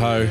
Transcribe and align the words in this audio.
ho. 0.00 0.26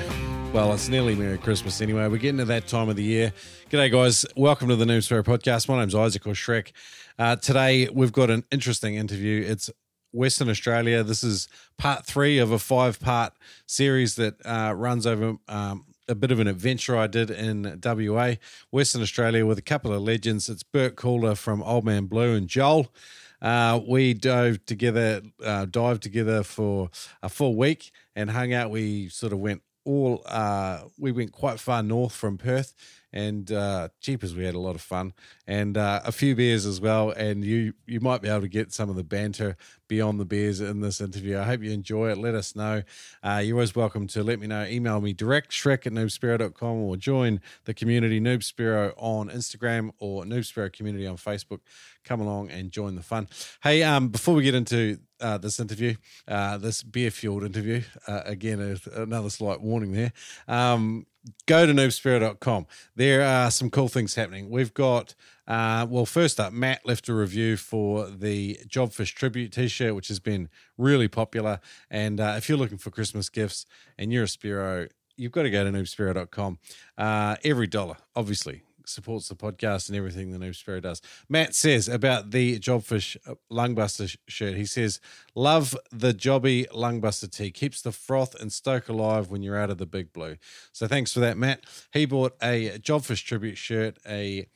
Well, 0.52 0.74
it's 0.74 0.90
nearly 0.90 1.14
Merry 1.14 1.38
Christmas 1.38 1.80
anyway. 1.80 2.08
We're 2.08 2.18
getting 2.18 2.40
to 2.40 2.46
that 2.46 2.66
time 2.66 2.90
of 2.90 2.96
the 2.96 3.04
year. 3.04 3.32
G'day, 3.70 3.92
guys. 3.92 4.26
Welcome 4.36 4.68
to 4.70 4.76
the 4.76 4.84
Noob 4.84 5.04
Spiro 5.04 5.22
podcast. 5.22 5.70
My 5.70 5.78
name's 5.78 5.94
Isaac 5.94 6.26
or 6.26 6.32
Shrek. 6.32 6.72
Uh, 7.20 7.36
today, 7.36 7.88
we've 7.94 8.12
got 8.12 8.32
an 8.32 8.46
interesting 8.50 8.96
interview. 8.96 9.46
It's 9.48 9.70
Western 10.12 10.50
Australia. 10.50 11.04
This 11.04 11.24
is 11.24 11.48
part 11.78 12.04
three 12.04 12.40
of 12.40 12.52
a 12.52 12.58
five 12.58 13.00
part 13.00 13.34
series 13.68 14.16
that 14.16 14.44
uh, 14.44 14.74
runs 14.76 15.06
over 15.06 15.36
um, 15.48 15.86
a 16.08 16.16
bit 16.16 16.32
of 16.32 16.40
an 16.40 16.48
adventure 16.48 16.98
I 16.98 17.06
did 17.06 17.30
in 17.30 17.80
WA, 17.84 18.38
Western 18.72 19.04
Australia, 19.04 19.46
with 19.46 19.60
a 19.60 19.62
couple 19.62 19.94
of 19.94 20.02
legends. 20.02 20.50
It's 20.50 20.64
Bert 20.64 20.96
Calder 20.96 21.36
from 21.36 21.62
Old 21.62 21.86
Man 21.86 22.08
Blue 22.08 22.34
and 22.34 22.48
Joel. 22.48 22.92
Uh, 23.40 23.80
we 23.88 24.14
dove 24.14 24.66
together, 24.66 25.22
uh, 25.44 25.66
dived 25.66 26.04
together 26.04 26.44
for 26.44 26.90
a 27.22 27.30
full 27.30 27.56
week 27.56 27.92
and 28.16 28.30
hung 28.30 28.54
out. 28.54 28.72
We 28.72 29.10
sort 29.10 29.34
of 29.34 29.40
went 29.40 29.62
all, 29.86 30.22
uh, 30.26 30.82
we 30.98 31.12
went 31.12 31.32
quite 31.32 31.60
far 31.60 31.84
north 31.84 32.14
from 32.14 32.38
Perth 32.38 32.74
and 33.12 33.52
uh, 33.52 33.90
jeepers, 34.02 34.36
we 34.36 34.46
had 34.46 34.56
a 34.56 34.60
lot 34.60 34.76
of 34.76 34.82
fun 34.82 35.14
and 35.48 35.78
uh, 35.78 36.02
a 36.06 36.12
few 36.12 36.36
beers 36.36 36.66
as 36.66 36.80
well. 36.80 37.12
And 37.12 37.44
you 37.44 37.74
you 37.86 38.00
might 38.00 38.22
be 38.22 38.30
able 38.30 38.42
to 38.42 38.48
get 38.48 38.72
some 38.72 38.90
of 38.90 38.96
the 38.96 39.04
banter 39.04 39.58
beyond 39.88 40.20
the 40.20 40.26
beers 40.26 40.62
in 40.62 40.82
this 40.82 41.02
interview. 41.02 41.38
I 41.38 41.44
hope 41.44 41.62
you 41.64 41.72
enjoy 41.72 42.12
it. 42.12 42.18
Let 42.18 42.36
us 42.36 42.56
know. 42.56 42.84
Uh, 43.24 43.42
you're 43.44 43.58
always 43.58 43.76
welcome 43.76 44.08
to 44.08 44.24
let 44.24 44.40
me 44.40 44.48
know. 44.48 44.64
Email 44.66 45.02
me 45.02 45.14
direct, 45.14 45.52
shrek 45.52 45.88
at 45.88 45.94
noobspiro.com 45.94 46.78
or 46.78 46.96
join 46.96 47.42
the 47.66 47.74
community 47.74 48.22
Noobspiro 48.22 48.94
on 48.98 49.30
Instagram 49.30 49.92
or 49.98 50.24
Noobspiro 50.24 50.72
community 50.72 51.08
on 51.08 51.18
Facebook. 51.18 51.60
Come 52.04 52.22
along 52.22 52.52
and 52.52 52.72
join 52.72 52.96
the 52.96 53.04
fun. 53.04 53.28
Hey, 53.62 53.84
um, 53.84 54.10
before 54.10 54.36
we 54.36 54.44
get 54.44 54.56
into 54.56 55.00
uh, 55.20 55.38
this 55.38 55.60
interview, 55.60 55.96
uh, 56.28 56.58
this 56.58 56.84
beer 56.84 57.12
fueled 57.12 57.44
interview, 57.44 57.82
uh, 58.08 58.22
again, 58.26 58.80
another 58.94 59.30
slight 59.30 59.60
warning 59.62 59.92
there. 59.92 60.14
Um, 60.48 61.06
go 61.46 61.66
to 61.66 61.74
noobspiro.com. 61.74 62.68
There 62.96 63.24
are 63.24 63.52
some 63.52 63.70
cool 63.70 63.88
things 63.88 64.16
happening. 64.16 64.50
We've 64.50 64.74
got, 64.74 65.16
uh, 65.48 65.86
well, 65.90 66.06
first 66.06 66.40
up, 66.40 66.54
Matt 66.54 66.86
left 66.86 67.10
a 67.10 67.14
review 67.14 67.58
for 67.58 68.08
the 68.08 68.60
Jobfish 68.68 69.14
Tribute 69.14 69.52
t 69.52 69.68
shirt, 69.68 69.96
which 69.96 70.08
has 70.08 70.20
been 70.20 70.50
really 70.78 71.08
popular. 71.08 71.60
And 71.90 72.20
uh, 72.20 72.36
if 72.38 72.50
you're 72.50 72.58
looking 72.58 72.78
for 72.78 72.92
Christmas 72.92 73.30
gifts 73.30 73.66
and 73.98 74.12
you're 74.12 74.24
a 74.24 74.28
Spiro, 74.28 74.88
you've 75.18 75.32
got 75.32 75.44
to 75.44 75.50
go 75.50 75.64
to 75.64 75.72
noobspiro.com. 75.72 76.60
Uh, 76.98 77.36
every 77.44 77.68
dollar, 77.68 77.98
obviously, 78.16 78.64
supports 78.90 79.30
the 79.30 79.36
podcast 79.36 79.88
and 79.88 79.98
everything 79.98 80.32
the 80.32 80.38
Noob 80.38 80.56
Spiro 80.56 80.80
does. 80.80 81.02
Matt 81.28 81.56
says 81.56 81.88
about 81.88 82.32
the 82.32 82.60
Jobfish 82.60 83.18
uh, 83.28 83.36
Lungbuster 83.52 84.16
shirt. 84.28 84.56
He 84.56 84.66
says, 84.66 85.00
"Love 85.36 85.76
the 85.92 86.14
Jobby 86.14 86.68
Lungbuster 86.70 87.32
tee. 87.32 87.52
Keeps 87.52 87.82
the 87.82 87.92
froth 87.92 88.36
and 88.40 88.52
stoke 88.52 88.90
alive 88.90 89.30
when 89.30 89.44
you're 89.44 89.58
out 89.58 89.70
of 89.70 89.78
the 89.78 89.86
big 89.86 90.12
blue." 90.14 90.38
So 90.72 90.88
thanks 90.88 91.14
for 91.14 91.20
that, 91.22 91.38
Matt. 91.38 91.64
He 91.94 92.06
bought 92.06 92.36
a 92.42 92.80
Jobfish 92.80 93.24
tribute 93.24 93.58
shirt, 93.58 93.98
a 94.08 94.48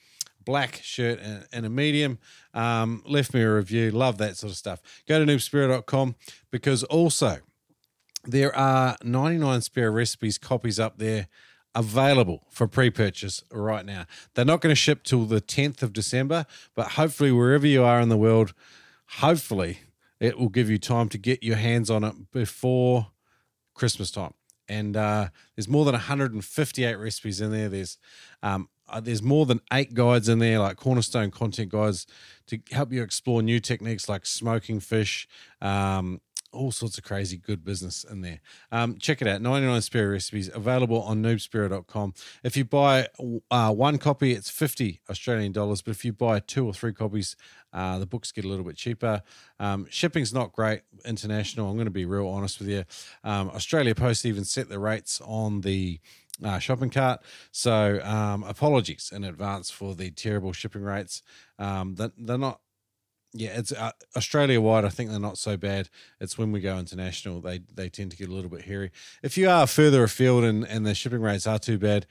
black 0.45 0.79
shirt 0.83 1.19
and, 1.51 1.65
a 1.65 1.69
medium. 1.69 2.19
Um, 2.53 3.01
left 3.05 3.33
me 3.33 3.41
a 3.41 3.53
review. 3.53 3.91
Love 3.91 4.17
that 4.17 4.37
sort 4.37 4.51
of 4.51 4.57
stuff. 4.57 4.81
Go 5.07 5.23
to 5.23 5.31
noobspiro.com 5.31 6.15
because 6.51 6.83
also 6.83 7.37
there 8.25 8.55
are 8.55 8.97
99 9.03 9.61
spear 9.61 9.91
recipes 9.91 10.37
copies 10.37 10.79
up 10.79 10.97
there 10.97 11.27
available 11.75 12.43
for 12.49 12.67
pre-purchase 12.67 13.43
right 13.51 13.85
now. 13.85 14.05
They're 14.33 14.45
not 14.45 14.61
going 14.61 14.71
to 14.71 14.75
ship 14.75 15.03
till 15.03 15.25
the 15.25 15.41
10th 15.41 15.81
of 15.81 15.93
December, 15.93 16.45
but 16.75 16.91
hopefully 16.91 17.31
wherever 17.31 17.65
you 17.65 17.83
are 17.83 17.99
in 17.99 18.09
the 18.09 18.17
world, 18.17 18.53
hopefully 19.07 19.79
it 20.19 20.37
will 20.37 20.49
give 20.49 20.69
you 20.69 20.77
time 20.77 21.09
to 21.09 21.17
get 21.17 21.43
your 21.43 21.57
hands 21.57 21.89
on 21.89 22.03
it 22.03 22.31
before 22.31 23.07
Christmas 23.73 24.11
time. 24.11 24.33
And 24.69 24.95
uh, 24.95 25.27
there's 25.55 25.67
more 25.67 25.83
than 25.83 25.93
158 25.93 26.95
recipes 26.95 27.41
in 27.41 27.51
there. 27.51 27.69
There's 27.69 27.97
um, 28.41 28.69
uh, 28.87 28.99
there's 28.99 29.23
more 29.23 29.45
than 29.45 29.59
eight 29.71 29.93
guides 29.93 30.29
in 30.29 30.39
there, 30.39 30.59
like 30.59 30.77
cornerstone 30.77 31.31
content 31.31 31.71
guides, 31.71 32.05
to 32.47 32.59
help 32.71 32.91
you 32.91 33.01
explore 33.01 33.41
new 33.41 33.59
techniques 33.59 34.07
like 34.07 34.25
smoking 34.25 34.79
fish, 34.79 35.27
um, 35.61 36.21
all 36.53 36.71
sorts 36.71 36.97
of 36.97 37.03
crazy 37.03 37.37
good 37.37 37.63
business 37.63 38.03
in 38.03 38.21
there. 38.21 38.39
Um, 38.71 38.97
check 38.97 39.21
it 39.21 39.27
out 39.27 39.41
99 39.41 39.81
spear 39.81 40.11
recipes 40.11 40.49
available 40.53 41.01
on 41.01 41.21
noobspiro.com. 41.21 42.13
If 42.43 42.55
you 42.55 42.65
buy 42.65 43.07
uh, 43.51 43.73
one 43.73 43.97
copy, 43.97 44.31
it's 44.33 44.49
50 44.49 45.01
Australian 45.09 45.51
dollars, 45.51 45.81
but 45.81 45.91
if 45.91 46.05
you 46.05 46.13
buy 46.13 46.39
two 46.39 46.65
or 46.65 46.73
three 46.73 46.93
copies, 46.93 47.35
uh, 47.73 47.99
the 47.99 48.05
books 48.05 48.31
get 48.31 48.45
a 48.45 48.47
little 48.47 48.65
bit 48.65 48.75
cheaper. 48.75 49.21
Um, 49.59 49.87
shipping's 49.89 50.33
not 50.33 50.53
great 50.53 50.81
international. 51.05 51.69
I'm 51.69 51.75
going 51.75 51.85
to 51.85 51.91
be 51.91 52.05
real 52.05 52.27
honest 52.27 52.59
with 52.59 52.69
you. 52.69 52.83
Um, 53.23 53.49
Australia 53.49 53.95
Post 53.95 54.25
even 54.25 54.45
set 54.45 54.69
the 54.69 54.79
rates 54.79 55.21
on 55.25 55.61
the 55.61 55.99
uh, 56.43 56.59
shopping 56.59 56.89
cart. 56.89 57.21
So 57.51 57.99
um, 58.03 58.43
apologies 58.43 59.11
in 59.13 59.23
advance 59.23 59.69
for 59.69 59.95
the 59.95 60.11
terrible 60.11 60.53
shipping 60.53 60.83
rates. 60.83 61.21
Um, 61.59 61.95
they're, 61.95 62.11
they're 62.17 62.37
not 62.37 62.59
yeah, 63.33 63.57
it's 63.57 63.71
uh, 63.71 63.91
Australia 64.15 64.61
wide. 64.61 64.85
I 64.85 64.89
think 64.89 65.09
they're 65.09 65.19
not 65.19 65.37
so 65.37 65.57
bad. 65.57 65.89
It's 66.19 66.37
when 66.37 66.51
we 66.51 66.61
go 66.61 66.77
international, 66.77 67.41
they 67.41 67.61
they 67.73 67.89
tend 67.89 68.11
to 68.11 68.17
get 68.17 68.29
a 68.29 68.33
little 68.33 68.49
bit 68.49 68.61
hairy. 68.65 68.91
If 69.23 69.37
you 69.37 69.49
are 69.49 69.65
further 69.65 70.03
afield 70.03 70.43
and, 70.43 70.63
and 70.65 70.85
the 70.85 70.93
shipping 70.93 71.21
rates 71.21 71.47
are 71.47 71.59
too 71.59 71.79
bad, 71.79 72.05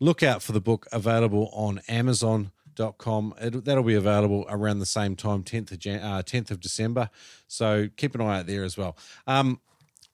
look 0.00 0.22
out 0.22 0.42
for 0.42 0.52
the 0.52 0.60
book 0.60 0.86
available 0.92 1.50
on 1.52 1.80
Amazon.com. 1.88 3.34
It, 3.40 3.64
that'll 3.64 3.84
be 3.84 3.94
available 3.94 4.44
around 4.50 4.80
the 4.80 4.86
same 4.86 5.16
time, 5.16 5.42
10th 5.42 5.72
of, 5.72 5.78
Jan, 5.78 6.00
uh, 6.00 6.22
10th 6.22 6.50
of 6.50 6.60
December. 6.60 7.08
So 7.48 7.88
keep 7.96 8.14
an 8.14 8.20
eye 8.20 8.40
out 8.40 8.46
there 8.46 8.64
as 8.64 8.76
well. 8.76 8.98
Um, 9.26 9.60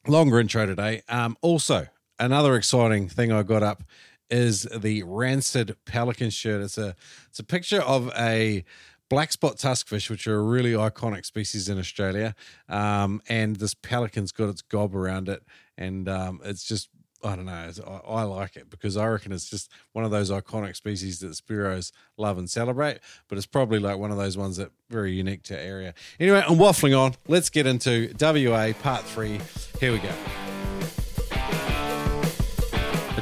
longer 0.07 0.39
intro 0.39 0.67
today. 0.67 1.03
Um, 1.09 1.37
also, 1.41 1.89
another 2.21 2.55
exciting 2.55 3.09
thing 3.09 3.33
I 3.33 3.43
got 3.43 3.65
up 3.65 3.83
is 4.31 4.63
the 4.63 5.03
Rancid 5.03 5.77
Pelican 5.85 6.31
shirt. 6.31 6.63
It's 6.63 6.79
a 6.79 6.97
it's 7.29 7.39
a 7.39 7.45
picture 7.45 7.83
of 7.83 8.11
a 8.17 8.65
black 9.13 9.31
spot 9.31 9.59
tuskfish, 9.59 10.09
which 10.09 10.27
are 10.27 10.39
a 10.39 10.43
really 10.43 10.73
iconic 10.73 11.27
species 11.27 11.69
in 11.69 11.79
Australia, 11.79 12.35
um, 12.71 13.21
and 13.29 13.57
this 13.57 13.75
pelican's 13.75 14.33
got 14.33 14.49
its 14.49 14.63
gob 14.63 14.97
around 14.97 15.29
it, 15.29 15.43
and 15.77 16.09
um, 16.09 16.41
it's 16.45 16.65
just 16.65 16.89
I 17.23 17.37
don't 17.37 17.45
know. 17.45 17.71
I, 17.87 18.11
I, 18.11 18.23
like 18.23 18.57
it 18.57 18.71
because 18.71 18.97
I 18.97 19.07
reckon 19.07 19.31
it's 19.33 19.51
just 19.51 19.71
one 19.93 20.07
of 20.07 20.11
those 20.11 20.31
iconic 20.31 20.77
species 20.77 21.19
that 21.21 21.33
Spiros 21.33 21.93
love 22.17 22.39
and 22.39 22.49
celebrate. 22.49 23.01
But 23.29 23.37
it's 23.37 23.47
probably 23.47 23.79
like 23.79 23.99
one 23.99 24.11
of 24.11 24.17
those 24.17 24.39
ones 24.39 24.57
that 24.57 24.73
very 24.89 25.13
unique 25.13 25.43
to 25.45 25.61
area. 25.61 25.93
Anyway, 26.19 26.43
I'm 26.49 26.57
waffling 26.57 26.99
on. 26.99 27.15
Let's 27.29 27.51
get 27.51 27.67
into 27.67 28.15
WA 28.19 28.73
Part 28.83 29.05
Three. 29.05 29.41
Here 29.79 29.93
we 29.93 29.99
go. 29.99 30.13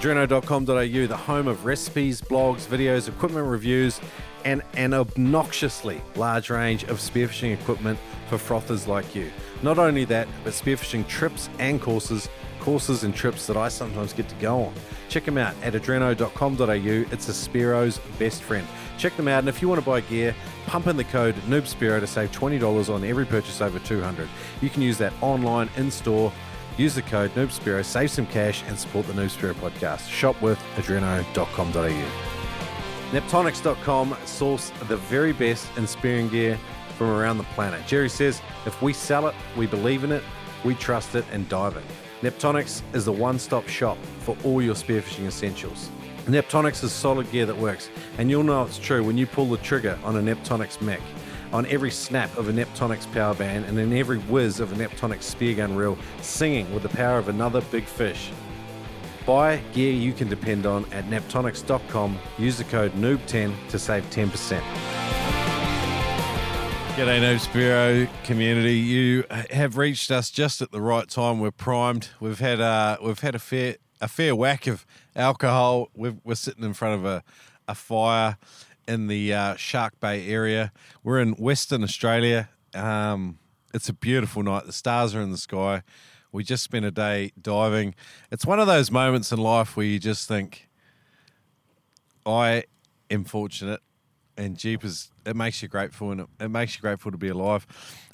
Adreno.com.au, 0.01 1.07
the 1.07 1.17
home 1.17 1.49
of 1.49 1.67
recipes, 1.67 2.22
blogs, 2.22 2.65
videos, 2.67 3.09
equipment 3.09 3.47
reviews, 3.47 4.01
and 4.45 4.62
an 4.75 4.95
obnoxiously 4.95 6.01
large 6.17 6.51
range 6.51 6.84
of 6.84 6.99
spearfishing 6.99 7.53
equipment 7.53 7.99
for 8.28 8.39
frothers 8.39 8.87
like 8.87 9.15
you. 9.15 9.31
Not 9.62 9.78
only 9.78 10.05
that, 10.06 10.28
but 10.45 10.53
spearfishing 10.53 11.06
trips 11.06 11.49
and 11.59 11.81
courses, 11.81 12.28
courses 12.61 13.05
and 13.05 13.15
trips 13.15 13.47
that 13.47 13.56
I 13.56 13.69
sometimes 13.69 14.12
get 14.12 14.28
to 14.28 14.34
go 14.37 14.65
on. 14.65 14.75
Check 15.09 15.25
them 15.25 15.39
out 15.39 15.55
at 15.62 15.75
adreno.com.au. 15.75 17.12
It's 17.12 17.28
a 17.28 17.33
Spiro's 17.33 17.99
best 18.19 18.43
friend. 18.43 18.67
Check 18.97 19.17
them 19.17 19.28
out, 19.28 19.41
and 19.41 19.49
if 19.49 19.61
you 19.61 19.69
want 19.69 19.81
to 19.81 19.87
buy 19.87 20.01
gear, 20.01 20.34
pump 20.67 20.87
in 20.87 20.97
the 20.97 21.05
code 21.05 21.34
NoobSpiro 21.49 22.01
to 22.01 22.07
save 22.07 22.31
$20 22.33 22.95
on 22.95 23.05
every 23.05 23.27
purchase 23.27 23.61
over 23.61 23.78
200 23.78 24.28
You 24.61 24.71
can 24.71 24.83
use 24.83 24.99
that 24.99 25.12
online, 25.21 25.71
in 25.77 25.91
store. 25.91 26.33
Use 26.77 26.95
the 26.95 27.03
code 27.03 27.31
NoobSpiro, 27.34 27.84
save 27.84 28.11
some 28.11 28.27
cash, 28.27 28.62
and 28.69 28.78
support 28.78 29.07
the 29.07 29.12
Noob 29.12 29.55
podcast. 29.55 30.09
Shop 30.09 30.41
with 30.41 30.59
adreno.com.au. 30.77 32.40
Neptonics.com 33.10 34.16
source 34.24 34.71
the 34.86 34.97
very 34.97 35.33
best 35.33 35.66
in 35.77 35.84
spearing 35.84 36.28
gear 36.28 36.57
from 36.97 37.09
around 37.09 37.39
the 37.39 37.45
planet. 37.45 37.84
Jerry 37.84 38.09
says, 38.09 38.41
if 38.66 38.80
we 38.80 38.92
sell 38.92 39.27
it, 39.27 39.34
we 39.57 39.66
believe 39.66 40.04
in 40.04 40.12
it, 40.12 40.22
we 40.65 40.77
trust 40.77 41.16
it, 41.16 41.24
and 41.33 41.48
dive 41.48 41.77
it. 41.77 41.83
Neptonics 42.22 42.83
is 42.95 43.07
the 43.07 43.12
one 43.12 43.39
stop 43.39 43.66
shop 43.66 43.98
for 44.21 44.36
all 44.45 44.62
your 44.62 44.77
spearfishing 44.77 45.27
essentials. 45.27 45.91
Neptonics 46.27 46.84
is 46.84 46.92
solid 46.92 47.28
gear 47.33 47.47
that 47.47 47.57
works, 47.57 47.91
and 48.18 48.30
you'll 48.30 48.45
know 48.45 48.62
it's 48.62 48.78
true 48.78 49.03
when 49.03 49.18
you 49.18 49.27
pull 49.27 49.47
the 49.47 49.57
trigger 49.57 49.98
on 50.04 50.16
a 50.16 50.21
Neptonics 50.21 50.80
mech, 50.80 51.01
on 51.53 51.66
every 51.66 51.91
snap 51.91 52.36
of 52.36 52.48
a 52.48 52.53
Neptonics 52.53 53.10
power 53.12 53.34
band, 53.34 53.65
and 53.65 53.77
in 53.77 53.92
every 53.92 54.18
whiz 54.18 54.60
of 54.60 54.71
a 54.72 54.77
Neptonics 54.77 55.24
spear 55.24 55.57
gun 55.57 55.74
reel, 55.74 55.98
singing 56.21 56.72
with 56.72 56.84
the 56.84 56.89
power 56.91 57.18
of 57.18 57.28
another 57.28 57.60
big 57.72 57.86
fish. 57.86 58.30
Buy 59.27 59.59
gear 59.72 59.93
you 59.93 60.13
can 60.13 60.28
depend 60.28 60.67
on 60.67 60.84
at 60.93 61.05
neptonics.com. 61.07 62.19
Use 62.39 62.59
the 62.59 62.65
code 62.65 62.93
NOOB10 62.93 63.55
to 63.69 63.78
save 63.78 64.05
10%. 64.11 64.61
G'day, 66.97 67.21
Noob 67.21 67.41
Spiro 67.41 68.09
community. 68.25 68.75
You 68.75 69.25
have 69.51 69.78
reached 69.78 70.11
us 70.11 70.31
just 70.31 70.61
at 70.61 70.71
the 70.71 70.81
right 70.81 71.09
time. 71.09 71.41
We're 71.41 71.51
primed. 71.51 72.09
We've 72.19 72.41
had 72.41 72.61
uh, 72.61 72.99
we've 73.03 73.21
had 73.21 73.34
a 73.34 73.39
fair 73.39 73.77
a 74.01 74.09
fair 74.09 74.34
whack 74.34 74.67
of 74.67 74.84
alcohol. 75.15 75.89
we 75.95 76.15
are 76.27 76.34
sitting 76.34 76.65
in 76.65 76.75
front 76.75 76.97
of 76.97 77.05
a, 77.05 77.22
a 77.69 77.75
fire 77.75 78.37
in 78.89 79.07
the 79.07 79.33
uh, 79.33 79.57
Shark 79.57 79.99
Bay 80.01 80.28
area. 80.28 80.72
We're 81.03 81.21
in 81.21 81.33
Western 81.34 81.83
Australia. 81.84 82.49
Um, 82.75 83.39
it's 83.72 83.89
a 83.89 83.93
beautiful 83.93 84.43
night. 84.43 84.67
The 84.67 84.72
stars 84.72 85.15
are 85.15 85.21
in 85.21 85.31
the 85.31 85.39
sky. 85.39 85.83
We 86.32 86.44
just 86.44 86.62
spent 86.62 86.84
a 86.84 86.91
day 86.91 87.32
diving. 87.41 87.94
It's 88.30 88.47
one 88.47 88.60
of 88.60 88.66
those 88.66 88.91
moments 88.91 89.32
in 89.32 89.38
life 89.38 89.77
where 89.77 89.86
you 89.86 89.98
just 89.98 90.28
think, 90.28 90.68
I 92.24 92.65
am 93.10 93.24
fortunate, 93.24 93.80
and 94.36 94.56
Jeepers, 94.56 95.10
it 95.27 95.34
makes 95.34 95.60
you 95.62 95.68
grateful, 95.68 96.12
and 96.12 96.21
it, 96.22 96.27
it 96.38 96.48
makes 96.48 96.77
you 96.77 96.80
grateful 96.80 97.10
to 97.10 97.18
be 97.18 97.28
alive. 97.28 97.66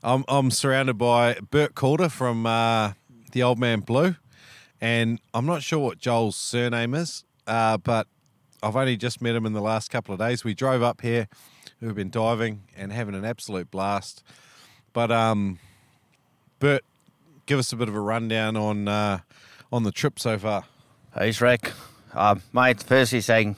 I'm, 0.03 0.25
I'm 0.29 0.51
surrounded 0.51 0.95
by 0.95 1.39
Bert 1.51 1.75
Calder 1.75 2.09
from 2.09 2.47
uh, 2.47 2.93
the 3.33 3.43
Old 3.43 3.59
Man 3.59 3.81
Blue, 3.81 4.17
and 4.81 5.21
I'm 5.35 5.47
not 5.47 5.63
sure 5.63 5.79
what 5.79 5.99
Joel's 5.99 6.37
surname 6.37 6.95
is, 6.95 7.25
uh, 7.47 7.77
but 7.77 8.07
I've 8.63 8.77
only 8.77 8.97
just 8.97 9.21
met 9.21 9.37
him 9.37 9.45
in 9.45 9.53
the 9.53 9.61
last 9.61 9.91
couple 9.91 10.15
of 10.15 10.19
days. 10.19 10.43
We 10.43 10.55
drove 10.55 10.83
up 10.83 11.03
here, 11.03 11.29
we've 11.81 11.95
been 11.95 12.11
diving 12.11 12.63
and 12.77 12.93
having 12.93 13.15
an 13.15 13.25
absolute 13.25 13.71
blast. 13.71 14.23
But 14.93 15.13
um, 15.13 15.59
Bert, 16.59 16.83
give 17.47 17.59
us 17.61 17.73
a 17.73 17.77
bit 17.77 17.89
of 17.89 17.95
a 17.95 18.01
rundown 18.01 18.57
on 18.57 18.89
uh, 18.89 19.21
on 19.73 19.85
the 19.85 19.93
trip 19.93 20.19
so 20.19 20.39
far. 20.39 20.65
Hey, 21.15 21.31
Shrek. 21.31 21.73
Uh, 22.13 22.37
mate, 22.53 22.83
firstly 22.83 23.21
saying 23.21 23.57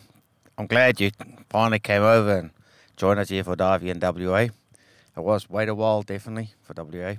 I'm 0.57 0.67
glad 0.67 1.01
you 1.01 1.11
finally 1.49 1.79
came 1.79 2.03
over 2.03 2.37
and 2.37 2.51
joined 2.97 3.19
us 3.19 3.31
here 3.31 3.45
for 3.45 3.57
diving 3.57 3.89
in 3.89 3.99
WA. 4.01 4.37
It 4.37 4.53
was 5.17 5.49
wait 5.49 5.69
a 5.69 5.75
while, 5.75 6.03
definitely, 6.03 6.53
for 6.63 6.75
WA. 6.77 7.15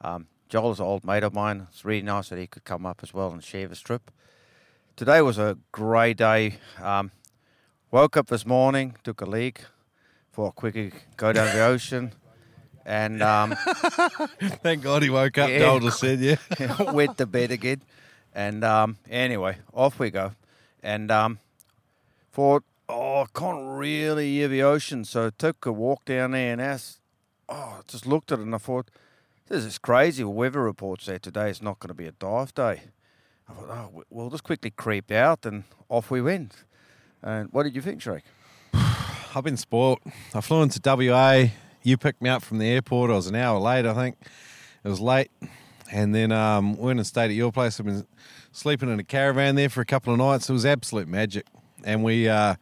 Um, 0.00 0.28
Joel's 0.48 0.78
an 0.78 0.86
old 0.86 1.04
mate 1.04 1.24
of 1.24 1.34
mine. 1.34 1.66
It's 1.70 1.84
really 1.84 2.02
nice 2.02 2.28
that 2.28 2.38
he 2.38 2.46
could 2.46 2.64
come 2.64 2.86
up 2.86 3.00
as 3.02 3.12
well 3.12 3.32
and 3.32 3.42
share 3.42 3.66
this 3.66 3.80
trip. 3.80 4.10
Today 4.94 5.20
was 5.20 5.38
a 5.38 5.58
great 5.72 6.16
day. 6.16 6.58
Um, 6.80 7.10
woke 7.90 8.16
up 8.16 8.28
this 8.28 8.46
morning, 8.46 8.94
took 9.02 9.20
a 9.20 9.26
leak 9.26 9.64
for 10.30 10.48
a 10.48 10.52
quick 10.52 10.94
go 11.16 11.32
down 11.32 11.54
the 11.54 11.62
ocean. 11.64 12.12
And 12.88 13.20
um, 13.20 13.56
Thank 14.62 14.84
God 14.84 15.02
he 15.02 15.10
woke 15.10 15.38
up. 15.38 15.50
Yeah. 15.50 15.76
Just 15.80 15.98
said, 15.98 16.20
yeah. 16.20 16.36
went 16.92 17.18
to 17.18 17.26
bed 17.26 17.50
again. 17.50 17.82
And 18.32 18.62
um, 18.62 18.96
anyway, 19.10 19.58
off 19.74 19.98
we 19.98 20.10
go. 20.10 20.32
And 20.84 21.10
um, 21.10 21.40
thought, 22.32 22.62
oh, 22.88 23.22
I 23.22 23.26
can't 23.38 23.76
really 23.76 24.34
hear 24.34 24.46
the 24.46 24.62
ocean. 24.62 25.04
So 25.04 25.30
took 25.30 25.66
a 25.66 25.72
walk 25.72 26.04
down 26.04 26.30
there 26.30 26.52
and 26.52 26.60
asked, 26.62 27.00
oh, 27.48 27.80
just 27.88 28.06
looked 28.06 28.30
at 28.30 28.38
it 28.38 28.42
and 28.42 28.54
I 28.54 28.58
thought, 28.58 28.88
this 29.48 29.64
is 29.64 29.78
crazy. 29.78 30.22
Weather 30.22 30.62
report 30.62 31.02
said 31.02 31.22
today 31.24 31.50
is 31.50 31.60
not 31.60 31.80
going 31.80 31.88
to 31.88 31.94
be 31.94 32.06
a 32.06 32.12
dive 32.12 32.54
day. 32.54 32.82
I 33.48 33.52
thought, 33.52 33.68
oh, 33.68 33.90
we- 33.94 34.02
we'll 34.10 34.30
just 34.30 34.44
quickly 34.44 34.70
creep 34.70 35.10
out 35.10 35.44
and 35.44 35.64
off 35.88 36.08
we 36.10 36.22
went. 36.22 36.54
And 37.20 37.48
what 37.52 37.64
did 37.64 37.74
you 37.74 37.82
think, 37.82 38.00
Shrek? 38.00 38.22
I've 39.34 39.42
been 39.44 39.56
spoilt. 39.56 40.00
I 40.34 40.40
flew 40.40 40.62
into 40.62 40.80
WA. 40.84 41.46
You 41.86 41.96
picked 41.96 42.20
me 42.20 42.28
up 42.28 42.42
from 42.42 42.58
the 42.58 42.66
airport. 42.66 43.12
I 43.12 43.14
was 43.14 43.28
an 43.28 43.36
hour 43.36 43.60
late, 43.60 43.86
I 43.86 43.94
think. 43.94 44.16
It 44.82 44.88
was 44.88 44.98
late. 44.98 45.30
And 45.92 46.12
then 46.12 46.32
um, 46.32 46.76
went 46.76 46.98
and 46.98 47.06
stayed 47.06 47.26
at 47.26 47.36
your 47.36 47.52
place. 47.52 47.78
I've 47.78 47.86
been 47.86 48.04
sleeping 48.50 48.90
in 48.90 48.98
a 48.98 49.04
caravan 49.04 49.54
there 49.54 49.68
for 49.68 49.82
a 49.82 49.84
couple 49.84 50.12
of 50.12 50.18
nights. 50.18 50.50
It 50.50 50.52
was 50.52 50.66
absolute 50.66 51.06
magic. 51.06 51.46
And 51.84 52.02
we 52.02 52.28
uh, 52.28 52.56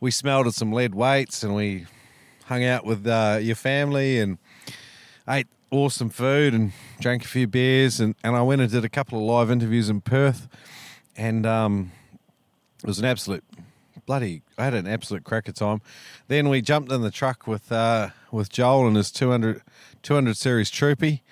we 0.00 0.10
smelled 0.10 0.48
at 0.48 0.52
some 0.52 0.70
lead 0.70 0.94
weights 0.94 1.42
and 1.42 1.54
we 1.54 1.86
hung 2.44 2.62
out 2.62 2.84
with 2.84 3.06
uh, 3.06 3.38
your 3.40 3.56
family 3.56 4.18
and 4.18 4.36
ate 5.26 5.46
awesome 5.70 6.10
food 6.10 6.52
and 6.52 6.72
drank 7.00 7.24
a 7.24 7.28
few 7.28 7.46
beers. 7.46 8.00
And, 8.00 8.16
and 8.22 8.36
I 8.36 8.42
went 8.42 8.60
and 8.60 8.70
did 8.70 8.84
a 8.84 8.90
couple 8.90 9.18
of 9.18 9.24
live 9.24 9.50
interviews 9.50 9.88
in 9.88 10.02
Perth. 10.02 10.46
And 11.16 11.46
um, 11.46 11.90
it 12.82 12.86
was 12.86 12.98
an 12.98 13.06
absolute 13.06 13.44
bloody 14.08 14.40
I 14.56 14.64
had 14.64 14.72
an 14.72 14.86
absolute 14.86 15.22
cracker 15.22 15.52
time. 15.52 15.82
Then 16.28 16.48
we 16.48 16.62
jumped 16.62 16.90
in 16.90 17.02
the 17.02 17.10
truck 17.10 17.46
with 17.46 17.70
uh, 17.70 18.08
with 18.32 18.48
Joel 18.48 18.86
and 18.86 18.96
his 18.96 19.12
200, 19.12 19.60
200 20.02 20.34
series 20.34 20.70
troopy 20.70 21.22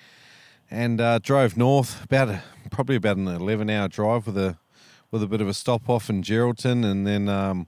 and 0.69 1.01
uh, 1.01 1.17
drove 1.17 1.57
north 1.57 2.03
about 2.03 2.29
a, 2.29 2.43
probably 2.69 2.95
about 2.95 3.17
an 3.17 3.27
11 3.27 3.71
hour 3.71 3.87
drive 3.87 4.27
with 4.27 4.37
a 4.37 4.57
with 5.09 5.23
a 5.23 5.27
bit 5.27 5.41
of 5.41 5.47
a 5.47 5.55
stop 5.55 5.89
off 5.89 6.07
in 6.07 6.21
Geraldton 6.21 6.85
and 6.85 7.07
then 7.07 7.27
um, 7.27 7.65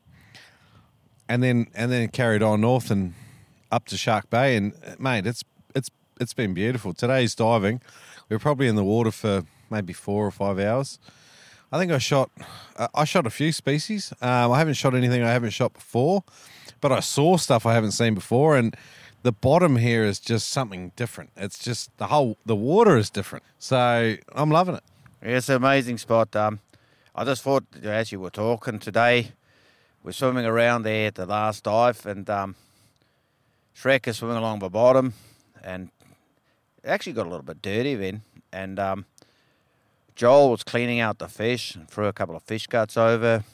and 1.27 1.41
then 1.41 1.65
and 1.73 1.91
then 1.91 2.07
carried 2.09 2.43
on 2.43 2.61
north 2.61 2.91
and 2.91 3.15
up 3.71 3.85
to 3.87 3.97
Shark 3.97 4.29
Bay 4.29 4.55
and 4.55 4.73
uh, 4.85 4.93
mate 4.99 5.25
it's 5.25 5.43
it's 5.73 5.89
it's 6.21 6.35
been 6.35 6.53
beautiful. 6.53 6.93
Today's 6.93 7.33
diving 7.33 7.81
We're 8.29 8.37
probably 8.37 8.67
in 8.67 8.75
the 8.75 8.83
water 8.83 9.11
for 9.11 9.43
maybe 9.71 9.91
4 9.91 10.27
or 10.27 10.31
5 10.31 10.59
hours. 10.59 10.99
I 11.71 11.77
think 11.77 11.91
I 11.91 11.99
shot. 11.99 12.31
Uh, 12.75 12.87
I 12.95 13.05
shot 13.05 13.27
a 13.27 13.29
few 13.29 13.51
species. 13.51 14.11
Um, 14.21 14.51
I 14.51 14.57
haven't 14.57 14.73
shot 14.73 14.95
anything 14.95 15.21
I 15.21 15.31
haven't 15.31 15.51
shot 15.51 15.73
before, 15.73 16.23
but 16.81 16.91
I 16.91 16.99
saw 16.99 17.37
stuff 17.37 17.65
I 17.65 17.73
haven't 17.73 17.91
seen 17.91 18.15
before, 18.15 18.57
and 18.57 18.75
the 19.21 19.31
bottom 19.31 19.75
here 19.75 20.03
is 20.03 20.19
just 20.19 20.49
something 20.49 20.91
different. 20.95 21.31
It's 21.37 21.59
just 21.59 21.95
the 21.97 22.07
whole 22.07 22.37
the 22.45 22.55
water 22.55 22.97
is 22.97 23.09
different. 23.09 23.45
So 23.59 24.15
I'm 24.33 24.49
loving 24.49 24.75
it. 24.75 24.83
It's 25.21 25.49
an 25.49 25.57
amazing 25.57 25.99
spot. 25.99 26.35
Um, 26.35 26.59
I 27.13 27.23
just 27.25 27.43
thought, 27.43 27.65
as 27.83 28.11
you 28.11 28.19
were 28.19 28.29
talking 28.29 28.79
today, 28.79 29.33
we're 30.03 30.13
swimming 30.13 30.45
around 30.45 30.83
there 30.83 31.07
at 31.07 31.15
the 31.15 31.25
last 31.25 31.65
dive, 31.65 32.03
and 32.05 32.27
um, 32.29 32.55
Shrek 33.75 34.07
is 34.07 34.17
swimming 34.17 34.37
along 34.37 34.59
the 34.59 34.69
bottom, 34.69 35.13
and 35.63 35.89
actually 36.83 37.13
got 37.13 37.27
a 37.27 37.29
little 37.29 37.43
bit 37.43 37.61
dirty 37.61 37.93
then. 37.93 38.23
And 38.51 38.79
um, 38.79 39.05
Joel 40.19 40.51
was 40.51 40.63
cleaning 40.63 40.99
out 40.99 41.19
the 41.19 41.29
fish 41.29 41.75
and 41.75 41.89
threw 41.89 42.07
a 42.07 42.11
couple 42.11 42.35
of 42.35 42.43
fish 42.43 42.67
guts 42.67 42.97
over 42.97 43.45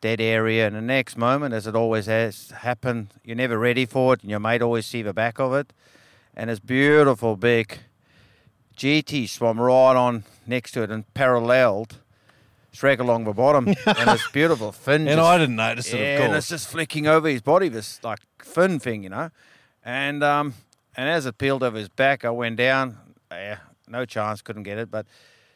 dead 0.00 0.20
area. 0.20 0.64
And 0.68 0.76
the 0.76 0.80
next 0.80 1.18
moment, 1.18 1.52
as 1.52 1.66
it 1.66 1.74
always 1.74 2.06
has 2.06 2.52
happened, 2.52 3.08
you're 3.24 3.34
never 3.34 3.58
ready 3.58 3.86
for 3.86 4.14
it, 4.14 4.20
and 4.20 4.30
your 4.30 4.38
mate 4.38 4.62
always 4.62 4.86
see 4.86 5.02
the 5.02 5.12
back 5.12 5.40
of 5.40 5.52
it. 5.52 5.72
And 6.36 6.48
this 6.48 6.60
beautiful 6.60 7.34
big 7.34 7.80
GT 8.76 9.28
swam 9.28 9.60
right 9.60 9.96
on 9.96 10.22
next 10.46 10.70
to 10.72 10.84
it 10.84 10.92
and 10.92 11.12
paralleled 11.12 11.98
Shrek 12.72 13.00
along 13.00 13.24
the 13.24 13.32
bottom. 13.32 13.66
and 13.84 14.08
this 14.10 14.28
beautiful 14.30 14.70
fin. 14.70 15.08
And 15.08 15.18
I 15.20 15.38
didn't 15.38 15.56
notice 15.56 15.92
it. 15.92 15.98
yeah, 15.98 16.18
Of 16.18 16.24
and 16.26 16.36
it's 16.36 16.48
just 16.48 16.68
flicking 16.68 17.08
over 17.08 17.26
his 17.26 17.42
body, 17.42 17.68
this 17.68 17.98
like 18.04 18.20
fin 18.38 18.78
thing, 18.78 19.02
you 19.02 19.08
know. 19.08 19.32
And 19.84 20.22
um, 20.22 20.54
and 20.96 21.08
as 21.08 21.26
it 21.26 21.36
peeled 21.36 21.64
over 21.64 21.76
his 21.76 21.88
back, 21.88 22.24
I 22.24 22.30
went 22.30 22.58
down. 22.58 22.96
Yeah, 23.32 23.58
no 23.88 24.04
chance, 24.04 24.40
couldn't 24.40 24.62
get 24.62 24.78
it. 24.78 24.88
But 24.88 25.06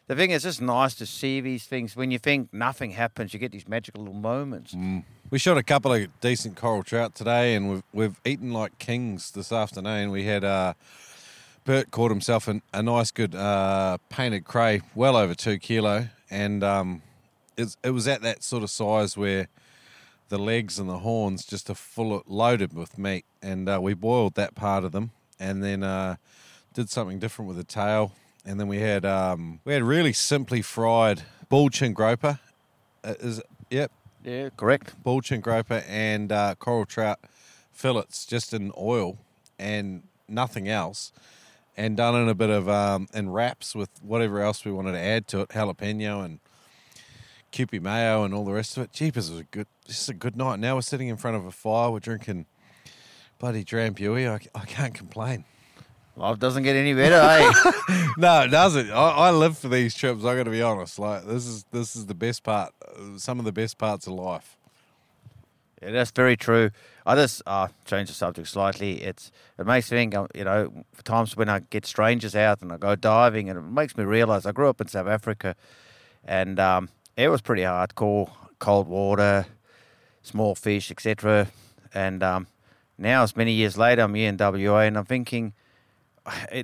the 0.06 0.14
thing 0.14 0.30
is, 0.30 0.44
it's 0.44 0.60
nice 0.60 0.94
to 0.96 1.06
see 1.06 1.40
these 1.40 1.64
things. 1.64 1.96
When 1.96 2.10
you 2.10 2.18
think 2.18 2.52
nothing 2.52 2.90
happens, 2.90 3.32
you 3.32 3.40
get 3.40 3.52
these 3.52 3.68
magical 3.68 4.02
little 4.02 4.18
moments. 4.18 4.74
We 5.30 5.38
shot 5.38 5.56
a 5.56 5.62
couple 5.62 5.92
of 5.92 6.20
decent 6.20 6.56
coral 6.56 6.82
trout 6.82 7.14
today, 7.14 7.54
and 7.54 7.70
we've 7.70 7.82
we've 7.92 8.20
eaten 8.24 8.52
like 8.52 8.78
kings 8.78 9.30
this 9.30 9.50
afternoon. 9.50 10.10
We 10.10 10.24
had 10.24 10.44
uh, 10.44 10.74
Bert 11.64 11.90
caught 11.90 12.10
himself 12.10 12.46
an, 12.46 12.60
a 12.72 12.82
nice 12.82 13.10
good 13.10 13.34
uh, 13.34 13.96
painted 14.10 14.44
cray, 14.44 14.82
well 14.94 15.16
over 15.16 15.34
two 15.34 15.58
kilo, 15.58 16.08
and 16.30 16.62
um, 16.62 17.02
it's, 17.56 17.76
it 17.82 17.90
was 17.90 18.06
at 18.06 18.20
that 18.22 18.44
sort 18.44 18.62
of 18.62 18.70
size 18.70 19.16
where 19.16 19.48
the 20.28 20.38
legs 20.38 20.78
and 20.78 20.88
the 20.88 20.98
horns 20.98 21.44
just 21.44 21.70
are 21.70 21.74
full 21.74 22.16
of, 22.16 22.22
loaded 22.26 22.74
with 22.74 22.98
meat, 22.98 23.24
and 23.40 23.68
uh, 23.68 23.78
we 23.80 23.94
boiled 23.94 24.34
that 24.34 24.54
part 24.54 24.84
of 24.84 24.92
them, 24.92 25.12
and 25.40 25.64
then 25.64 25.82
uh, 25.82 26.16
did 26.74 26.90
something 26.90 27.18
different 27.18 27.48
with 27.48 27.56
the 27.56 27.64
tail, 27.64 28.12
and 28.44 28.58
then 28.60 28.68
we 28.68 28.78
had 28.80 29.04
um, 29.04 29.60
we 29.64 29.72
had 29.72 29.82
really 29.82 30.12
simply 30.12 30.62
fried 30.62 31.22
baldchin 31.50 31.94
groper. 31.94 32.38
Uh, 33.02 33.14
is 33.20 33.42
yep, 33.70 33.90
Yeah, 34.22 34.48
correct. 34.56 35.02
baldchin 35.02 35.40
groper 35.40 35.82
and 35.88 36.32
uh, 36.32 36.54
coral 36.58 36.86
trout 36.86 37.20
fillets 37.72 38.24
just 38.24 38.54
in 38.54 38.72
oil 38.78 39.18
and 39.58 40.02
nothing 40.28 40.68
else, 40.68 41.12
and 41.76 41.96
done 41.96 42.14
in 42.16 42.28
a 42.28 42.34
bit 42.34 42.50
of 42.50 42.68
um, 42.68 43.08
in 43.14 43.30
wraps 43.30 43.74
with 43.74 43.90
whatever 44.02 44.40
else 44.40 44.64
we 44.64 44.72
wanted 44.72 44.92
to 44.92 45.00
add 45.00 45.26
to 45.28 45.40
it, 45.40 45.48
jalapeno 45.50 46.24
and 46.24 46.40
Kewpie 47.52 47.80
mayo 47.80 48.24
and 48.24 48.34
all 48.34 48.44
the 48.44 48.52
rest 48.52 48.76
of 48.76 48.82
it. 48.82 48.92
Jeepers, 48.92 49.28
it 49.28 49.32
was 49.32 49.40
a 49.40 49.44
good, 49.44 49.66
just 49.86 50.08
a 50.08 50.14
good 50.14 50.36
night. 50.36 50.58
Now 50.58 50.74
we're 50.74 50.80
sitting 50.80 51.06
in 51.08 51.16
front 51.16 51.36
of 51.36 51.46
a 51.46 51.52
fire, 51.52 51.90
we're 51.90 52.00
drinking 52.00 52.46
bloody 53.38 53.64
Drambuie. 53.64 54.28
I, 54.28 54.58
I 54.58 54.64
can't 54.64 54.92
complain. 54.94 55.44
Life 56.16 56.38
doesn't 56.38 56.62
get 56.62 56.76
any 56.76 56.94
better, 56.94 57.16
eh? 57.16 57.72
No, 58.16 58.42
it 58.42 58.48
doesn't. 58.48 58.90
I, 58.90 59.10
I 59.10 59.30
live 59.30 59.58
for 59.58 59.68
these 59.68 59.94
trips. 59.94 60.24
I 60.24 60.36
got 60.36 60.44
to 60.44 60.50
be 60.50 60.62
honest. 60.62 60.98
Like 60.98 61.24
this 61.26 61.46
is 61.46 61.64
this 61.72 61.96
is 61.96 62.06
the 62.06 62.14
best 62.14 62.42
part. 62.42 62.72
Some 63.16 63.38
of 63.38 63.44
the 63.44 63.52
best 63.52 63.78
parts 63.78 64.06
of 64.06 64.12
life. 64.14 64.56
Yeah, 65.82 65.90
that's 65.90 66.12
very 66.12 66.36
true. 66.36 66.70
I 67.04 67.14
just 67.16 67.42
uh, 67.46 67.68
change 67.84 68.08
the 68.08 68.14
subject 68.14 68.48
slightly. 68.48 69.02
It's 69.02 69.30
it 69.58 69.66
makes 69.66 69.90
me 69.90 69.98
think, 69.98 70.14
uh, 70.14 70.28
you 70.34 70.44
know, 70.44 70.84
times 71.02 71.36
when 71.36 71.48
I 71.48 71.58
get 71.58 71.84
strangers 71.84 72.34
out 72.36 72.62
and 72.62 72.72
I 72.72 72.76
go 72.76 72.94
diving, 72.94 73.50
and 73.50 73.58
it 73.58 73.62
makes 73.62 73.96
me 73.96 74.04
realise 74.04 74.46
I 74.46 74.52
grew 74.52 74.68
up 74.68 74.80
in 74.80 74.88
South 74.88 75.08
Africa, 75.08 75.56
and 76.24 76.58
um, 76.60 76.88
it 77.16 77.28
was 77.28 77.42
pretty 77.42 77.62
hardcore, 77.62 78.30
cold 78.60 78.88
water, 78.88 79.46
small 80.22 80.54
fish, 80.54 80.90
etc. 80.90 81.48
And 81.92 82.22
um, 82.22 82.46
now, 82.96 83.22
it's 83.24 83.36
many 83.36 83.52
years 83.52 83.76
later, 83.76 84.02
I'm 84.02 84.14
here 84.14 84.28
in 84.28 84.36
WA, 84.38 84.80
and 84.80 84.96
I'm 84.96 85.04
thinking, 85.04 85.52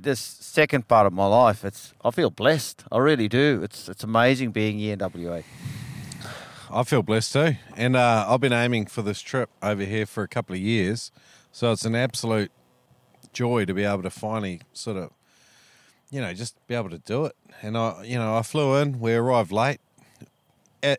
this 0.00 0.20
second 0.20 0.88
part 0.88 1.06
of 1.06 1.12
my 1.12 1.26
life, 1.26 1.64
it's 1.64 1.92
I 2.04 2.10
feel 2.10 2.30
blessed. 2.30 2.84
I 2.90 2.98
really 2.98 3.28
do. 3.28 3.60
It's 3.62 3.88
it's 3.88 4.04
amazing 4.04 4.52
being 4.52 4.78
here 4.78 4.94
in 4.94 4.98
WA. 4.98 5.42
I 6.72 6.84
feel 6.84 7.02
blessed 7.02 7.32
too, 7.32 7.56
and 7.76 7.96
uh, 7.96 8.26
I've 8.28 8.40
been 8.40 8.52
aiming 8.52 8.86
for 8.86 9.02
this 9.02 9.20
trip 9.20 9.50
over 9.62 9.84
here 9.84 10.06
for 10.06 10.22
a 10.22 10.28
couple 10.28 10.54
of 10.54 10.60
years, 10.60 11.10
so 11.50 11.72
it's 11.72 11.84
an 11.84 11.96
absolute 11.96 12.52
joy 13.32 13.64
to 13.64 13.74
be 13.74 13.84
able 13.84 14.02
to 14.02 14.10
finally 14.10 14.60
sort 14.72 14.96
of 14.96 15.10
you 16.10 16.20
know, 16.20 16.34
just 16.34 16.56
be 16.66 16.74
able 16.74 16.90
to 16.90 16.98
do 16.98 17.24
it. 17.24 17.36
And 17.62 17.78
I, 17.78 18.02
you 18.04 18.18
know, 18.18 18.36
I 18.36 18.42
flew 18.42 18.76
in. 18.76 19.00
We 19.00 19.14
arrived 19.14 19.52
late, 19.52 19.80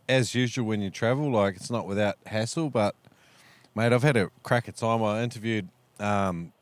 as 0.08 0.34
usual 0.34 0.66
when 0.66 0.82
you 0.82 0.90
travel. 0.90 1.32
Like 1.32 1.58
it's 1.58 1.70
not 1.70 1.86
without 1.86 2.16
hassle, 2.26 2.70
but 2.70 2.96
mate, 3.76 3.92
I've 3.94 4.04
had 4.04 4.18
a 4.18 4.32
crack 4.44 4.70
at 4.70 4.78
time. 4.78 5.04
I 5.04 5.22
interviewed 5.22 5.68
um, 6.00 6.54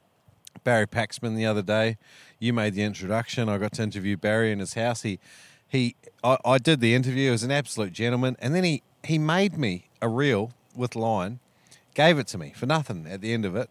Barry 0.63 0.87
Paxman 0.87 1.35
the 1.35 1.45
other 1.45 1.61
day. 1.61 1.97
You 2.39 2.53
made 2.53 2.73
the 2.73 2.83
introduction. 2.83 3.49
I 3.49 3.57
got 3.57 3.73
to 3.73 3.83
interview 3.83 4.17
Barry 4.17 4.51
in 4.51 4.59
his 4.59 4.73
house. 4.75 5.01
He, 5.01 5.19
he, 5.67 5.95
I, 6.23 6.37
I 6.45 6.57
did 6.57 6.79
the 6.79 6.95
interview. 6.95 7.25
He 7.25 7.31
was 7.31 7.43
an 7.43 7.51
absolute 7.51 7.93
gentleman, 7.93 8.35
and 8.39 8.55
then 8.55 8.63
he 8.63 8.83
he 9.03 9.17
made 9.17 9.57
me 9.57 9.89
a 10.01 10.09
reel 10.09 10.51
with 10.75 10.95
line, 10.95 11.39
gave 11.93 12.19
it 12.19 12.27
to 12.27 12.37
me 12.37 12.51
for 12.55 12.65
nothing 12.65 13.07
at 13.07 13.21
the 13.21 13.33
end 13.33 13.45
of 13.45 13.55
it. 13.55 13.69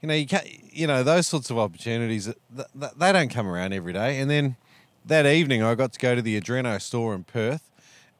You 0.00 0.08
know, 0.08 0.14
you 0.14 0.26
can't, 0.26 0.46
you 0.74 0.86
know 0.86 1.02
those 1.04 1.28
sorts 1.28 1.50
of 1.50 1.58
opportunities. 1.58 2.24
th- 2.24 2.66
th- 2.78 2.92
They 2.96 3.12
don't 3.12 3.30
come 3.30 3.46
around 3.46 3.72
every 3.72 3.92
day. 3.92 4.18
And 4.18 4.28
then 4.28 4.56
that 5.04 5.26
evening, 5.26 5.62
I 5.62 5.74
got 5.76 5.92
to 5.92 5.98
go 5.98 6.14
to 6.16 6.22
the 6.22 6.40
Adreno 6.40 6.80
store 6.80 7.14
in 7.14 7.22
Perth, 7.24 7.70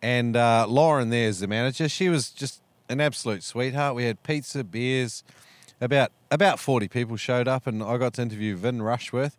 and 0.00 0.36
uh, 0.36 0.66
Lauren 0.68 1.10
there 1.10 1.28
is 1.28 1.40
the 1.40 1.48
manager. 1.48 1.88
She 1.88 2.08
was 2.08 2.30
just 2.30 2.60
an 2.88 3.00
absolute 3.00 3.42
sweetheart. 3.42 3.94
We 3.96 4.04
had 4.04 4.22
pizza, 4.22 4.62
beers. 4.62 5.24
About 5.82 6.12
about 6.30 6.60
forty 6.60 6.86
people 6.86 7.16
showed 7.16 7.48
up, 7.48 7.66
and 7.66 7.82
I 7.82 7.98
got 7.98 8.14
to 8.14 8.22
interview 8.22 8.54
Vin 8.54 8.82
Rushworth, 8.82 9.36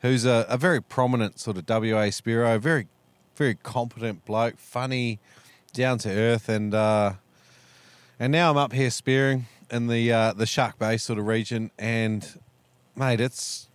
who's 0.00 0.26
a, 0.26 0.44
a 0.46 0.58
very 0.58 0.82
prominent 0.82 1.40
sort 1.40 1.56
of 1.56 1.66
WA 1.66 2.10
Spiro, 2.10 2.58
very 2.58 2.86
very 3.34 3.54
competent 3.54 4.26
bloke, 4.26 4.58
funny, 4.58 5.18
down 5.72 5.96
to 6.00 6.10
earth, 6.10 6.50
and 6.50 6.74
uh, 6.74 7.14
and 8.20 8.30
now 8.30 8.50
I'm 8.50 8.58
up 8.58 8.74
here 8.74 8.90
spearing 8.90 9.46
in 9.70 9.86
the 9.86 10.12
uh, 10.12 10.32
the 10.34 10.44
Shark 10.44 10.78
Bay 10.78 10.98
sort 10.98 11.18
of 11.18 11.26
region, 11.26 11.70
and 11.78 12.40
mate, 12.94 13.18
it's 13.18 13.68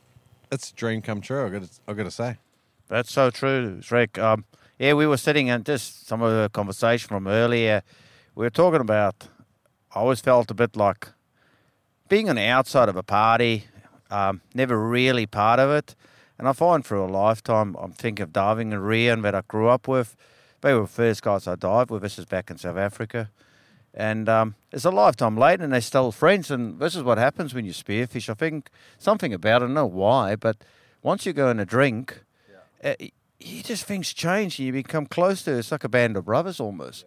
it's 0.51 0.69
a 0.69 0.75
dream 0.75 1.01
come 1.01 1.21
true. 1.21 1.47
I 1.47 1.49
got 1.49 1.69
I 1.87 1.93
got 1.93 2.03
to 2.03 2.11
say. 2.11 2.37
That's 2.87 3.11
so 3.11 3.31
true, 3.31 3.79
Shrek. 3.81 4.21
Um, 4.21 4.45
yeah, 4.77 4.93
we 4.93 5.07
were 5.07 5.17
sitting 5.17 5.47
in 5.47 5.63
just 5.63 6.05
some 6.07 6.21
of 6.21 6.31
the 6.31 6.49
conversation 6.49 7.07
from 7.07 7.27
earlier. 7.27 7.81
We 8.35 8.45
were 8.45 8.51
talking 8.51 8.81
about. 8.81 9.27
I 9.93 9.99
always 9.99 10.21
felt 10.21 10.51
a 10.51 10.53
bit 10.53 10.77
like 10.77 11.09
being 12.11 12.29
on 12.29 12.35
the 12.35 12.45
outside 12.45 12.89
of 12.89 12.97
a 12.97 13.03
party, 13.03 13.63
um, 14.09 14.41
never 14.53 14.77
really 14.77 15.25
part 15.25 15.61
of 15.61 15.71
it. 15.71 15.95
And 16.37 16.45
I 16.45 16.51
find 16.51 16.85
through 16.85 17.05
a 17.05 17.07
lifetime, 17.07 17.73
I'm 17.79 17.93
thinking 17.93 18.21
of 18.21 18.33
diving 18.33 18.73
and 18.73 18.81
Rian 18.81 19.21
that 19.21 19.33
I 19.33 19.43
grew 19.47 19.69
up 19.69 19.87
with. 19.87 20.17
They 20.59 20.73
were 20.73 20.81
the 20.81 20.87
first 20.87 21.21
guys 21.21 21.47
I 21.47 21.55
dived 21.55 21.89
with. 21.89 22.01
This 22.01 22.19
is 22.19 22.25
back 22.25 22.51
in 22.51 22.57
South 22.57 22.75
Africa. 22.75 23.29
And 23.93 24.27
um, 24.27 24.55
it's 24.73 24.83
a 24.83 24.89
lifetime 24.89 25.37
later, 25.37 25.63
and 25.63 25.71
they're 25.71 25.79
still 25.79 26.11
friends. 26.11 26.51
And 26.51 26.81
this 26.81 26.97
is 26.97 27.03
what 27.03 27.17
happens 27.17 27.53
when 27.53 27.63
you 27.63 27.71
spearfish. 27.71 28.27
I 28.27 28.33
think 28.33 28.69
something 28.99 29.33
about 29.33 29.61
it, 29.61 29.63
I 29.63 29.67
don't 29.67 29.73
know 29.73 29.85
why, 29.85 30.35
but 30.35 30.57
once 31.01 31.25
you 31.25 31.31
go 31.31 31.49
in 31.49 31.61
a 31.61 31.65
drink, 31.65 32.25
uh, 32.83 32.95
you 33.39 33.63
just 33.63 33.85
things 33.85 34.11
change. 34.11 34.59
and 34.59 34.65
You 34.65 34.73
become 34.73 35.05
close 35.05 35.43
to 35.43 35.57
it's 35.57 35.71
like 35.71 35.85
a 35.85 35.89
band 35.89 36.17
of 36.17 36.25
brothers 36.25 36.59
almost. 36.59 37.05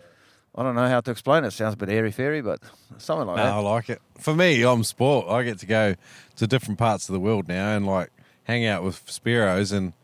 I 0.56 0.62
don't 0.62 0.76
know 0.76 0.88
how 0.88 1.00
to 1.00 1.10
explain 1.10 1.44
it. 1.44 1.48
it 1.48 1.50
Sounds 1.52 1.74
a 1.74 1.76
bit 1.76 1.88
airy 1.88 2.12
fairy, 2.12 2.40
but 2.40 2.60
something 2.98 3.26
like 3.26 3.38
No, 3.38 3.42
I 3.42 3.58
like 3.58 3.90
it. 3.90 4.00
For 4.18 4.34
me, 4.34 4.62
I'm 4.62 4.84
sport. 4.84 5.28
I 5.28 5.42
get 5.42 5.58
to 5.58 5.66
go 5.66 5.96
to 6.36 6.46
different 6.46 6.78
parts 6.78 7.08
of 7.08 7.12
the 7.12 7.20
world 7.20 7.48
now 7.48 7.76
and 7.76 7.86
like 7.86 8.10
hang 8.44 8.64
out 8.64 8.82
with 8.84 9.04
Spiros, 9.06 9.72
and 9.72 9.94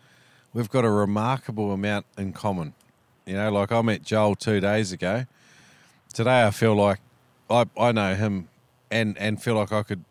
we've 0.52 0.70
got 0.70 0.84
a 0.84 0.90
remarkable 0.90 1.72
amount 1.72 2.06
in 2.18 2.32
common. 2.32 2.74
You 3.26 3.34
know, 3.34 3.52
like 3.52 3.70
I 3.70 3.80
met 3.82 4.02
Joel 4.02 4.34
two 4.34 4.60
days 4.60 4.90
ago. 4.90 5.26
Today, 6.12 6.44
I 6.44 6.50
feel 6.50 6.74
like 6.74 6.98
I 7.48 7.66
I 7.78 7.92
know 7.92 8.16
him, 8.16 8.48
and 8.90 9.16
and 9.18 9.40
feel 9.40 9.54
like 9.54 9.70
I 9.72 9.84
could, 9.84 10.04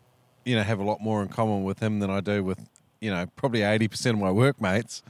you 0.46 0.56
know, 0.56 0.62
have 0.62 0.78
a 0.78 0.84
lot 0.84 1.02
more 1.02 1.22
in 1.22 1.28
common 1.28 1.64
with 1.64 1.80
him 1.80 1.98
than 1.98 2.10
I 2.10 2.20
do 2.20 2.42
with, 2.42 2.66
you 3.00 3.10
know, 3.10 3.26
probably 3.36 3.62
eighty 3.62 3.88
percent 3.88 4.14
of 4.14 4.20
my 4.22 4.30
workmates. 4.30 5.02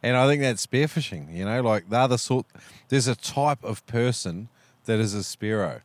And 0.00 0.16
I 0.16 0.28
think 0.28 0.42
that's 0.42 0.64
spearfishing. 0.64 1.34
You 1.34 1.44
know, 1.46 1.60
like 1.62 1.90
the 1.90 1.98
other 1.98 2.18
sort. 2.18 2.46
There's 2.88 3.08
a 3.08 3.16
type 3.16 3.64
of 3.64 3.84
person 3.86 4.48
that 4.86 4.98
is 4.98 5.14
a 5.14 5.22
Spiro. 5.22 5.80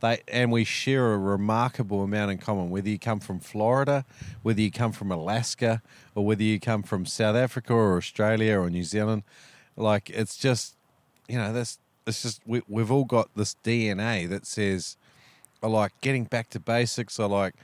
They 0.00 0.22
and 0.28 0.50
we 0.50 0.64
share 0.64 1.12
a 1.12 1.18
remarkable 1.18 2.02
amount 2.02 2.30
in 2.30 2.38
common. 2.38 2.70
Whether 2.70 2.88
you 2.88 2.98
come 2.98 3.20
from 3.20 3.40
Florida, 3.40 4.04
whether 4.42 4.60
you 4.60 4.70
come 4.70 4.92
from 4.92 5.10
Alaska, 5.10 5.82
or 6.14 6.24
whether 6.24 6.42
you 6.42 6.58
come 6.58 6.82
from 6.82 7.06
South 7.06 7.36
Africa 7.36 7.72
or 7.72 7.96
Australia 7.96 8.58
or 8.58 8.70
New 8.70 8.84
Zealand, 8.84 9.22
like 9.76 10.10
it's 10.10 10.36
just, 10.36 10.76
you 11.28 11.36
know, 11.36 11.52
this. 11.52 11.78
It's 12.06 12.22
just 12.22 12.40
we, 12.46 12.62
we've 12.66 12.90
all 12.90 13.04
got 13.04 13.28
this 13.36 13.56
DNA 13.62 14.28
that 14.30 14.46
says, 14.46 14.96
I 15.62 15.66
like 15.66 15.92
getting 16.00 16.24
back 16.24 16.48
to 16.50 16.60
basics. 16.60 17.20
I 17.20 17.26
like 17.26 17.54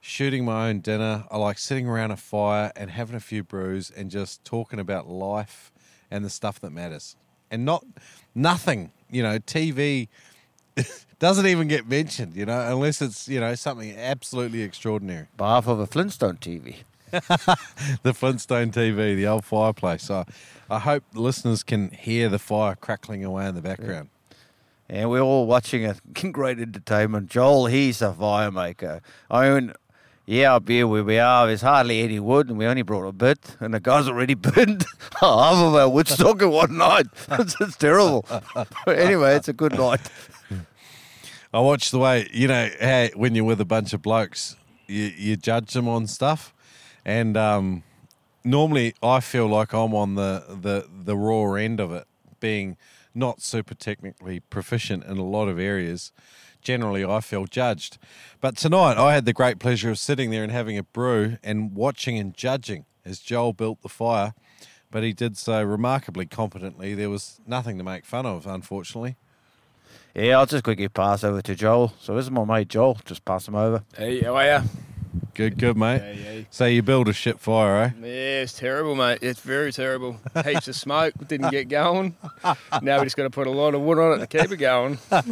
shooting 0.00 0.44
my 0.44 0.68
own 0.68 0.80
dinner. 0.80 1.24
I 1.30 1.36
like 1.38 1.58
sitting 1.58 1.86
around 1.86 2.10
a 2.10 2.16
fire 2.16 2.72
and 2.74 2.90
having 2.90 3.16
a 3.16 3.20
few 3.20 3.44
brews 3.44 3.90
and 3.90 4.10
just 4.10 4.44
talking 4.44 4.80
about 4.80 5.08
life 5.08 5.70
and 6.10 6.24
the 6.24 6.30
stuff 6.30 6.60
that 6.60 6.70
matters. 6.70 7.16
And 7.50 7.64
not 7.64 7.84
nothing, 8.34 8.92
you 9.10 9.22
know, 9.22 9.38
TV 9.38 10.08
doesn't 11.18 11.46
even 11.46 11.68
get 11.68 11.88
mentioned, 11.88 12.34
you 12.36 12.46
know, 12.46 12.60
unless 12.60 13.00
it's, 13.02 13.28
you 13.28 13.40
know, 13.40 13.54
something 13.54 13.96
absolutely 13.96 14.62
extraordinary. 14.62 15.26
Behalf 15.36 15.66
of 15.66 15.80
a 15.80 15.86
Flintstone 15.86 16.36
TV. 16.36 16.76
The 18.02 18.12
Flintstone 18.12 18.70
TV, 18.70 19.16
the 19.16 19.26
old 19.26 19.44
fireplace. 19.44 20.02
So 20.04 20.24
I 20.68 20.78
hope 20.78 21.04
the 21.12 21.22
listeners 21.22 21.62
can 21.62 21.90
hear 21.90 22.28
the 22.28 22.38
fire 22.38 22.76
crackling 22.76 23.24
away 23.24 23.46
in 23.46 23.54
the 23.54 23.62
background. 23.62 24.10
And 24.90 25.10
we're 25.10 25.20
all 25.20 25.46
watching 25.46 25.86
a 25.86 25.96
Great 26.32 26.58
entertainment. 26.58 27.30
Joel, 27.30 27.66
he's 27.66 28.02
a 28.02 28.12
fire 28.12 28.50
maker. 28.50 29.00
Yeah, 30.30 30.56
up 30.56 30.68
here 30.68 30.86
where 30.86 31.02
we 31.02 31.18
are, 31.18 31.46
there's 31.46 31.62
hardly 31.62 32.02
any 32.02 32.20
wood, 32.20 32.50
and 32.50 32.58
we 32.58 32.66
only 32.66 32.82
brought 32.82 33.08
a 33.08 33.12
bit, 33.12 33.56
and 33.60 33.72
the 33.72 33.80
guy's 33.80 34.08
already 34.08 34.34
burned 34.34 34.84
half 35.18 35.54
of 35.54 35.74
our 35.74 35.88
wood 35.88 36.06
stock 36.06 36.42
in 36.42 36.50
one 36.50 36.76
night. 36.76 37.06
it's, 37.30 37.58
it's 37.58 37.78
terrible. 37.78 38.26
But 38.54 38.98
anyway, 38.98 39.36
it's 39.36 39.48
a 39.48 39.54
good 39.54 39.78
night. 39.78 40.02
I 41.54 41.60
watch 41.60 41.90
the 41.90 41.98
way 41.98 42.28
you 42.30 42.46
know 42.46 42.68
when 43.14 43.34
you're 43.34 43.46
with 43.46 43.58
a 43.62 43.64
bunch 43.64 43.94
of 43.94 44.02
blokes, 44.02 44.54
you 44.86 45.04
you 45.16 45.36
judge 45.36 45.72
them 45.72 45.88
on 45.88 46.06
stuff, 46.06 46.52
and 47.06 47.34
um, 47.34 47.82
normally 48.44 48.92
I 49.02 49.20
feel 49.20 49.46
like 49.46 49.72
I'm 49.72 49.94
on 49.94 50.16
the 50.16 50.44
the 50.46 50.86
the 50.90 51.16
raw 51.16 51.54
end 51.54 51.80
of 51.80 51.90
it, 51.90 52.06
being 52.38 52.76
not 53.14 53.40
super 53.40 53.74
technically 53.74 54.40
proficient 54.40 55.04
in 55.04 55.16
a 55.16 55.24
lot 55.24 55.48
of 55.48 55.58
areas. 55.58 56.12
Generally, 56.68 57.06
I 57.06 57.22
feel 57.22 57.46
judged, 57.46 57.96
but 58.42 58.54
tonight 58.54 58.98
I 58.98 59.14
had 59.14 59.24
the 59.24 59.32
great 59.32 59.58
pleasure 59.58 59.88
of 59.88 59.98
sitting 59.98 60.30
there 60.30 60.42
and 60.42 60.52
having 60.52 60.76
a 60.76 60.82
brew 60.82 61.38
and 61.42 61.74
watching 61.74 62.18
and 62.18 62.34
judging 62.34 62.84
as 63.06 63.20
Joel 63.20 63.54
built 63.54 63.80
the 63.80 63.88
fire. 63.88 64.34
But 64.90 65.02
he 65.02 65.14
did 65.14 65.38
so 65.38 65.62
remarkably 65.62 66.26
competently. 66.26 66.92
There 66.92 67.08
was 67.08 67.40
nothing 67.46 67.78
to 67.78 67.84
make 67.84 68.04
fun 68.04 68.26
of, 68.26 68.46
unfortunately. 68.46 69.16
Yeah, 70.14 70.40
I'll 70.40 70.44
just 70.44 70.62
quickly 70.62 70.88
pass 70.88 71.24
over 71.24 71.40
to 71.40 71.54
Joel. 71.54 71.94
So 72.00 72.14
this 72.14 72.26
is 72.26 72.30
my 72.30 72.44
mate 72.44 72.68
Joel. 72.68 72.98
Just 73.06 73.24
pass 73.24 73.48
him 73.48 73.54
over. 73.54 73.82
Hey, 73.96 74.20
how 74.20 74.36
are 74.36 74.44
ya? 74.44 74.62
Good, 75.34 75.58
good, 75.58 75.76
mate. 75.76 76.00
Hey, 76.00 76.14
hey. 76.14 76.46
So 76.50 76.64
you 76.66 76.82
build 76.82 77.08
a 77.08 77.12
shit 77.12 77.38
fire, 77.40 77.76
eh? 77.84 77.90
Yeah, 78.00 78.42
it's 78.42 78.52
terrible, 78.52 78.94
mate. 78.94 79.18
It's 79.22 79.40
very 79.40 79.72
terrible. 79.72 80.18
Heaps 80.44 80.68
of 80.68 80.74
smoke, 80.76 81.14
didn't 81.26 81.50
get 81.50 81.68
going. 81.68 82.16
Now 82.82 82.98
we 82.98 83.04
just 83.06 83.16
got 83.16 83.24
to 83.24 83.30
put 83.30 83.46
a 83.46 83.50
lot 83.50 83.74
of 83.74 83.80
wood 83.82 83.98
on 83.98 84.20
it 84.20 84.28
to 84.28 84.38
keep 84.38 84.50
it 84.50 84.56
going. 84.56 84.98
Mate, 85.10 85.24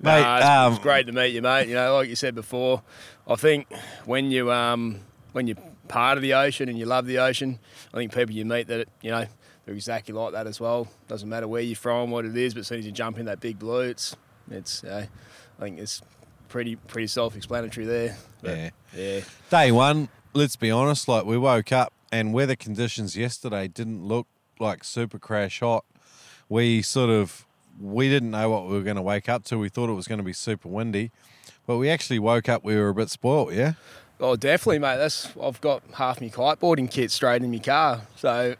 Nah, 0.00 0.36
it's, 0.36 0.46
um, 0.46 0.72
it's 0.74 0.82
great 0.82 1.06
to 1.06 1.12
meet 1.12 1.28
you, 1.28 1.42
mate. 1.42 1.68
You 1.68 1.74
know, 1.74 1.94
like 1.94 2.08
you 2.08 2.16
said 2.16 2.34
before, 2.34 2.82
I 3.26 3.36
think 3.36 3.66
when 4.04 4.30
you 4.30 4.52
um 4.52 5.00
when 5.32 5.46
you're 5.46 5.56
part 5.88 6.18
of 6.18 6.22
the 6.22 6.34
ocean 6.34 6.68
and 6.68 6.78
you 6.78 6.86
love 6.86 7.06
the 7.06 7.18
ocean, 7.18 7.58
I 7.92 7.96
think 7.96 8.12
people 8.14 8.34
you 8.34 8.44
meet 8.44 8.68
that 8.68 8.88
you 9.02 9.10
know 9.10 9.26
they're 9.64 9.74
exactly 9.74 10.14
like 10.14 10.32
that 10.32 10.46
as 10.46 10.60
well. 10.60 10.88
Doesn't 11.08 11.28
matter 11.28 11.48
where 11.48 11.62
you're 11.62 11.76
from, 11.76 12.10
what 12.10 12.24
it 12.24 12.36
is, 12.36 12.54
but 12.54 12.60
as 12.60 12.66
soon 12.68 12.78
as 12.80 12.86
you 12.86 12.92
jump 12.92 13.18
in 13.18 13.26
that 13.26 13.40
big 13.40 13.58
blue, 13.58 13.80
it's 13.80 14.16
it's. 14.50 14.84
Uh, 14.84 15.06
I 15.58 15.62
think 15.62 15.78
it's 15.78 16.02
pretty 16.48 16.76
pretty 16.76 17.06
self-explanatory 17.06 17.86
there. 17.86 18.16
But, 18.42 18.56
Yeah. 18.56 18.70
yeah. 18.96 19.20
Day 19.50 19.72
one, 19.72 20.08
let's 20.34 20.56
be 20.56 20.70
honest, 20.70 21.08
like 21.08 21.24
we 21.24 21.36
woke 21.38 21.72
up 21.72 21.92
and 22.12 22.32
weather 22.32 22.56
conditions 22.56 23.16
yesterday 23.16 23.68
didn't 23.68 24.04
look 24.04 24.26
like 24.60 24.84
super 24.84 25.18
crash 25.18 25.60
hot. 25.60 25.84
We 26.48 26.82
sort 26.82 27.10
of 27.10 27.44
we 27.80 28.08
didn't 28.08 28.30
know 28.30 28.48
what 28.48 28.66
we 28.68 28.72
were 28.74 28.82
going 28.82 28.96
to 28.96 29.02
wake 29.02 29.28
up 29.28 29.44
to. 29.44 29.58
We 29.58 29.68
thought 29.68 29.90
it 29.90 29.94
was 29.94 30.06
going 30.08 30.18
to 30.18 30.24
be 30.24 30.32
super 30.32 30.68
windy, 30.68 31.10
but 31.66 31.76
we 31.76 31.90
actually 31.90 32.18
woke 32.18 32.48
up. 32.48 32.64
We 32.64 32.76
were 32.76 32.88
a 32.88 32.94
bit 32.94 33.10
spoilt, 33.10 33.52
yeah. 33.52 33.74
Oh, 34.18 34.34
definitely, 34.34 34.78
mate. 34.78 34.96
That's 34.96 35.28
I've 35.42 35.60
got 35.60 35.82
half 35.94 36.20
my 36.22 36.28
kiteboarding 36.28 36.90
kit 36.90 37.10
straight 37.10 37.42
in 37.42 37.50
my 37.50 37.58
car. 37.58 38.02
So 38.16 38.54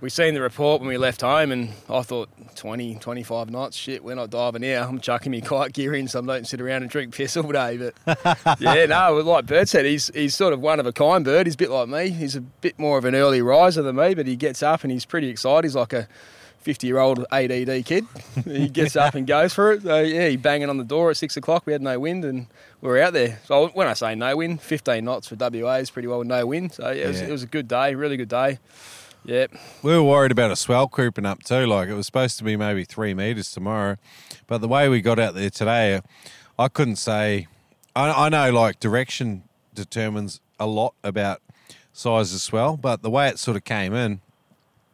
we 0.00 0.08
seen 0.10 0.34
the 0.34 0.40
report 0.40 0.80
when 0.80 0.88
we 0.88 0.96
left 0.96 1.20
home, 1.20 1.52
and 1.52 1.70
I 1.88 2.02
thought 2.02 2.28
20, 2.56 2.96
25 2.96 3.50
knots. 3.50 3.76
Shit, 3.76 4.02
we're 4.02 4.14
not 4.14 4.30
diving 4.30 4.62
here. 4.62 4.80
I'm 4.80 4.98
chucking 5.00 5.30
my 5.32 5.40
kite 5.40 5.72
gear 5.72 5.94
in, 5.94 6.08
so 6.08 6.22
I 6.22 6.26
don't 6.26 6.46
sit 6.46 6.60
around 6.60 6.82
and 6.82 6.90
drink 6.90 7.14
piss 7.14 7.36
all 7.36 7.50
day. 7.52 7.76
But 7.76 7.94
yeah, 8.60 8.86
no, 8.86 9.14
like 9.18 9.46
Bert 9.46 9.68
said, 9.68 9.84
he's 9.84 10.10
he's 10.14 10.34
sort 10.34 10.52
of 10.52 10.60
one 10.60 10.80
of 10.80 10.86
a 10.86 10.92
kind 10.92 11.24
bird. 11.24 11.46
He's 11.46 11.54
a 11.54 11.58
bit 11.58 11.70
like 11.70 11.88
me. 11.88 12.10
He's 12.10 12.36
a 12.36 12.40
bit 12.40 12.78
more 12.78 12.96
of 12.98 13.04
an 13.04 13.14
early 13.14 13.42
riser 13.42 13.82
than 13.82 13.96
me, 13.96 14.14
but 14.14 14.26
he 14.26 14.36
gets 14.36 14.62
up 14.62 14.82
and 14.84 14.90
he's 14.90 15.04
pretty 15.04 15.28
excited. 15.28 15.64
He's 15.64 15.76
like 15.76 15.92
a 15.92 16.08
50 16.60 16.86
year 16.86 16.98
old 16.98 17.24
ADD 17.32 17.84
kid. 17.84 18.06
he 18.44 18.68
gets 18.68 18.96
up 18.96 19.14
and 19.14 19.26
goes 19.26 19.52
for 19.54 19.72
it. 19.72 19.82
So, 19.82 20.00
yeah, 20.00 20.28
he 20.28 20.36
banging 20.36 20.68
on 20.70 20.76
the 20.76 20.84
door 20.84 21.10
at 21.10 21.16
six 21.16 21.36
o'clock. 21.36 21.64
We 21.66 21.72
had 21.72 21.82
no 21.82 21.98
wind 21.98 22.24
and 22.24 22.46
we 22.80 22.88
were 22.88 22.98
out 23.00 23.12
there. 23.14 23.40
So, 23.46 23.68
when 23.68 23.86
I 23.86 23.94
say 23.94 24.14
no 24.14 24.36
wind, 24.36 24.60
15 24.60 25.02
knots 25.04 25.28
for 25.28 25.36
WA 25.36 25.74
is 25.76 25.90
pretty 25.90 26.08
well 26.08 26.22
no 26.24 26.46
wind. 26.46 26.72
So, 26.74 26.90
yeah, 26.90 27.04
it, 27.04 27.08
was, 27.08 27.20
Yeah. 27.20 27.28
it 27.28 27.32
was 27.32 27.42
a 27.42 27.46
good 27.46 27.66
day, 27.68 27.94
really 27.94 28.16
good 28.18 28.28
day. 28.28 28.58
Yeah. 29.24 29.46
We 29.82 29.92
were 29.92 30.02
worried 30.02 30.32
about 30.32 30.50
a 30.50 30.56
swell 30.56 30.88
creeping 30.88 31.26
up 31.26 31.42
too. 31.42 31.66
Like 31.66 31.88
it 31.88 31.94
was 31.94 32.06
supposed 32.06 32.38
to 32.38 32.44
be 32.44 32.56
maybe 32.56 32.84
three 32.84 33.14
meters 33.14 33.50
tomorrow, 33.50 33.96
but 34.46 34.58
the 34.58 34.68
way 34.68 34.88
we 34.88 35.00
got 35.00 35.18
out 35.18 35.34
there 35.34 35.50
today, 35.50 36.00
I 36.58 36.68
couldn't 36.68 36.96
say. 36.96 37.46
I, 37.94 38.26
I 38.26 38.28
know 38.28 38.50
like 38.52 38.80
direction 38.80 39.42
determines 39.74 40.40
a 40.58 40.66
lot 40.66 40.94
about 41.02 41.42
size 41.92 42.32
of 42.32 42.40
swell, 42.40 42.76
but 42.76 43.02
the 43.02 43.10
way 43.10 43.28
it 43.28 43.38
sort 43.38 43.56
of 43.56 43.64
came 43.64 43.94
in, 43.94 44.20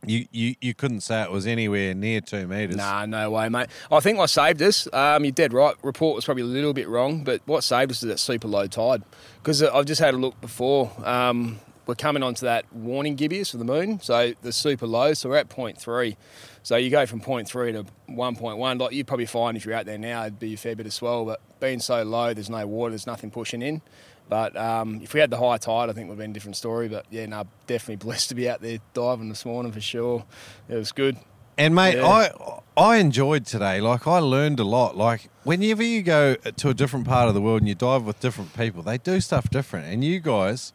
you 0.04 0.26
you, 0.32 0.54
you 0.60 0.74
couldn't 0.74 1.00
say 1.00 1.22
it 1.22 1.30
was 1.30 1.46
anywhere 1.46 1.94
near 1.94 2.20
two 2.20 2.46
meters. 2.46 2.76
Nah, 2.76 3.06
no 3.06 3.30
way, 3.30 3.48
mate. 3.48 3.68
I 3.90 4.00
think 4.00 4.18
what 4.18 4.30
saved 4.30 4.62
us, 4.62 4.88
um, 4.92 5.24
you're 5.24 5.32
dead 5.32 5.52
right. 5.52 5.74
Report 5.82 6.16
was 6.16 6.24
probably 6.24 6.42
a 6.42 6.46
little 6.46 6.72
bit 6.72 6.88
wrong, 6.88 7.24
but 7.24 7.42
what 7.46 7.64
saved 7.64 7.90
us 7.90 8.02
is 8.02 8.08
that 8.08 8.18
super 8.18 8.48
low 8.48 8.66
tide. 8.66 9.02
Because 9.42 9.62
I've 9.62 9.86
just 9.86 10.00
had 10.00 10.14
a 10.14 10.16
look 10.16 10.40
before. 10.40 10.90
Um, 11.04 11.60
we're 11.86 11.94
coming 11.94 12.22
onto 12.22 12.46
that 12.46 12.64
waning 12.72 13.14
gibbous 13.14 13.50
for 13.52 13.58
the 13.58 13.64
moon, 13.64 14.00
so 14.00 14.32
the 14.42 14.52
super 14.52 14.86
low. 14.86 15.14
So 15.14 15.28
we're 15.28 15.36
at 15.36 15.48
0.3. 15.48 16.16
So 16.62 16.76
you 16.76 16.90
go 16.90 17.06
from 17.06 17.20
0.3 17.20 17.46
to 17.72 17.84
1.1. 18.12 18.80
Like 18.80 18.92
you'd 18.92 19.06
probably 19.06 19.26
find 19.26 19.56
if 19.56 19.64
you're 19.64 19.74
out 19.74 19.86
there 19.86 19.98
now, 19.98 20.22
it'd 20.22 20.38
be 20.40 20.54
a 20.54 20.56
fair 20.56 20.74
bit 20.74 20.86
of 20.86 20.92
swell. 20.92 21.24
But 21.24 21.40
being 21.60 21.78
so 21.80 22.02
low, 22.02 22.34
there's 22.34 22.50
no 22.50 22.66
water, 22.66 22.90
there's 22.90 23.06
nothing 23.06 23.30
pushing 23.30 23.62
in. 23.62 23.82
But 24.28 24.56
um, 24.56 25.00
if 25.02 25.14
we 25.14 25.20
had 25.20 25.30
the 25.30 25.38
high 25.38 25.58
tide, 25.58 25.88
I 25.88 25.92
think 25.92 26.08
would 26.08 26.14
have 26.14 26.18
been 26.18 26.32
a 26.32 26.34
different 26.34 26.56
story. 26.56 26.88
But 26.88 27.06
yeah, 27.10 27.26
no, 27.26 27.44
definitely 27.68 27.96
blessed 28.04 28.30
to 28.30 28.34
be 28.34 28.48
out 28.48 28.60
there 28.60 28.78
diving 28.92 29.28
this 29.28 29.44
morning 29.44 29.70
for 29.70 29.80
sure. 29.80 30.24
It 30.68 30.74
was 30.74 30.90
good. 30.90 31.16
And 31.58 31.74
mate, 31.74 31.96
Yeah. 31.96 32.06
I 32.06 32.60
I 32.76 32.96
enjoyed 32.96 33.46
today. 33.46 33.80
Like 33.80 34.06
I 34.06 34.18
learned 34.18 34.58
a 34.58 34.64
lot. 34.64 34.96
Like 34.96 35.30
whenever 35.44 35.82
you 35.84 36.02
go 36.02 36.34
to 36.34 36.68
a 36.68 36.74
different 36.74 37.06
part 37.06 37.28
of 37.28 37.34
the 37.34 37.40
world 37.40 37.60
and 37.62 37.68
you 37.68 37.74
dive 37.76 38.02
with 38.02 38.18
different 38.20 38.54
people, 38.54 38.82
they 38.82 38.98
do 38.98 39.20
stuff 39.20 39.48
different. 39.48 39.86
And 39.86 40.02
you 40.04 40.18
guys 40.20 40.72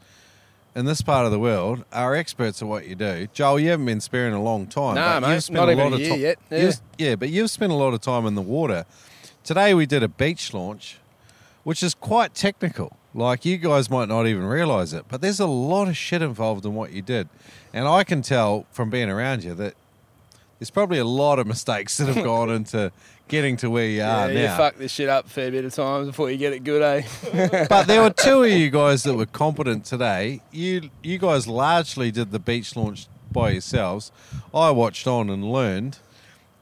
in 0.75 0.85
this 0.85 1.01
part 1.01 1.25
of 1.25 1.31
the 1.31 1.39
world 1.39 1.83
are 1.91 2.15
experts 2.15 2.61
at 2.61 2.67
what 2.67 2.87
you 2.87 2.95
do. 2.95 3.27
Joel, 3.33 3.59
you 3.59 3.69
haven't 3.69 3.85
been 3.85 4.01
sparing 4.01 4.33
a 4.33 4.41
long 4.41 4.67
time. 4.67 4.95
But 4.95 5.19
mate, 5.21 5.33
you've 5.33 5.43
spent 5.43 5.55
not 5.55 5.69
a 5.69 5.71
even 5.73 5.83
lot 5.83 5.91
a 5.93 5.95
of 5.95 6.01
year 6.01 6.13
ti- 6.15 6.21
yet, 6.21 6.39
yeah. 6.49 6.71
yeah, 6.97 7.15
but 7.15 7.29
you've 7.29 7.49
spent 7.49 7.71
a 7.71 7.75
lot 7.75 7.93
of 7.93 8.01
time 8.01 8.25
in 8.25 8.35
the 8.35 8.41
water. 8.41 8.85
Today 9.43 9.73
we 9.73 9.85
did 9.85 10.03
a 10.03 10.07
beach 10.07 10.53
launch, 10.53 10.97
which 11.63 11.83
is 11.83 11.93
quite 11.93 12.33
technical. 12.33 12.97
Like 13.13 13.43
you 13.43 13.57
guys 13.57 13.89
might 13.89 14.07
not 14.07 14.25
even 14.27 14.45
realize 14.45 14.93
it, 14.93 15.05
but 15.09 15.19
there's 15.21 15.39
a 15.41 15.45
lot 15.45 15.89
of 15.89 15.97
shit 15.97 16.21
involved 16.21 16.65
in 16.65 16.75
what 16.75 16.93
you 16.93 17.01
did. 17.01 17.27
And 17.73 17.87
I 17.87 18.03
can 18.05 18.21
tell 18.21 18.65
from 18.71 18.89
being 18.89 19.09
around 19.09 19.43
you 19.43 19.53
that 19.55 19.73
there's 20.61 20.69
probably 20.69 20.99
a 20.99 21.05
lot 21.05 21.39
of 21.39 21.47
mistakes 21.47 21.97
that 21.97 22.07
have 22.07 22.23
gone 22.23 22.51
into 22.51 22.91
getting 23.27 23.57
to 23.57 23.67
where 23.71 23.87
you 23.87 23.97
Yeah, 23.97 24.27
are 24.27 24.31
you 24.31 24.47
fuck 24.49 24.77
this 24.77 24.91
shit 24.91 25.09
up 25.09 25.25
a 25.25 25.29
fair 25.29 25.49
bit 25.49 25.65
of 25.65 25.73
times 25.73 26.05
before 26.05 26.29
you 26.29 26.37
get 26.37 26.53
it 26.53 26.63
good, 26.63 26.83
eh? 26.83 27.65
but 27.67 27.87
there 27.87 28.03
were 28.03 28.11
two 28.11 28.43
of 28.43 28.51
you 28.51 28.69
guys 28.69 29.01
that 29.03 29.15
were 29.15 29.25
competent 29.25 29.85
today. 29.85 30.41
You 30.51 30.91
you 31.01 31.17
guys 31.17 31.47
largely 31.47 32.11
did 32.11 32.29
the 32.31 32.37
beach 32.37 32.75
launch 32.75 33.07
by 33.31 33.49
yourselves. 33.49 34.11
I 34.53 34.69
watched 34.69 35.07
on 35.07 35.31
and 35.31 35.51
learned, 35.51 35.97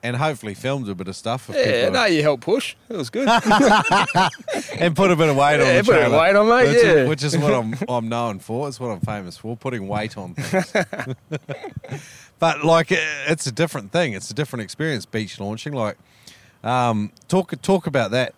and 0.01 0.15
hopefully 0.15 0.53
filmed 0.53 0.87
a 0.87 0.95
bit 0.95 1.09
of 1.09 1.15
stuff. 1.17 1.49
Yeah, 1.53 1.89
no, 1.89 2.05
you 2.05 2.21
helped 2.21 2.43
push. 2.43 2.77
It 2.87 2.95
was 2.95 3.09
good. 3.09 3.27
and 4.79 4.95
put 4.95 5.11
a 5.11 5.15
bit 5.17 5.27
of 5.27 5.35
weight 5.35 5.59
on 5.59 5.65
Yeah, 5.65 5.81
put 5.81 5.89
a 5.89 5.93
bit 5.93 6.03
of 6.03 6.11
trailer. 6.11 6.19
weight 6.19 6.35
on, 6.37 6.47
mate, 6.47 6.67
Which 6.67 6.77
is- 6.77 6.83
yeah. 6.83 7.07
which 7.09 7.23
is 7.23 7.37
what 7.37 7.53
I'm 7.53 7.75
I'm 7.89 8.07
known 8.07 8.39
for. 8.39 8.69
It's 8.69 8.79
what 8.79 8.91
I'm 8.91 9.01
famous 9.01 9.35
for, 9.35 9.57
putting 9.57 9.89
weight 9.89 10.17
on 10.17 10.35
things. 10.35 11.15
But 12.39 12.63
like, 12.63 12.91
it- 12.91 13.03
it's 13.27 13.45
a 13.47 13.51
different 13.51 13.91
thing. 13.91 14.13
It's 14.13 14.31
a 14.31 14.33
different 14.33 14.63
experience. 14.63 15.05
Beach 15.05 15.39
launching, 15.39 15.73
like, 15.73 15.97
um, 16.63 17.11
talk 17.27 17.53
talk 17.61 17.87
about 17.87 18.11
that. 18.11 18.33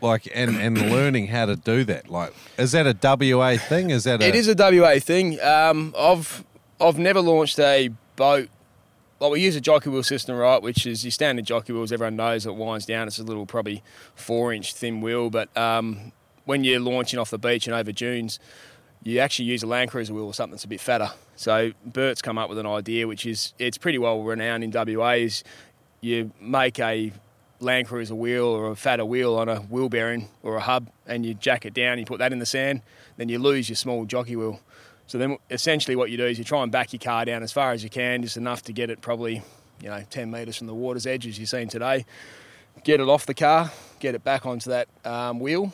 Like 0.00 0.28
and, 0.34 0.56
and 0.56 0.78
learning 0.92 1.28
how 1.28 1.46
to 1.46 1.56
do 1.56 1.82
that. 1.84 2.10
Like, 2.10 2.34
is 2.58 2.72
that 2.72 2.86
a 2.86 2.94
WA 3.34 3.56
thing? 3.56 3.90
Is 3.90 4.04
that 4.04 4.20
a, 4.22 4.26
it 4.28 4.34
is 4.34 4.48
a 4.48 4.54
WA 4.54 4.98
thing. 4.98 5.40
Um, 5.40 5.94
I've 5.98 6.44
I've 6.80 6.98
never 6.98 7.20
launched 7.20 7.58
a 7.58 7.88
boat. 8.16 8.48
Like 9.20 9.32
we 9.32 9.40
use 9.40 9.56
a 9.56 9.60
jockey 9.62 9.88
wheel 9.88 10.02
system, 10.02 10.36
right? 10.36 10.60
Which 10.60 10.86
is 10.86 11.04
your 11.04 11.10
standard 11.12 11.46
jockey 11.46 11.72
wheels. 11.72 11.90
Everyone 11.92 12.16
knows 12.16 12.44
it 12.44 12.54
winds 12.54 12.84
down. 12.84 13.06
It's 13.06 13.18
a 13.18 13.22
little, 13.22 13.46
probably 13.46 13.82
four 14.14 14.52
inch 14.52 14.74
thin 14.74 15.00
wheel. 15.00 15.30
But 15.30 15.56
um, 15.56 16.12
when 16.44 16.64
you're 16.64 16.80
launching 16.80 17.18
off 17.18 17.30
the 17.30 17.38
beach 17.38 17.66
and 17.66 17.74
over 17.74 17.92
dunes, 17.92 18.38
you 19.04 19.18
actually 19.18 19.44
use 19.44 19.62
a 19.62 19.66
Land 19.66 19.90
Cruiser 19.90 20.14
wheel 20.14 20.24
or 20.24 20.34
something 20.34 20.52
that's 20.52 20.64
a 20.64 20.68
bit 20.68 20.80
fatter. 20.80 21.10
So 21.36 21.72
Bert's 21.84 22.22
come 22.22 22.38
up 22.38 22.48
with 22.48 22.58
an 22.58 22.66
idea, 22.66 23.06
which 23.06 23.26
is 23.26 23.52
it's 23.58 23.78
pretty 23.78 23.98
well 23.98 24.22
renowned 24.22 24.64
in 24.64 24.72
WA. 24.72 25.10
Is 25.10 25.44
you 26.00 26.32
make 26.40 26.80
a 26.80 27.12
Land 27.60 27.86
Cruiser 27.86 28.14
wheel 28.14 28.46
or 28.46 28.70
a 28.70 28.76
fatter 28.76 29.04
wheel 29.04 29.34
on 29.36 29.48
a 29.48 29.56
wheel 29.60 29.88
bearing 29.88 30.28
or 30.42 30.56
a 30.56 30.60
hub, 30.60 30.88
and 31.06 31.24
you 31.24 31.34
jack 31.34 31.66
it 31.66 31.74
down. 31.74 31.98
You 31.98 32.06
put 32.06 32.18
that 32.18 32.32
in 32.32 32.38
the 32.38 32.46
sand, 32.46 32.82
then 33.16 33.28
you 33.28 33.38
lose 33.38 33.68
your 33.68 33.76
small 33.76 34.06
jockey 34.06 34.36
wheel. 34.36 34.60
So 35.06 35.18
then, 35.18 35.36
essentially, 35.50 35.96
what 35.96 36.10
you 36.10 36.16
do 36.16 36.26
is 36.26 36.38
you 36.38 36.44
try 36.44 36.62
and 36.62 36.72
back 36.72 36.94
your 36.94 37.00
car 37.00 37.26
down 37.26 37.42
as 37.42 37.52
far 37.52 37.72
as 37.72 37.84
you 37.84 37.90
can, 37.90 38.22
just 38.22 38.38
enough 38.38 38.62
to 38.62 38.72
get 38.72 38.88
it 38.88 39.02
probably, 39.02 39.42
you 39.82 39.88
know, 39.88 40.02
10 40.08 40.30
metres 40.30 40.56
from 40.56 40.66
the 40.66 40.74
water's 40.74 41.06
edge, 41.06 41.26
as 41.26 41.38
you've 41.38 41.48
seen 41.48 41.68
today. 41.68 42.06
Get 42.84 43.00
it 43.00 43.08
off 43.08 43.26
the 43.26 43.34
car, 43.34 43.70
get 44.00 44.14
it 44.14 44.24
back 44.24 44.46
onto 44.46 44.70
that 44.70 44.88
um, 45.04 45.40
wheel. 45.40 45.72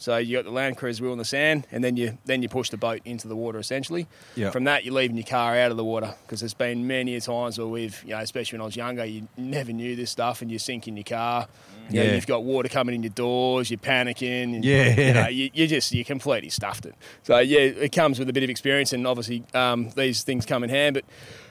So 0.00 0.16
you 0.16 0.38
got 0.38 0.44
the 0.46 0.50
Land 0.50 0.78
Cruiser 0.78 1.04
wheel 1.04 1.12
in 1.12 1.18
the 1.18 1.26
sand, 1.26 1.66
and 1.70 1.84
then 1.84 1.94
you 1.96 2.16
then 2.24 2.40
you 2.42 2.48
push 2.48 2.70
the 2.70 2.78
boat 2.78 3.02
into 3.04 3.28
the 3.28 3.36
water. 3.36 3.58
Essentially, 3.58 4.06
Yep. 4.34 4.52
from 4.54 4.64
that 4.64 4.84
you're 4.84 4.94
leaving 4.94 5.16
your 5.16 5.26
car 5.26 5.56
out 5.58 5.70
of 5.70 5.76
the 5.76 5.84
water 5.84 6.14
because 6.22 6.40
there's 6.40 6.54
been 6.54 6.86
many 6.86 7.14
a 7.16 7.20
times 7.20 7.58
where 7.58 7.66
we've, 7.66 8.02
you 8.04 8.10
know, 8.10 8.20
especially 8.20 8.56
when 8.56 8.62
I 8.62 8.64
was 8.64 8.76
younger, 8.76 9.04
you 9.04 9.28
never 9.36 9.72
knew 9.72 9.94
this 9.96 10.10
stuff, 10.10 10.40
and 10.40 10.50
you're 10.50 10.58
sinking 10.58 10.96
your 10.96 11.04
car. 11.04 11.46
You 11.90 11.96
know, 11.96 12.02
Yeah. 12.04 12.14
you've 12.14 12.26
got 12.26 12.44
water 12.44 12.68
coming 12.70 12.94
in 12.94 13.02
your 13.02 13.12
doors, 13.12 13.70
you're 13.70 13.76
panicking. 13.78 14.54
And, 14.54 14.64
Yeah. 14.64 15.08
you 15.08 15.12
know, 15.12 15.28
you, 15.28 15.50
you 15.52 15.66
just 15.66 15.92
you 15.92 16.02
completely 16.04 16.48
stuffed 16.48 16.86
it. 16.86 16.94
So 17.24 17.38
yeah, 17.38 17.58
it 17.58 17.92
comes 17.92 18.18
with 18.18 18.28
a 18.30 18.32
bit 18.32 18.42
of 18.42 18.48
experience, 18.48 18.92
and 18.94 19.06
obviously 19.06 19.42
um, 19.54 19.90
these 19.96 20.22
things 20.22 20.46
come 20.46 20.64
in 20.64 20.70
hand. 20.70 20.94
But 20.94 21.04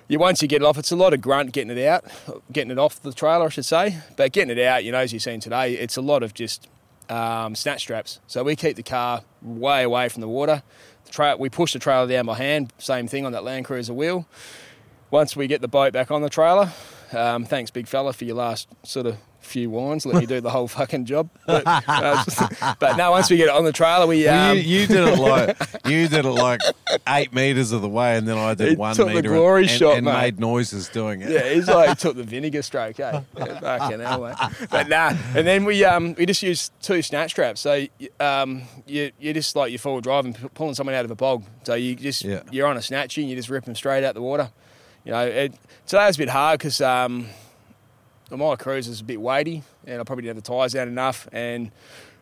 you 0.08 0.18
once 0.18 0.42
you 0.42 0.48
get 0.48 0.64
it 0.64 0.66
off, 0.66 0.80
it's 0.80 0.92
a 0.92 0.96
lot 0.96 1.14
of 1.14 1.22
grunt 1.22 1.52
getting 1.52 1.78
it 1.78 1.86
out, 1.86 2.04
getting 2.52 2.72
it 2.72 2.80
off 2.80 3.00
the 3.00 3.14
trailer, 3.14 3.46
I 3.46 3.50
should 3.50 3.66
say. 3.66 3.98
But 4.18 4.32
getting 4.32 4.58
it 4.58 4.64
out, 4.64 4.84
you 4.84 4.92
know, 4.92 4.98
as 4.98 5.14
you've 5.14 5.22
seen 5.22 5.40
today, 5.40 5.74
it's 5.74 5.98
a 5.98 6.02
lot 6.02 6.24
of 6.24 6.34
just 6.34 6.68
um, 7.10 7.56
snatch 7.56 7.82
straps. 7.82 8.20
So 8.28 8.44
we 8.44 8.56
keep 8.56 8.76
the 8.76 8.84
car 8.84 9.24
way 9.42 9.84
away 9.84 10.10
from 10.10 10.22
the 10.22 10.28
water. 10.28 10.64
The 11.06 11.12
tra- 11.12 11.38
we 11.38 11.50
push 11.50 11.74
the 11.74 11.80
trailer 11.80 12.08
down 12.08 12.26
by 12.26 12.36
hand. 12.36 12.74
Same 12.78 13.08
thing 13.08 13.26
on 13.26 13.32
that 13.32 13.44
Land 13.44 13.66
Cruiser 13.66 13.94
wheel. 13.94 14.28
Once 15.12 15.36
we 15.36 15.48
get 15.48 15.62
the 15.62 15.68
boat 15.68 15.92
back 15.92 16.12
on 16.12 16.22
the 16.22 16.30
trailer, 16.30 16.72
um, 17.12 17.46
thanks, 17.46 17.72
big 17.72 17.88
fella, 17.88 18.14
for 18.14 18.26
your 18.26 18.36
last 18.36 18.68
sort 18.84 19.08
of 19.08 19.18
few 19.50 19.70
wines. 19.70 20.06
Let 20.06 20.16
me 20.22 20.26
do 20.26 20.40
the 20.40 20.50
whole 20.50 20.68
fucking 20.68 21.06
job. 21.06 21.30
But, 21.46 21.64
uh, 21.66 22.24
but 22.80 22.96
no, 22.98 23.12
once 23.12 23.30
we 23.30 23.38
get 23.38 23.46
it 23.48 23.54
on 23.54 23.66
the 23.66 23.72
trailer, 23.72 24.08
we. 24.08 24.24
Well, 24.26 24.52
Um, 24.52 24.58
you, 24.58 24.64
you 24.64 24.88
did 24.88 25.08
it 25.08 25.20
like 25.20 25.58
you 25.86 26.08
did 26.08 26.26
it 26.26 26.32
like 26.32 26.62
eight 27.08 27.34
meters 27.34 27.72
of 27.72 27.82
the 27.82 27.90
way, 27.90 28.16
and 28.18 28.28
then 28.28 28.38
I 28.38 28.54
did 28.54 28.78
one 28.78 28.96
took 28.96 29.08
the 29.10 29.16
meter 29.16 29.30
glory 29.30 29.64
and, 29.64 29.72
shot, 29.72 29.98
and 29.98 30.06
mate. 30.06 30.14
made 30.14 30.40
noises 30.40 30.88
doing 30.90 31.22
it. 31.22 31.30
Yeah, 31.32 31.50
he's 31.54 31.68
like 31.68 31.98
took 31.98 32.16
the 32.16 32.24
vinegar 32.24 32.62
stroke, 32.62 33.00
eh? 33.00 33.22
Yeah, 33.38 33.60
fucking 33.60 34.00
hell, 34.00 34.24
mate. 34.24 34.36
But 34.70 34.88
nah, 34.88 35.14
and 35.36 35.46
then 35.48 35.66
we 35.66 35.84
um 35.84 36.14
we 36.18 36.26
just 36.26 36.44
used 36.44 36.72
two 36.82 37.02
snatch 37.02 37.32
straps. 37.32 37.62
So 37.62 37.86
um 38.20 38.62
you 38.88 39.12
you 39.20 39.34
just 39.34 39.56
like 39.56 39.72
you're 39.72 39.80
forward 39.80 40.04
driving, 40.04 40.34
pulling 40.54 40.76
someone 40.76 40.96
out 40.96 41.06
of 41.06 41.12
a 41.12 41.16
bog. 41.16 41.44
So 41.64 41.74
you 41.74 41.96
just 41.96 42.24
Yeah. 42.24 42.44
you're 42.52 42.68
on 42.68 42.78
a 42.78 42.82
snatchy 42.82 43.22
and 43.22 43.30
you 43.30 43.36
just 43.36 43.50
rip 43.50 43.66
them 43.66 43.76
straight 43.76 44.04
out 44.04 44.14
the 44.16 44.22
water. 44.22 44.52
You 45.06 45.14
know, 45.14 45.26
it, 45.26 45.54
today 45.88 46.06
was 46.06 46.18
a 46.18 46.20
bit 46.20 46.30
hard 46.30 46.60
because 46.60 46.82
um 46.82 47.28
my 48.38 48.56
cruise 48.56 48.88
is 48.88 49.02
a 49.02 49.04
bit 49.04 49.20
weighty 49.22 49.64
and 49.88 50.00
I 50.00 50.04
probably 50.04 50.24
didn't 50.24 50.38
have 50.38 50.44
the 50.44 50.52
tyres 50.52 50.76
out 50.76 50.88
enough 50.88 51.28
and. 51.32 51.72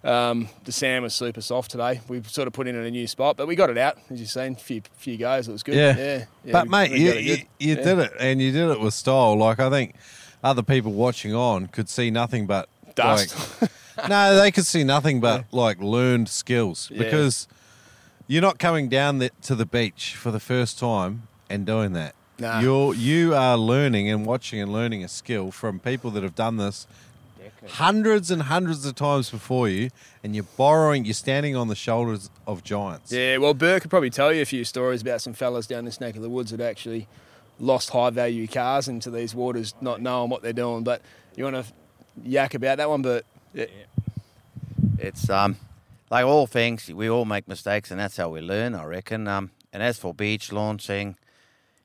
Um, 0.03 0.47
the 0.63 0.71
sand 0.71 1.03
was 1.03 1.13
super 1.15 1.41
soft 1.41 1.71
today. 1.71 1.99
We 2.07 2.21
sort 2.23 2.47
of 2.47 2.53
put 2.53 2.67
in 2.67 2.77
at 2.79 2.85
a 2.85 2.91
new 2.91 3.07
spot, 3.07 3.35
but 3.35 3.45
we 3.47 3.55
got 3.55 3.69
it 3.71 3.79
out, 3.79 3.97
as 4.11 4.19
you've 4.21 4.29
seen. 4.29 4.53
A 4.53 4.55
few 4.55 4.81
few 4.95 5.17
goes, 5.17 5.49
it 5.49 5.51
was 5.51 5.63
good. 5.63 5.75
Yeah. 5.75 5.97
yeah. 5.97 6.25
yeah 6.45 6.51
but 6.53 6.65
we- 6.65 6.69
mate, 6.69 6.91
we 6.91 6.97
you, 6.99 7.13
you, 7.13 7.37
you 7.59 7.75
Yeah. 7.75 7.83
did 7.83 7.99
it, 7.99 8.13
and 8.19 8.39
you 8.41 8.51
did 8.51 8.69
it 8.69 8.79
with 8.79 8.93
style. 8.93 9.35
Like 9.37 9.59
I 9.59 9.69
think 9.71 9.95
other 10.43 10.61
people 10.61 10.93
watching 10.93 11.33
on 11.33 11.67
could 11.67 11.89
see 11.89 12.11
nothing 12.11 12.45
but 12.45 12.69
Dust. 12.95 13.35
Like, 13.59 13.71
no, 14.09 14.35
they 14.35 14.51
could 14.51 14.67
see 14.67 14.83
nothing 14.83 15.19
but 15.19 15.45
like 15.51 15.81
learned 15.81 16.29
skills 16.29 16.89
Yeah. 16.91 16.99
because 16.99 17.47
you're 18.27 18.43
not 18.43 18.59
coming 18.59 18.89
down 18.89 19.17
the, 19.17 19.31
to 19.41 19.55
the 19.55 19.65
beach 19.65 20.15
for 20.15 20.31
the 20.31 20.39
first 20.39 20.77
time 20.79 21.27
and 21.49 21.65
doing 21.65 21.93
that. 21.93 22.13
Nah. 22.39 22.59
You're 22.59 22.93
you 22.93 23.33
are 23.33 23.57
learning 23.57 24.09
and 24.09 24.25
watching 24.25 24.59
and 24.59 24.71
learning 24.71 25.03
a 25.03 25.07
skill 25.07 25.51
from 25.51 25.79
people 25.79 26.11
that 26.11 26.23
have 26.23 26.35
done 26.35 26.57
this 26.57 26.87
hundreds 27.65 28.31
and 28.31 28.43
hundreds 28.43 28.85
of 28.85 28.95
times 28.95 29.29
before 29.29 29.67
you, 29.67 29.89
and 30.23 30.35
you're 30.35 30.45
borrowing. 30.55 31.05
You're 31.05 31.13
standing 31.13 31.55
on 31.55 31.67
the 31.67 31.75
shoulders 31.75 32.29
of 32.45 32.63
giants. 32.63 33.11
Yeah, 33.11 33.37
well, 33.37 33.53
Burke 33.53 33.83
could 33.83 33.89
probably 33.89 34.09
tell 34.09 34.31
you 34.33 34.41
a 34.41 34.45
few 34.45 34.63
stories 34.63 35.01
about 35.01 35.21
some 35.21 35.33
fellas 35.33 35.67
down 35.67 35.85
this 35.85 35.99
neck 35.99 36.15
of 36.15 36.21
the 36.21 36.29
woods 36.29 36.51
that 36.51 36.61
actually 36.61 37.07
lost 37.59 37.89
high 37.89 38.09
value 38.09 38.47
cars 38.47 38.87
into 38.87 39.09
these 39.09 39.33
waters, 39.33 39.73
not 39.81 40.01
knowing 40.01 40.29
what 40.29 40.41
they're 40.41 40.53
doing. 40.53 40.83
But 40.83 41.01
you 41.35 41.43
want 41.43 41.55
to 41.55 41.65
yak 42.23 42.53
about 42.53 42.77
that 42.77 42.89
one, 42.89 43.01
but 43.01 43.25
yeah, 43.53 43.65
It's 44.99 45.29
um, 45.29 45.57
like 46.09 46.25
all 46.25 46.47
things, 46.47 46.89
we 46.89 47.09
all 47.09 47.25
make 47.25 47.47
mistakes, 47.47 47.91
and 47.91 47.99
that's 47.99 48.17
how 48.17 48.29
we 48.29 48.41
learn, 48.41 48.75
I 48.75 48.85
reckon. 48.85 49.27
Um, 49.27 49.51
and 49.73 49.83
as 49.83 49.97
for 49.97 50.13
beach 50.13 50.51
launching, 50.51 51.15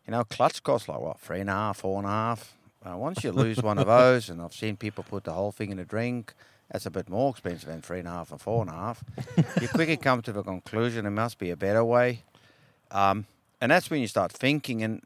you 0.07 0.13
know, 0.13 0.25
clutch 0.25 0.63
costs 0.63 0.89
like 0.89 1.01
what 1.01 1.21
three 1.21 1.41
and 1.41 1.51
a 1.51 1.53
half, 1.53 1.79
four 1.79 1.99
and 1.99 2.07
a 2.07 2.11
half. 2.11 2.57
Uh, 2.85 2.97
once 2.97 3.23
you 3.23 3.31
lose 3.31 3.63
one 3.63 3.79
of 3.79 3.87
those, 3.87 4.29
and 4.29 4.41
I've 4.41 4.53
seen 4.53 4.77
people 4.77 5.05
put 5.09 5.25
the 5.25 5.33
whole 5.33 5.53
thing 5.53 5.71
in 5.71 5.79
a 5.79 5.85
drink, 5.85 6.35
that's 6.71 6.87
a 6.87 6.91
bit 6.91 7.09
more 7.09 7.31
expensive 7.31 7.69
than 7.69 7.83
three 7.83 8.01
and 8.01 8.09
a 8.09 8.11
half 8.11 8.33
or 8.33 8.39
four 8.39 8.63
and 8.63 8.71
a 8.71 8.75
half. 8.75 9.05
you 9.61 9.69
quickly 9.69 9.97
come 9.97 10.23
to 10.23 10.33
the 10.33 10.43
conclusion 10.43 11.05
there 11.05 11.11
must 11.11 11.39
be 11.39 11.51
a 11.51 11.57
better 11.57 11.85
way. 11.85 12.23
Um, 12.91 13.27
and 13.61 13.71
that's 13.71 13.91
when 13.91 14.01
you 14.01 14.09
start 14.09 14.33
thinking. 14.33 14.83
And 14.83 15.03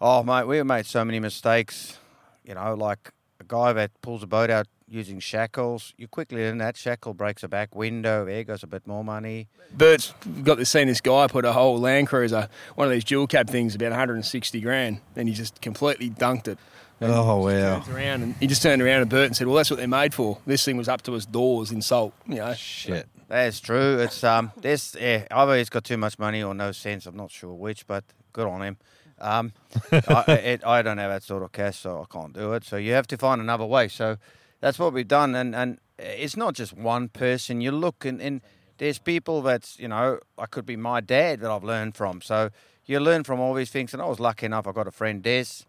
oh, 0.00 0.22
mate, 0.22 0.44
we've 0.44 0.64
made 0.64 0.86
so 0.86 1.04
many 1.04 1.18
mistakes. 1.18 1.98
You 2.44 2.54
know, 2.54 2.74
like 2.74 3.10
guy 3.48 3.72
that 3.72 3.90
pulls 4.02 4.22
a 4.22 4.26
boat 4.26 4.50
out 4.50 4.66
using 4.88 5.18
shackles. 5.18 5.94
You 5.96 6.06
quickly 6.08 6.44
in 6.44 6.58
that 6.58 6.76
shackle 6.76 7.12
breaks 7.14 7.42
a 7.42 7.48
back 7.48 7.74
window. 7.74 8.24
There 8.24 8.44
goes 8.44 8.62
a 8.62 8.66
bit 8.66 8.86
more 8.86 9.02
money. 9.04 9.48
Bert's 9.72 10.14
got 10.42 10.56
to 10.56 10.64
see 10.64 10.84
this 10.84 11.00
guy 11.00 11.26
put 11.26 11.44
a 11.44 11.52
whole 11.52 11.78
Land 11.80 12.06
Cruiser, 12.08 12.48
one 12.76 12.86
of 12.86 12.92
these 12.92 13.04
dual 13.04 13.26
cab 13.26 13.48
things, 13.50 13.74
about 13.74 13.90
160 13.90 14.60
grand, 14.60 15.00
and 15.16 15.28
he 15.28 15.34
just 15.34 15.60
completely 15.60 16.10
dunked 16.10 16.48
it. 16.48 16.58
And 17.00 17.12
Oh, 17.12 17.44
wow. 17.44 17.80
turns 17.80 17.88
around 17.94 18.22
and 18.22 18.34
he 18.40 18.46
just 18.46 18.62
turned 18.62 18.80
around 18.80 19.00
to 19.00 19.06
Bert 19.06 19.26
and 19.26 19.36
said, 19.36 19.46
"Well, 19.46 19.56
that's 19.56 19.70
what 19.70 19.76
they're 19.78 19.86
made 19.88 20.14
for. 20.14 20.38
This 20.46 20.64
thing 20.64 20.78
was 20.78 20.88
up 20.88 21.02
to 21.02 21.12
his 21.12 21.26
doors 21.26 21.70
in 21.70 21.82
salt, 21.82 22.14
you 22.26 22.36
know." 22.36 22.54
Shit. 22.54 23.06
That's 23.28 23.60
true. 23.60 23.98
It's 23.98 24.22
um, 24.24 24.50
this 24.62 24.96
yeah, 24.98 25.26
either 25.30 25.56
he's 25.58 25.68
got 25.68 25.84
too 25.84 25.96
much 25.98 26.18
money 26.18 26.42
or 26.42 26.54
no 26.54 26.72
sense. 26.72 27.04
I'm 27.06 27.16
not 27.16 27.30
sure 27.30 27.52
which, 27.52 27.86
but 27.86 28.04
good 28.32 28.46
on 28.46 28.62
him. 28.62 28.76
Um, 29.20 29.52
I, 29.92 30.24
it, 30.28 30.66
I 30.66 30.82
don't 30.82 30.98
have 30.98 31.10
that 31.10 31.22
sort 31.22 31.42
of 31.42 31.52
cash, 31.52 31.78
so 31.78 32.02
I 32.08 32.12
can't 32.12 32.32
do 32.32 32.52
it. 32.52 32.64
So 32.64 32.76
you 32.76 32.92
have 32.92 33.06
to 33.08 33.16
find 33.16 33.40
another 33.40 33.64
way. 33.66 33.88
So 33.88 34.16
that's 34.60 34.78
what 34.78 34.92
we've 34.92 35.08
done, 35.08 35.34
and 35.34 35.54
and 35.54 35.78
it's 35.98 36.36
not 36.36 36.54
just 36.54 36.72
one 36.72 37.08
person. 37.08 37.60
You 37.60 37.72
look 37.72 38.04
and, 38.04 38.20
and 38.20 38.40
there's 38.78 38.98
people 38.98 39.42
that's 39.42 39.78
you 39.78 39.88
know 39.88 40.18
I 40.38 40.46
could 40.46 40.66
be 40.66 40.76
my 40.76 41.00
dad 41.00 41.40
that 41.40 41.50
I've 41.50 41.64
learned 41.64 41.96
from. 41.96 42.20
So 42.20 42.50
you 42.84 43.00
learn 43.00 43.24
from 43.24 43.40
all 43.40 43.54
these 43.54 43.70
things, 43.70 43.92
and 43.94 44.02
I 44.02 44.06
was 44.06 44.20
lucky 44.20 44.46
enough. 44.46 44.66
I 44.66 44.72
got 44.72 44.86
a 44.86 44.92
friend 44.92 45.22
Des. 45.22 45.64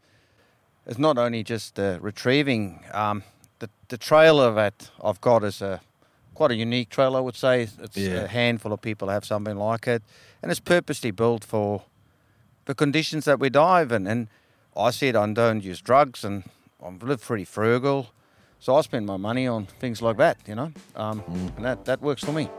It's 0.85 0.97
not 0.99 1.17
only 1.17 1.43
just 1.43 1.79
uh, 1.79 1.97
retrieving 2.01 2.79
um, 2.93 3.23
the 3.59 3.69
the 3.89 3.97
trailer 3.97 4.53
that 4.53 4.89
I've 5.03 5.19
got 5.21 5.43
is 5.43 5.61
a 5.61 5.81
quite 6.33 6.51
a 6.51 6.55
unique 6.55 6.89
trailer, 6.89 7.17
I 7.17 7.21
would 7.21 7.35
say. 7.35 7.63
It's 7.81 7.97
Yeah. 7.97 8.23
a 8.23 8.27
handful 8.27 8.71
of 8.71 8.81
people 8.81 9.07
have 9.09 9.25
something 9.25 9.57
like 9.57 9.87
it, 9.87 10.03
and 10.41 10.51
it's 10.51 10.59
purposely 10.61 11.11
built 11.11 11.43
for 11.43 11.81
the 12.67 12.75
conditions 12.75 13.25
that 13.25 13.39
we 13.39 13.49
dive 13.49 13.91
in. 13.91 14.05
And 14.05 14.27
I 14.75 14.91
said 14.91 15.15
I 15.15 15.33
don't 15.33 15.63
use 15.63 15.81
drugs, 15.81 16.23
and 16.23 16.43
I 16.83 16.89
live 16.89 17.21
pretty 17.21 17.45
frugal, 17.45 18.11
so 18.59 18.75
I 18.75 18.81
spend 18.81 19.07
my 19.07 19.17
money 19.17 19.47
on 19.47 19.65
things 19.65 20.01
like 20.01 20.17
that, 20.17 20.37
you 20.45 20.53
know, 20.53 20.71
um, 20.95 21.23
and 21.55 21.65
that 21.65 21.85
that 21.85 22.01
works 22.01 22.23
for 22.23 22.31
me. 22.31 22.49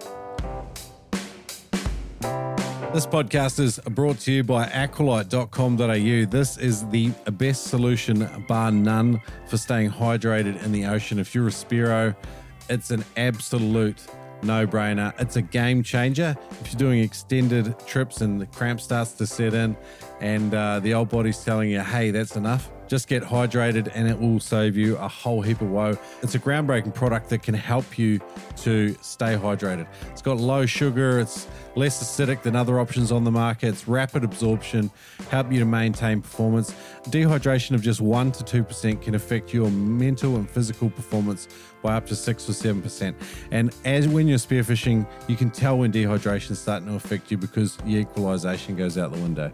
This 2.92 3.06
podcast 3.06 3.60
is 3.60 3.78
brought 3.90 4.18
to 4.20 4.32
you 4.32 4.42
by 4.42 4.66
aqualite.com.au. 4.66 6.30
This 6.30 6.56
is 6.56 6.88
the 6.88 7.10
best 7.32 7.64
solution, 7.64 8.44
bar 8.48 8.72
none, 8.72 9.20
for 9.46 9.58
staying 9.58 9.90
hydrated 9.90 10.64
in 10.64 10.72
the 10.72 10.86
ocean. 10.86 11.18
If 11.18 11.34
you're 11.34 11.48
a 11.48 11.52
Spiro, 11.52 12.14
it's 12.70 12.90
an 12.90 13.04
absolute 13.16 14.00
no 14.42 14.66
brainer. 14.66 15.12
It's 15.20 15.36
a 15.36 15.42
game 15.42 15.82
changer. 15.82 16.36
If 16.60 16.72
you're 16.72 16.78
doing 16.78 17.00
extended 17.00 17.78
trips 17.86 18.20
and 18.20 18.40
the 18.40 18.46
cramp 18.46 18.80
starts 18.80 19.12
to 19.12 19.26
set 19.26 19.54
in 19.54 19.76
and 20.20 20.54
uh, 20.54 20.80
the 20.80 20.94
old 20.94 21.08
body's 21.08 21.42
telling 21.44 21.70
you, 21.70 21.80
hey, 21.80 22.10
that's 22.10 22.36
enough, 22.36 22.70
just 22.88 23.06
get 23.06 23.22
hydrated 23.22 23.90
and 23.94 24.08
it 24.08 24.18
will 24.18 24.40
save 24.40 24.76
you 24.76 24.96
a 24.96 25.08
whole 25.08 25.42
heap 25.42 25.60
of 25.60 25.70
woe. 25.70 25.96
It's 26.22 26.34
a 26.34 26.38
groundbreaking 26.38 26.94
product 26.94 27.28
that 27.30 27.42
can 27.42 27.54
help 27.54 27.98
you 27.98 28.20
to 28.58 28.94
stay 29.00 29.36
hydrated. 29.36 29.86
It's 30.10 30.22
got 30.22 30.38
low 30.38 30.66
sugar, 30.66 31.20
it's 31.20 31.46
less 31.76 32.02
acidic 32.02 32.42
than 32.42 32.56
other 32.56 32.80
options 32.80 33.12
on 33.12 33.24
the 33.24 33.30
market, 33.30 33.68
it's 33.68 33.86
rapid 33.86 34.24
absorption, 34.24 34.90
help 35.30 35.52
you 35.52 35.60
to 35.60 35.64
maintain 35.64 36.20
performance. 36.20 36.74
Dehydration 37.04 37.74
of 37.74 37.82
just 37.82 38.00
1 38.00 38.32
to 38.32 38.64
2% 38.64 39.00
can 39.00 39.14
affect 39.14 39.54
your 39.54 39.70
mental 39.70 40.36
and 40.36 40.50
physical 40.50 40.90
performance 40.90 41.48
by 41.82 41.94
up 41.94 42.06
to 42.06 42.16
6 42.16 42.48
or 42.48 42.52
7%. 42.52 43.14
And 43.52 43.74
as 43.84 44.08
when 44.08 44.26
you're 44.26 44.38
spearfishing, 44.38 45.06
you 45.28 45.36
can 45.36 45.50
tell 45.50 45.78
when 45.78 45.92
dehydration 45.92 46.50
is 46.52 46.58
starting 46.58 46.88
to 46.88 46.94
affect 46.94 47.30
you 47.30 47.36
because 47.36 47.78
your 47.86 48.00
equalization 48.00 48.76
goes 48.76 48.98
out 48.98 49.12
the 49.12 49.20
window. 49.20 49.52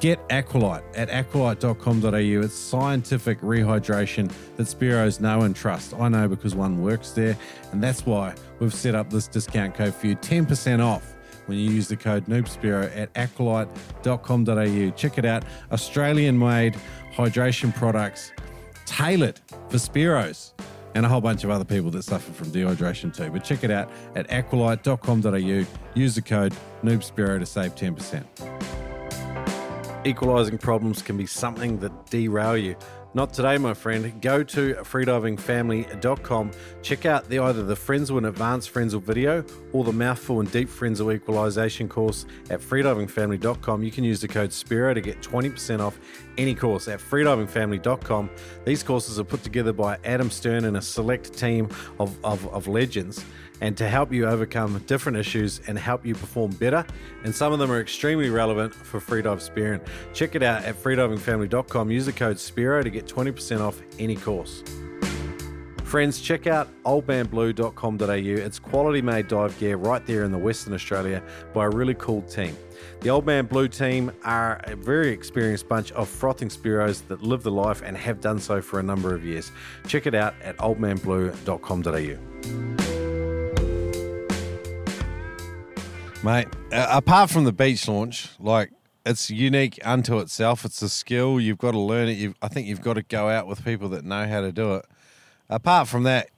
Get 0.00 0.26
Aqualite 0.28 0.82
at 0.94 1.08
aqualite.com.au. 1.08 2.44
It's 2.44 2.54
scientific 2.62 3.40
rehydration 3.40 4.32
that 4.56 4.64
Spiros 4.64 5.20
know 5.20 5.42
and 5.42 5.54
trust. 5.54 5.94
I 5.94 6.08
know 6.08 6.28
because 6.28 6.54
one 6.54 6.82
works 6.82 7.10
there, 7.10 7.36
and 7.72 7.82
that's 7.82 8.06
why 8.06 8.34
we've 8.60 8.74
set 8.74 8.94
up 8.94 9.10
this 9.10 9.26
discount 9.28 9.74
code 9.74 9.94
for 9.94 10.06
you 10.06 10.16
10% 10.16 10.84
off 10.84 11.14
when 11.46 11.58
you 11.58 11.70
use 11.70 11.88
the 11.88 11.96
code 11.96 12.26
NoobSpiro 12.26 12.96
at 12.96 13.12
aqualite.com.au. 13.14 14.90
Check 14.96 15.18
it 15.18 15.24
out. 15.24 15.44
Australian 15.72 16.38
made 16.38 16.76
hydration 17.14 17.74
products 17.74 18.32
tailored 18.86 19.40
for 19.68 19.76
Spiros 19.76 20.52
and 20.94 21.06
a 21.06 21.08
whole 21.08 21.20
bunch 21.20 21.44
of 21.44 21.50
other 21.50 21.64
people 21.64 21.90
that 21.90 22.02
suffer 22.02 22.32
from 22.32 22.48
dehydration 22.48 23.14
too. 23.14 23.30
But 23.30 23.44
check 23.44 23.64
it 23.64 23.70
out 23.70 23.90
at 24.14 24.28
aqualite.com.au. 24.28 25.66
Use 25.94 26.14
the 26.14 26.22
code 26.22 26.54
NoobSpiro 26.82 27.38
to 27.38 27.46
save 27.46 27.74
10%. 27.74 28.71
Equalizing 30.04 30.58
problems 30.58 31.00
can 31.00 31.16
be 31.16 31.26
something 31.26 31.78
that 31.78 32.06
derail 32.10 32.56
you. 32.56 32.74
Not 33.14 33.32
today, 33.32 33.58
my 33.58 33.74
friend. 33.74 34.20
Go 34.22 34.42
to 34.42 34.74
freedivingfamily.com. 34.74 36.50
Check 36.82 37.06
out 37.06 37.28
the 37.28 37.38
either 37.40 37.62
the 37.62 37.74
Frenzel 37.74 38.16
and 38.16 38.26
Advanced 38.26 38.72
Frenzel 38.72 39.02
video 39.02 39.44
or 39.72 39.84
the 39.84 39.92
Mouthful 39.92 40.40
and 40.40 40.50
Deep 40.50 40.68
Frenzel 40.68 41.14
Equalization 41.14 41.88
course 41.88 42.26
at 42.50 42.60
freedivingfamily.com. 42.60 43.82
You 43.82 43.90
can 43.90 44.02
use 44.02 44.20
the 44.20 44.28
code 44.28 44.50
SPIRO 44.50 44.94
to 44.94 45.00
get 45.00 45.20
20% 45.20 45.80
off 45.80 46.00
any 46.38 46.54
course 46.54 46.88
at 46.88 47.00
freedivingfamily.com. 47.00 48.30
These 48.64 48.82
courses 48.82 49.18
are 49.18 49.24
put 49.24 49.42
together 49.42 49.72
by 49.72 49.98
Adam 50.04 50.30
Stern 50.30 50.64
and 50.64 50.76
a 50.76 50.82
select 50.82 51.36
team 51.36 51.68
of, 51.98 52.16
of, 52.24 52.46
of 52.48 52.68
legends 52.68 53.24
and 53.62 53.76
to 53.76 53.88
help 53.88 54.12
you 54.12 54.26
overcome 54.26 54.76
different 54.86 55.16
issues 55.16 55.60
and 55.68 55.78
help 55.78 56.04
you 56.04 56.14
perform 56.14 56.50
better. 56.50 56.84
And 57.24 57.32
some 57.32 57.52
of 57.52 57.60
them 57.60 57.70
are 57.70 57.80
extremely 57.80 58.28
relevant 58.28 58.74
for 58.74 59.00
freedive 59.00 59.40
spearing. 59.40 59.80
Check 60.12 60.34
it 60.34 60.42
out 60.42 60.64
at 60.64 60.74
freedivingfamily.com. 60.82 61.90
Use 61.90 62.06
the 62.06 62.12
code 62.12 62.38
SPIRO 62.38 62.82
to 62.82 62.90
get 62.90 63.06
20% 63.06 63.60
off 63.60 63.80
any 64.00 64.16
course. 64.16 64.64
Friends, 65.84 66.20
check 66.20 66.46
out 66.48 66.68
oldmanblue.com.au. 66.84 68.44
It's 68.44 68.58
quality 68.58 69.02
made 69.02 69.28
dive 69.28 69.56
gear 69.60 69.76
right 69.76 70.04
there 70.06 70.24
in 70.24 70.32
the 70.32 70.38
Western 70.38 70.72
Australia 70.72 71.22
by 71.54 71.66
a 71.66 71.70
really 71.70 71.94
cool 71.94 72.22
team. 72.22 72.56
The 73.00 73.10
Old 73.10 73.26
Man 73.26 73.46
Blue 73.46 73.68
team 73.68 74.12
are 74.24 74.60
a 74.64 74.76
very 74.76 75.10
experienced 75.10 75.68
bunch 75.68 75.92
of 75.92 76.08
frothing 76.08 76.48
Spiros 76.48 77.06
that 77.08 77.22
live 77.22 77.42
the 77.42 77.50
life 77.50 77.82
and 77.84 77.96
have 77.96 78.20
done 78.20 78.38
so 78.38 78.62
for 78.62 78.78
a 78.80 78.82
number 78.82 79.14
of 79.14 79.24
years. 79.24 79.50
Check 79.86 80.06
it 80.06 80.14
out 80.14 80.34
at 80.42 80.56
oldmanblue.com.au. 80.58 82.18
Mate, 86.24 86.46
apart 86.70 87.30
from 87.30 87.44
the 87.44 87.52
beach 87.52 87.88
launch, 87.88 88.28
like 88.38 88.70
it's 89.04 89.30
unique 89.30 89.80
unto 89.84 90.18
itself. 90.18 90.64
It's 90.64 90.80
a 90.82 90.88
skill. 90.88 91.40
You've 91.40 91.58
got 91.58 91.72
to 91.72 91.80
learn 91.80 92.08
it. 92.08 92.12
You've, 92.12 92.34
I 92.40 92.48
think 92.48 92.68
you've 92.68 92.82
got 92.82 92.94
to 92.94 93.02
go 93.02 93.28
out 93.28 93.46
with 93.46 93.64
people 93.64 93.88
that 93.90 94.04
know 94.04 94.26
how 94.28 94.40
to 94.40 94.52
do 94.52 94.74
it. 94.76 94.86
Apart 95.48 95.88
from 95.88 96.04
that, 96.04 96.28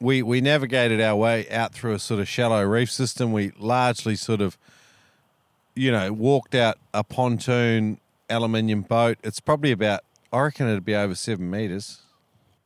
we 0.00 0.22
we 0.22 0.40
navigated 0.40 1.00
our 1.00 1.14
way 1.14 1.48
out 1.50 1.74
through 1.74 1.92
a 1.92 1.98
sort 1.98 2.20
of 2.20 2.28
shallow 2.28 2.64
reef 2.64 2.90
system. 2.90 3.32
We 3.32 3.52
largely 3.58 4.16
sort 4.16 4.40
of, 4.40 4.56
you 5.74 5.90
know, 5.92 6.12
walked 6.12 6.54
out 6.54 6.78
a 6.92 7.04
pontoon 7.04 7.98
aluminium 8.28 8.82
boat. 8.82 9.18
It's 9.22 9.40
probably 9.40 9.72
about, 9.72 10.00
I 10.32 10.40
reckon 10.40 10.68
it'd 10.68 10.84
be 10.84 10.94
over 10.94 11.14
seven 11.14 11.50
meters. 11.50 12.00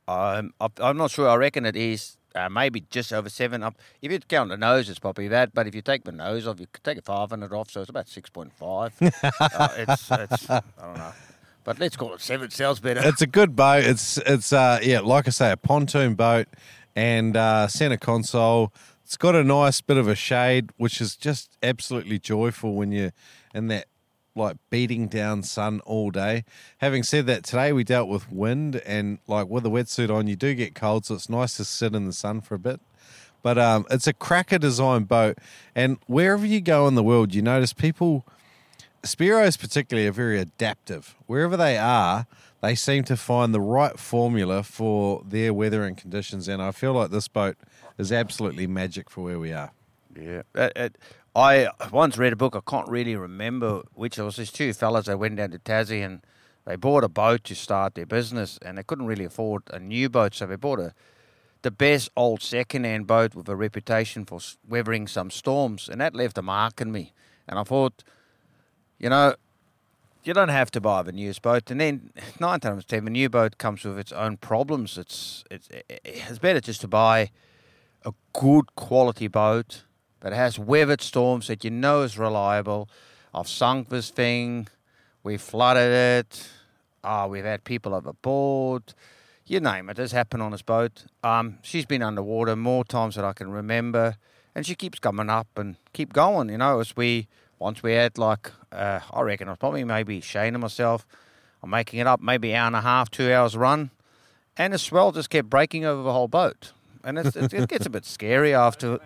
Um, 0.07 0.53
I- 0.61 0.69
I'm 0.81 0.97
not 0.97 1.11
sure. 1.11 1.29
I 1.29 1.37
reckon 1.37 1.65
it 1.65 1.77
is 1.77 2.17
uh, 2.35 2.49
maybe 2.49 2.85
just 2.91 3.13
over 3.13 3.29
seven. 3.29 3.63
Up. 3.63 3.77
If 4.03 4.11
you 4.13 4.19
count 4.21 4.51
the 4.51 4.57
nose, 4.57 4.89
it's 4.91 4.99
probably 4.99 5.29
that. 5.29 5.55
But 5.55 5.67
if 5.67 5.75
you 5.75 5.83
take 5.83 6.05
the 6.05 6.13
nose 6.13 6.47
off, 6.47 6.61
you 6.61 6.67
could 6.73 6.85
take 6.85 6.99
a 6.99 7.03
500 7.03 7.53
off, 7.53 7.71
so 7.71 7.81
it's 7.81 7.91
about 7.91 8.07
6.5. 8.07 8.53
uh, 9.41 9.69
it's, 9.77 10.11
it's, 10.11 10.51
I 10.51 10.63
don't 10.81 10.99
know. 10.99 11.13
But 11.65 11.79
let's 11.79 11.97
call 11.97 12.13
it 12.13 12.21
seven. 12.21 12.51
Sounds 12.51 12.79
better. 12.79 13.01
It's 13.03 13.23
a 13.23 13.27
good 13.27 13.57
boat. 13.57 13.85
It's 13.85 14.19
it's 14.19 14.53
uh 14.53 14.81
yeah, 14.83 15.01
like 15.01 15.27
I 15.27 15.31
say, 15.31 15.51
a 15.51 15.57
pontoon 15.57 16.15
boat 16.15 16.47
and 16.95 17.35
uh, 17.39 17.69
center 17.69 17.97
console. 17.97 18.71
It's 19.15 19.19
got 19.19 19.37
a 19.37 19.45
nice 19.45 19.81
bit 19.81 19.97
of 19.97 20.09
a 20.09 20.17
shade, 20.17 20.71
which 20.77 21.01
is 21.01 21.15
just 21.15 21.57
absolutely 21.63 22.19
joyful 22.19 22.75
when 22.75 22.91
you're 22.91 23.13
in 23.55 23.69
that 23.69 23.87
like 24.35 24.57
beating 24.71 25.07
down 25.07 25.45
sun 25.45 25.79
all 25.85 26.11
day. 26.11 26.45
Having 26.79 27.05
said 27.05 27.27
that, 27.29 27.45
today 27.45 27.73
we 27.73 27.85
dealt 27.85 28.09
with 28.09 28.29
wind 28.33 28.75
and 28.85 29.21
like 29.29 29.47
with 29.47 29.65
a 29.67 29.69
wetsuit 29.69 30.13
on, 30.13 30.27
you 30.27 30.35
do 30.35 30.53
get 30.53 30.75
cold, 30.75 31.07
so 31.07 31.15
it's 31.15 31.29
nice 31.29 31.57
to 31.59 31.65
sit 31.65 31.95
in 31.95 32.07
the 32.07 32.13
sun 32.13 32.41
for 32.41 32.57
a 32.57 32.59
bit. 32.59 32.81
But 33.41 33.57
um, 33.57 33.87
it's 33.89 34.09
a 34.09 34.13
cracker 34.13 34.59
design 34.59 35.05
boat, 35.05 35.39
and 35.77 35.99
wherever 36.09 36.45
you 36.45 36.61
go 36.61 36.89
in 36.89 36.97
the 36.97 37.05
world, 37.05 37.37
you 37.37 37.41
notice 37.41 37.73
people 37.73 38.27
Spiros 39.05 39.57
particularly 39.57 40.09
are 40.09 40.13
very 40.13 40.41
adaptive. 40.41 41.15
Wherever 41.27 41.57
they 41.57 41.77
are, 41.77 42.27
they 42.65 42.75
seem 42.75 43.05
to 43.05 43.17
find 43.17 43.53
the 43.53 43.61
right 43.61 43.99
formula 43.99 44.63
for 44.63 45.23
their 45.27 45.53
weather 45.53 45.85
and 45.85 45.97
conditions. 45.99 46.49
And 46.49 46.63
I 46.63 46.71
feel 46.71 46.95
like 46.95 47.11
this 47.11 47.29
boat 47.29 47.57
is 47.99 48.11
absolutely 48.11 48.67
magic 48.67 49.11
for 49.11 49.23
where 49.23 49.39
we 49.39 49.53
are. 49.53 49.73
Yeah. 50.19 50.43
It, 50.55 50.73
it, 50.75 50.99
I 51.37 51.69
once 51.93 52.17
read 52.17 52.33
a 52.33 52.37
book, 52.37 52.57
I 52.57 52.61
can't 52.69 52.89
really 52.89 53.17
remember 53.17 53.83
which. 53.95 54.19
It 54.19 54.23
was 54.23 54.37
these 54.37 54.53
two 54.53 54.73
fellas 54.73 55.07
they 55.07 55.15
went 55.15 55.37
down 55.37 55.51
to 55.51 55.59
Tassie 55.59 56.05
and 56.05 56.23
they 56.65 56.77
bought 56.77 57.05
a 57.05 57.09
boat 57.09 57.45
to 57.45 57.55
start 57.55 57.95
their 57.95 58.07
business, 58.07 58.59
and 58.65 58.79
they 58.79 58.83
couldn't 58.83 59.05
really 59.05 59.27
afford 59.27 59.65
a 59.71 59.79
new 59.79 60.09
boat, 60.09 60.35
so 60.35 60.47
they 60.47 60.57
bought 60.57 60.81
a 60.81 60.95
the 61.61 61.71
best 61.71 62.11
old 62.17 62.43
second-hand 62.43 63.07
boat 63.07 63.35
with 63.35 63.49
a 63.49 63.57
reputation 63.57 64.25
for 64.25 64.39
weathering 64.67 65.07
some 65.07 65.31
storms, 65.31 65.89
and 65.91 66.01
that 66.01 66.15
left 66.15 66.39
a 66.39 66.43
mark 66.43 66.81
in 66.81 66.93
me. 66.93 67.13
And 67.47 67.59
I 67.59 67.65
thought, 67.65 68.05
you 68.99 69.11
know, 69.11 69.35
you 70.25 70.33
don't 70.33 70.49
have 70.49 70.71
to 70.73 70.81
buy 70.81 71.03
the 71.03 71.13
newest 71.13 71.43
boat. 71.43 71.71
And 71.71 71.81
then 71.81 72.11
nine 72.41 72.61
times 72.61 72.85
ten, 72.85 73.05
the 73.05 73.11
new 73.11 73.29
boat 73.29 73.59
comes 73.59 73.85
with 73.85 73.99
its 73.99 74.13
own 74.13 74.37
problems. 74.39 74.99
It's 74.99 75.45
it's 75.51 75.69
it's 75.89 76.39
better 76.39 76.61
just 76.61 76.81
to 76.81 76.89
buy 76.89 77.31
a 78.05 78.13
good 78.33 78.75
quality 78.75 79.29
boat 79.29 79.85
that 80.21 80.33
has 80.33 80.59
weathered 80.59 81.03
storms 81.03 81.49
that 81.49 81.65
you 81.65 81.71
know 81.71 82.03
is 82.03 82.19
reliable. 82.19 82.89
I've 83.35 83.49
sunk 83.49 83.89
this 83.89 84.11
thing, 84.11 84.69
we 85.23 85.37
flooded 85.37 85.93
it. 85.93 86.49
Ah, 87.03 87.27
we've 87.27 87.45
had 87.45 87.65
people 87.65 87.95
overboard. 87.95 88.95
You 89.47 89.61
name 89.61 89.91
it, 89.91 89.99
it's 89.99 90.13
happened 90.13 90.43
on 90.43 90.53
this 90.53 90.63
boat. 90.63 91.05
Um, 91.23 91.59
she's 91.63 91.85
been 91.85 92.03
underwater 92.03 92.57
more 92.57 92.85
times 92.85 93.17
than 93.17 93.27
I 93.27 93.35
can 93.35 93.51
remember, 93.51 94.17
and 94.55 94.65
she 94.65 94.75
keeps 94.75 94.99
coming 94.99 95.29
up 95.29 95.49
and 95.57 95.77
keep 95.93 96.15
going. 96.15 96.49
You 96.49 96.59
know, 96.59 96.81
as 96.81 96.97
we 96.97 97.29
once 97.59 97.83
we 97.83 97.93
had 97.93 98.19
like 98.19 98.53
uh, 98.73 99.01
I 99.13 99.21
reckon 99.23 99.49
I 99.49 99.53
was 99.53 99.59
probably 99.59 99.85
maybe 99.85 100.21
Shane 100.21 100.55
and 100.55 100.61
myself. 100.61 101.07
I'm 101.63 101.71
making 101.71 102.01
it 102.01 102.07
up, 102.07 102.21
maybe 102.21 102.55
hour 102.55 102.67
and 102.67 102.77
a 102.77 102.83
half, 102.83 103.11
two 103.11 103.33
hours 103.33 103.57
run, 103.57 103.91
and 104.57 104.73
the 104.75 104.79
swell 104.79 105.13
just 105.13 105.31
kept 105.31 105.49
breaking 105.49 105.85
over 105.85 106.03
the 106.03 106.13
whole 106.13 106.29
boat, 106.29 106.73
and 107.03 107.19
it, 107.19 107.35
it 107.37 107.69
gets 107.69 107.87
a 107.87 107.91
bit 107.91 108.05
scary 108.05 108.55
after. 108.55 108.99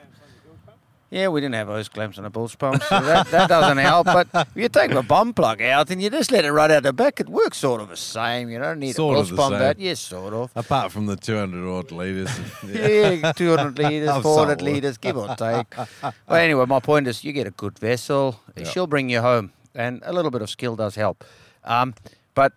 Yeah, 1.10 1.28
we 1.28 1.40
didn't 1.40 1.54
have 1.54 1.68
those 1.68 1.88
clamps 1.88 2.18
on 2.18 2.24
the 2.24 2.30
bilge 2.30 2.58
pump, 2.58 2.82
so 2.82 3.00
that, 3.00 3.28
that 3.28 3.48
doesn't 3.48 3.78
help. 3.78 4.04
But 4.06 4.28
if 4.34 4.48
you 4.54 4.68
take 4.68 4.90
the 4.90 5.02
bum 5.02 5.32
plug 5.32 5.62
out 5.62 5.90
and 5.90 6.02
you 6.02 6.10
just 6.10 6.30
let 6.30 6.44
it 6.44 6.52
run 6.52 6.70
out 6.70 6.82
the 6.82 6.92
back, 6.92 7.18
it 7.18 7.30
works 7.30 7.56
sort 7.56 7.80
of 7.80 7.88
the 7.88 7.96
same. 7.96 8.50
You 8.50 8.58
don't 8.58 8.78
need 8.78 8.94
Sort 8.94 9.18
a 9.18 9.22
the 9.30 9.34
pump 9.34 9.54
same. 9.54 9.58
that. 9.60 9.78
Yes, 9.78 10.00
sort 10.00 10.34
of. 10.34 10.50
Apart 10.54 10.92
from 10.92 11.06
the 11.06 11.16
200 11.16 11.66
odd 11.66 11.90
litres. 11.92 12.28
Yeah, 12.68 13.32
200 13.32 13.78
litres, 13.82 14.22
400 14.22 14.60
litres, 14.60 14.98
give 14.98 15.16
or 15.16 15.28
take. 15.36 15.66
But 16.02 16.14
anyway, 16.42 16.66
my 16.66 16.80
point 16.80 17.06
is 17.08 17.24
you 17.24 17.32
get 17.32 17.46
a 17.46 17.52
good 17.52 17.78
vessel, 17.78 18.40
she'll 18.64 18.86
bring 18.86 19.08
you 19.08 19.22
home, 19.22 19.52
and 19.74 20.02
a 20.04 20.12
little 20.12 20.30
bit 20.30 20.42
of 20.42 20.50
skill 20.50 20.76
does 20.76 20.94
help. 20.96 21.24
Um, 21.64 21.94
but 22.34 22.52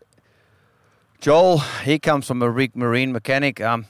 Joel, 1.22 1.60
he 1.86 2.00
comes 2.00 2.28
from 2.28 2.42
a 2.42 2.50
rig 2.50 2.76
marine 2.76 3.14
mechanic. 3.14 3.62
Um, 3.62 3.86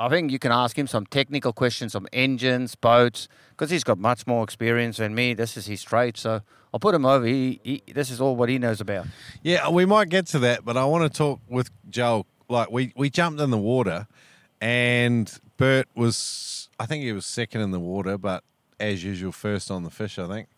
I 0.00 0.08
think 0.08 0.32
you 0.32 0.38
can 0.38 0.50
ask 0.50 0.78
him 0.78 0.86
some 0.86 1.04
technical 1.04 1.52
questions 1.52 1.94
on 1.94 2.06
engines, 2.12 2.74
boats, 2.74 3.28
because 3.50 3.70
he's 3.70 3.84
got 3.84 3.98
much 3.98 4.26
more 4.26 4.42
experience 4.42 4.96
than 4.96 5.14
me. 5.14 5.34
This 5.34 5.58
is 5.58 5.66
his 5.66 5.82
trade, 5.82 6.16
so 6.16 6.40
I'll 6.72 6.80
put 6.80 6.94
him 6.94 7.04
over. 7.04 7.26
He, 7.26 7.60
he, 7.62 7.82
this 7.92 8.10
is 8.10 8.18
all 8.18 8.34
what 8.34 8.48
he 8.48 8.58
knows 8.58 8.80
about. 8.80 9.06
Yeah, 9.42 9.68
we 9.68 9.84
might 9.84 10.08
get 10.08 10.26
to 10.28 10.38
that, 10.40 10.64
but 10.64 10.78
I 10.78 10.86
want 10.86 11.10
to 11.12 11.16
talk 11.16 11.40
with 11.48 11.70
Joel. 11.90 12.26
Like 12.48 12.70
we 12.70 12.92
we 12.96 13.10
jumped 13.10 13.40
in 13.40 13.50
the 13.50 13.58
water, 13.58 14.08
and 14.60 15.32
Bert 15.56 15.86
was 15.94 16.68
I 16.80 16.86
think 16.86 17.04
he 17.04 17.12
was 17.12 17.26
second 17.26 17.60
in 17.60 17.70
the 17.70 17.78
water, 17.78 18.16
but 18.16 18.42
as 18.80 19.04
usual, 19.04 19.32
first 19.32 19.70
on 19.70 19.84
the 19.84 19.90
fish. 19.90 20.18
I 20.18 20.26
think, 20.26 20.48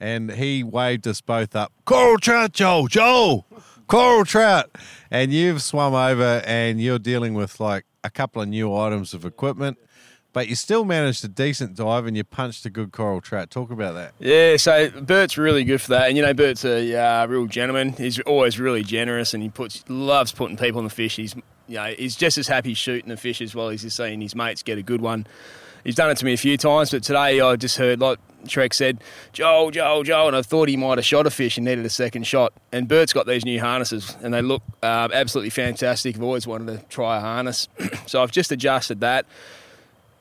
and 0.00 0.30
he 0.30 0.62
waved 0.62 1.06
us 1.08 1.20
both 1.20 1.56
up. 1.56 1.72
Coral 1.84 2.18
trout, 2.18 2.52
Joel, 2.52 2.86
Joel, 2.86 3.44
coral 3.88 4.24
trout, 4.24 4.70
and 5.10 5.32
you've 5.32 5.60
swum 5.60 5.94
over, 5.94 6.42
and 6.46 6.80
you're 6.80 6.98
dealing 7.00 7.34
with 7.34 7.60
like 7.60 7.84
a 8.04 8.10
couple 8.10 8.40
of 8.40 8.48
new 8.48 8.74
items 8.76 9.14
of 9.14 9.24
equipment. 9.24 9.78
But 10.34 10.48
you 10.48 10.56
still 10.56 10.84
managed 10.84 11.24
a 11.24 11.28
decent 11.28 11.76
dive 11.76 12.06
and 12.06 12.16
you 12.16 12.24
punched 12.24 12.66
a 12.66 12.70
good 12.70 12.90
coral 12.90 13.20
trout. 13.20 13.50
Talk 13.50 13.70
about 13.70 13.94
that. 13.94 14.14
Yeah, 14.18 14.56
so 14.56 14.90
Bert's 14.90 15.38
really 15.38 15.62
good 15.62 15.80
for 15.80 15.90
that, 15.90 16.08
and 16.08 16.16
you 16.16 16.24
know 16.24 16.34
Bert's 16.34 16.64
a 16.64 16.94
uh, 16.96 17.26
real 17.28 17.46
gentleman. 17.46 17.92
He's 17.92 18.18
always 18.20 18.58
really 18.58 18.82
generous, 18.82 19.32
and 19.32 19.44
he 19.44 19.48
puts 19.48 19.84
loves 19.88 20.32
putting 20.32 20.56
people 20.56 20.78
on 20.78 20.84
the 20.84 20.90
fish. 20.90 21.14
He's 21.14 21.36
you 21.68 21.76
know 21.76 21.94
he's 21.96 22.16
just 22.16 22.36
as 22.36 22.48
happy 22.48 22.74
shooting 22.74 23.10
the 23.10 23.16
fish 23.16 23.40
as 23.40 23.54
well 23.54 23.68
as 23.68 23.82
he's 23.82 23.94
seeing 23.94 24.20
his 24.20 24.34
mates 24.34 24.64
get 24.64 24.76
a 24.76 24.82
good 24.82 25.00
one. 25.00 25.24
He's 25.84 25.94
done 25.94 26.10
it 26.10 26.16
to 26.18 26.24
me 26.24 26.32
a 26.32 26.38
few 26.38 26.56
times, 26.56 26.90
but 26.90 27.02
today 27.02 27.40
I 27.40 27.56
just 27.56 27.76
heard 27.76 28.00
like 28.00 28.18
Shrek 28.44 28.72
said, 28.72 29.02
Joel, 29.32 29.70
Joel, 29.70 30.02
Joel, 30.02 30.28
and 30.28 30.36
I 30.36 30.42
thought 30.42 30.68
he 30.68 30.76
might 30.76 30.98
have 30.98 31.04
shot 31.04 31.26
a 31.26 31.30
fish 31.30 31.56
and 31.56 31.64
needed 31.64 31.84
a 31.84 31.90
second 31.90 32.26
shot. 32.26 32.52
And 32.72 32.88
Bert's 32.88 33.12
got 33.12 33.26
these 33.26 33.44
new 33.44 33.60
harnesses, 33.60 34.16
and 34.22 34.32
they 34.32 34.42
look 34.42 34.62
um, 34.82 35.12
absolutely 35.12 35.50
fantastic. 35.50 36.16
I've 36.16 36.22
always 36.22 36.46
wanted 36.46 36.78
to 36.78 36.86
try 36.86 37.18
a 37.18 37.20
harness, 37.20 37.68
so 38.06 38.22
I've 38.22 38.32
just 38.32 38.50
adjusted 38.52 39.00
that. 39.00 39.26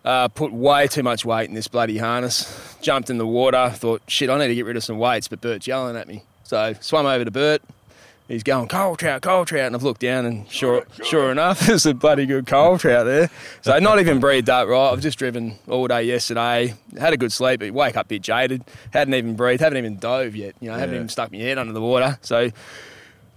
Uh, 0.06 0.28
put 0.28 0.52
way 0.52 0.86
too 0.88 1.02
much 1.02 1.24
weight 1.24 1.48
in 1.48 1.56
this 1.56 1.70
bloody 1.70 1.98
harness. 1.98 2.78
Jumped 2.82 3.10
in 3.10 3.18
the 3.18 3.28
water. 3.28 3.70
Thought, 3.74 4.02
shit, 4.08 4.30
I 4.30 4.38
need 4.38 4.50
to 4.50 4.56
get 4.56 4.66
rid 4.66 4.76
of 4.76 4.84
some 4.84 4.98
weights. 4.98 5.30
But 5.30 5.40
Bert's 5.40 5.66
yelling 5.66 5.96
at 5.96 6.10
me. 6.10 6.24
So 6.44 6.74
swam 6.82 7.06
over 7.06 7.24
to 7.24 7.32
Bert. 7.32 7.62
He's 8.28 8.44
going 8.44 8.70
coral 8.70 8.96
trout, 8.96 9.22
coral 9.22 9.46
trout, 9.46 9.68
and 9.68 9.76
I've 9.76 9.84
looked 9.84 10.00
down 10.00 10.26
and 10.26 10.50
sure, 10.50 10.86
sure 11.04 11.32
enough, 11.32 11.60
there's 11.68 11.86
a 11.86 11.94
bloody 11.94 12.26
good 12.26 12.48
coral 12.48 12.78
trout 12.78 13.06
there. 13.06 13.30
So 13.62 13.78
not 13.80 14.00
even 14.00 14.20
breathed 14.20 14.50
up 14.50 14.68
right. 14.68 14.92
I've 14.92 15.02
just 15.02 15.20
driven 15.20 15.56
all 15.68 15.88
day 15.88 16.04
yesterday. 16.04 16.74
Had 16.98 17.14
a 17.14 17.18
good 17.18 17.34
sleep, 17.34 17.60
but 17.60 17.72
wake 17.72 17.98
up 17.98 18.06
a 18.06 18.10
bit 18.10 18.22
jaded. 18.22 18.64
Hadn't 18.94 19.14
even 19.14 19.36
breathed. 19.36 19.62
Haven't 19.62 19.78
even 19.78 19.98
dove 19.98 20.36
yet. 20.36 20.56
You 20.62 20.70
know, 20.70 20.78
haven't 20.78 20.96
even 20.96 21.10
stuck 21.10 21.32
my 21.32 21.38
head 21.40 21.58
under 21.58 21.74
the 21.74 21.82
water. 21.82 22.18
So 22.22 22.50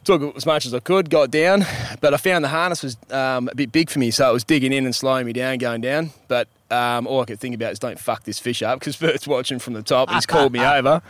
took 0.04 0.36
as 0.36 0.46
much 0.46 0.66
as 0.66 0.72
I 0.72 0.78
could, 0.78 1.10
got 1.10 1.30
down, 1.32 1.66
but 2.00 2.14
I 2.14 2.16
found 2.16 2.44
the 2.44 2.48
harness 2.48 2.84
was 2.84 2.96
um, 3.10 3.48
a 3.48 3.54
bit 3.56 3.72
big 3.72 3.90
for 3.90 3.98
me, 3.98 4.12
so 4.12 4.30
it 4.30 4.32
was 4.32 4.44
digging 4.44 4.72
in 4.72 4.84
and 4.84 4.94
slowing 4.94 5.26
me 5.26 5.32
down, 5.32 5.58
going 5.58 5.80
down. 5.80 6.10
But 6.28 6.46
um, 6.70 7.06
all 7.06 7.20
I 7.20 7.24
could 7.24 7.40
think 7.40 7.54
about 7.54 7.72
is 7.72 7.78
don't 7.78 7.98
fuck 7.98 8.24
this 8.24 8.38
fish 8.38 8.62
up 8.62 8.80
because 8.80 8.96
Bert's 9.00 9.26
watching 9.26 9.58
from 9.58 9.74
the 9.74 9.82
top. 9.82 10.10
He's 10.10 10.26
called 10.26 10.52
me 10.52 10.60
over, 10.64 11.02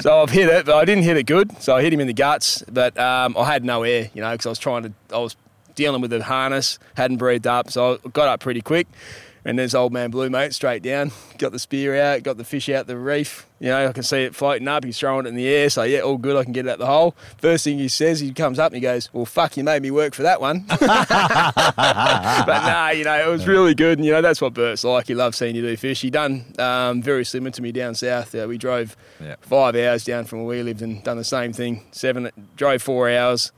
so 0.00 0.22
I've 0.22 0.30
hit 0.30 0.48
it, 0.48 0.66
but 0.66 0.74
I 0.76 0.84
didn't 0.84 1.04
hit 1.04 1.16
it 1.16 1.24
good. 1.26 1.60
So 1.62 1.76
I 1.76 1.82
hit 1.82 1.92
him 1.92 2.00
in 2.00 2.06
the 2.06 2.12
guts, 2.12 2.62
but 2.70 2.98
um, 2.98 3.36
I 3.36 3.44
had 3.44 3.64
no 3.64 3.82
air, 3.82 4.10
you 4.14 4.22
know, 4.22 4.32
because 4.32 4.46
I 4.46 4.50
was 4.50 4.58
trying 4.58 4.82
to, 4.84 4.92
I 5.12 5.18
was 5.18 5.36
dealing 5.74 6.00
with 6.00 6.10
the 6.10 6.22
harness, 6.22 6.78
hadn't 6.94 7.16
breathed 7.18 7.46
up, 7.46 7.70
so 7.70 7.94
I 8.04 8.08
got 8.08 8.28
up 8.28 8.40
pretty 8.40 8.60
quick. 8.60 8.86
And 9.46 9.58
there's 9.58 9.74
old 9.74 9.92
man 9.92 10.10
Blue 10.10 10.30
Mate 10.30 10.54
straight 10.54 10.82
down, 10.82 11.12
got 11.36 11.52
the 11.52 11.58
spear 11.58 12.00
out, 12.00 12.22
got 12.22 12.38
the 12.38 12.44
fish 12.44 12.70
out 12.70 12.86
the 12.86 12.96
reef. 12.96 13.46
You 13.60 13.68
know, 13.68 13.88
I 13.88 13.92
can 13.92 14.02
see 14.02 14.22
it 14.24 14.34
floating 14.34 14.66
up. 14.68 14.84
He's 14.84 14.98
throwing 14.98 15.26
it 15.26 15.28
in 15.28 15.34
the 15.34 15.46
air. 15.46 15.68
So, 15.68 15.82
yeah, 15.82 16.00
all 16.00 16.16
good. 16.16 16.34
I 16.34 16.44
can 16.44 16.54
get 16.54 16.64
it 16.64 16.70
out 16.70 16.78
the 16.78 16.86
hole. 16.86 17.14
First 17.36 17.64
thing 17.64 17.78
he 17.78 17.88
says, 17.88 18.20
he 18.20 18.32
comes 18.32 18.58
up 18.58 18.72
and 18.72 18.76
he 18.76 18.80
goes, 18.80 19.10
Well, 19.12 19.26
fuck, 19.26 19.58
you 19.58 19.62
made 19.64 19.82
me 19.82 19.90
work 19.90 20.14
for 20.14 20.22
that 20.22 20.40
one. 20.40 20.64
but 20.68 22.46
nah, 22.46 22.88
you 22.90 23.04
know, 23.04 23.14
it 23.28 23.30
was 23.30 23.46
really 23.46 23.74
good. 23.74 23.98
And, 23.98 24.06
you 24.06 24.12
know, 24.12 24.22
that's 24.22 24.40
what 24.40 24.54
Bert's 24.54 24.84
like. 24.84 25.08
He 25.08 25.14
loves 25.14 25.36
seeing 25.36 25.54
you 25.54 25.62
do 25.62 25.76
fish. 25.76 26.00
He 26.00 26.10
done 26.10 26.46
um, 26.58 27.02
very 27.02 27.24
similar 27.24 27.50
to 27.52 27.62
me 27.62 27.72
down 27.72 27.94
south. 27.94 28.34
Uh, 28.34 28.46
we 28.48 28.58
drove 28.58 28.96
Yeah. 29.20 29.36
five 29.40 29.76
hours 29.76 30.04
down 30.04 30.24
from 30.24 30.44
where 30.44 30.56
we 30.56 30.62
lived 30.62 30.82
and 30.82 31.02
done 31.04 31.16
the 31.16 31.24
same 31.24 31.52
thing. 31.52 31.84
Seven, 31.92 32.30
drove 32.56 32.82
four 32.82 33.10
hours 33.10 33.52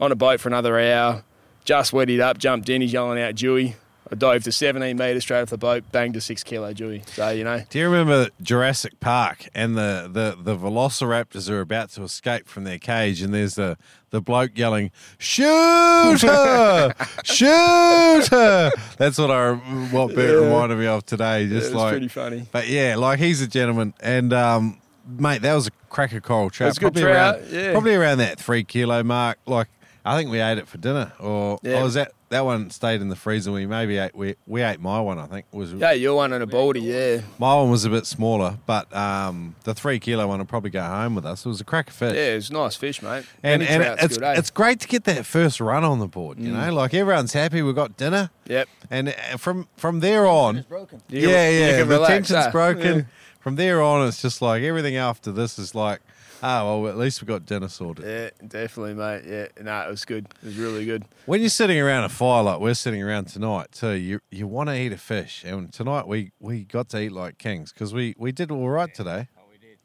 on 0.00 0.10
a 0.12 0.16
boat 0.16 0.40
for 0.40 0.48
another 0.48 0.78
hour. 0.78 1.22
Just 1.64 1.92
wetted 1.92 2.20
up, 2.20 2.38
jumped 2.38 2.68
in. 2.68 2.80
He's 2.80 2.92
yelling 2.92 3.20
out 3.20 3.34
Dewey. 3.34 3.76
I 4.10 4.14
dove 4.14 4.42
to 4.44 4.52
17 4.52 4.96
metres 4.96 5.22
straight 5.22 5.42
off 5.42 5.50
the 5.50 5.58
boat, 5.58 5.84
banged 5.92 6.16
a 6.16 6.20
six 6.20 6.42
kilo 6.42 6.72
Dewey. 6.72 7.02
So, 7.08 7.28
you 7.30 7.44
know, 7.44 7.62
Do 7.68 7.78
you 7.78 7.84
remember 7.86 8.30
Jurassic 8.40 8.98
Park 9.00 9.48
and 9.54 9.76
the, 9.76 10.08
the, 10.10 10.36
the 10.42 10.56
velociraptors 10.56 11.50
are 11.50 11.60
about 11.60 11.90
to 11.90 12.02
escape 12.04 12.48
from 12.48 12.64
their 12.64 12.78
cage 12.78 13.20
and 13.20 13.34
there's 13.34 13.56
the, 13.56 13.76
the 14.10 14.20
bloke 14.22 14.56
yelling, 14.56 14.90
Shoot 15.18 16.22
her! 16.22 16.94
Shoot 17.24 18.28
her! 18.30 18.70
That's 18.96 19.18
what 19.18 19.30
I 19.30 19.52
what 19.52 20.14
Bert 20.14 20.30
Yeah. 20.40 20.46
reminded 20.46 20.78
me 20.78 20.86
of 20.86 21.04
today. 21.04 21.46
Just 21.46 21.66
was 21.66 21.74
like 21.74 21.90
pretty 21.92 22.08
funny. 22.08 22.46
But 22.50 22.68
yeah, 22.68 22.96
like 22.96 23.18
he's 23.18 23.40
a 23.42 23.46
gentleman 23.46 23.92
and 24.00 24.32
um 24.32 24.80
mate, 25.06 25.42
that 25.42 25.54
was 25.54 25.66
a 25.66 25.70
cracker 25.90 26.20
coral 26.20 26.50
trout. 26.50 26.72
good 26.76 26.80
probably 26.94 27.02
trout, 27.02 27.36
around 27.40 27.50
yeah. 27.50 27.72
probably 27.72 27.94
around 27.94 28.18
that 28.18 28.38
three 28.40 28.64
kilo 28.64 29.02
mark. 29.02 29.38
Like 29.46 29.68
I 30.04 30.16
think 30.16 30.30
we 30.30 30.40
ate 30.40 30.56
it 30.58 30.66
for 30.68 30.78
dinner 30.78 31.12
or 31.20 31.58
Yeah. 31.62 31.80
or 31.80 31.84
was 31.84 31.94
that 31.94 32.12
that 32.30 32.44
one 32.44 32.70
stayed 32.70 33.00
in 33.00 33.08
the 33.08 33.16
freezer. 33.16 33.50
We 33.52 33.64
maybe 33.66 33.96
ate 33.98 34.14
we, 34.14 34.36
we 34.46 34.62
ate 34.62 34.80
my 34.80 35.00
one. 35.00 35.18
I 35.18 35.26
think 35.26 35.46
was 35.52 35.72
Yeah, 35.72 35.92
your 35.92 36.16
one 36.16 36.32
and 36.32 36.42
a 36.42 36.46
baldy, 36.46 36.80
yeah. 36.80 37.20
my 37.38 37.54
one 37.54 37.70
was 37.70 37.84
a 37.84 37.90
bit 37.90 38.06
smaller, 38.06 38.58
but 38.66 38.94
um, 38.94 39.54
the 39.64 39.74
three 39.74 39.98
kilo 39.98 40.26
one 40.26 40.38
will 40.38 40.46
probably 40.46 40.70
go 40.70 40.82
home 40.82 41.14
with 41.14 41.24
us. 41.24 41.44
It 41.46 41.48
was 41.48 41.60
a 41.60 41.64
cracker 41.64 41.92
fish. 41.92 42.14
Yeah, 42.14 42.32
it 42.32 42.34
was 42.36 42.50
nice 42.50 42.76
fish, 42.76 43.00
mate. 43.02 43.24
And, 43.42 43.62
Any 43.62 43.84
and 43.84 43.98
it's 44.00 44.16
good, 44.18 44.24
eh? 44.24 44.34
it's 44.38 44.50
great 44.50 44.80
to 44.80 44.88
get 44.88 45.04
that 45.04 45.24
first 45.24 45.60
run 45.60 45.84
on 45.84 45.98
the 46.00 46.08
board, 46.08 46.38
you 46.38 46.52
know. 46.52 46.72
Like 46.72 46.92
everyone's 46.94 47.32
happy, 47.32 47.62
we 47.62 47.72
got 47.72 47.96
dinner, 47.96 48.30
Yep. 48.46 48.68
and 48.90 49.08
uh, 49.08 49.36
from 49.38 49.68
from 49.76 50.00
there 50.00 50.26
on, 50.26 50.64
broken. 50.68 51.00
You 51.08 51.20
can- 51.22 51.30
yeah, 51.30 51.48
you 51.50 51.58
yeah, 51.60 51.78
can 51.78 51.88
the 51.88 51.94
relax, 51.94 52.10
tension's 52.28 52.46
eh? 52.46 52.50
broken. 52.50 52.96
Yeah. 52.98 53.02
From 53.40 53.56
there 53.56 53.80
on, 53.80 54.06
it's 54.06 54.20
just 54.20 54.42
like 54.42 54.62
everything 54.62 54.96
after 54.96 55.32
this 55.32 55.58
is 55.58 55.74
like, 55.74 56.00
oh 56.42 56.82
well, 56.82 56.88
at 56.90 56.96
least 56.96 57.20
we 57.20 57.26
got 57.26 57.46
dinner 57.46 57.68
sorted. 57.68 58.04
Yeah, 58.04 58.30
definitely, 58.46 58.94
mate. 58.94 59.22
Yeah, 59.26 59.46
no, 59.62 59.80
it 59.82 59.90
was 59.90 60.04
good. 60.04 60.26
It 60.42 60.46
was 60.46 60.56
really 60.56 60.84
good. 60.84 61.04
When 61.26 61.40
you're 61.40 61.50
sitting 61.50 61.78
around 61.78 62.04
a 62.04 62.08
fire 62.08 62.42
like 62.42 62.60
we're 62.60 62.74
sitting 62.74 63.02
around 63.02 63.26
tonight 63.26 63.72
too, 63.72 63.92
you 63.92 64.20
you 64.30 64.46
want 64.46 64.68
to 64.68 64.76
eat 64.76 64.92
a 64.92 64.98
fish, 64.98 65.44
and 65.44 65.72
tonight 65.72 66.06
we 66.06 66.32
we 66.40 66.64
got 66.64 66.88
to 66.90 67.00
eat 67.00 67.12
like 67.12 67.38
kings 67.38 67.72
because 67.72 67.92
we 67.92 68.14
we 68.18 68.32
did 68.32 68.50
all 68.50 68.68
right 68.68 68.92
today. 68.94 69.28
Oh, 69.38 69.42
we 69.50 69.58
did. 69.58 69.78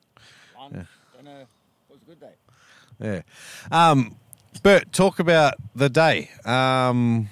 Lunch, 0.57 0.87
dinner. 1.17 1.41
It 1.41 1.47
was 1.89 2.01
a 2.01 2.05
good 2.05 2.19
day. 2.19 2.33
Yeah. 2.99 3.21
Um, 3.71 4.15
Bert, 4.61 4.91
talk 4.91 5.19
about 5.19 5.55
the 5.75 5.89
day. 5.89 6.29
Um, 6.45 7.29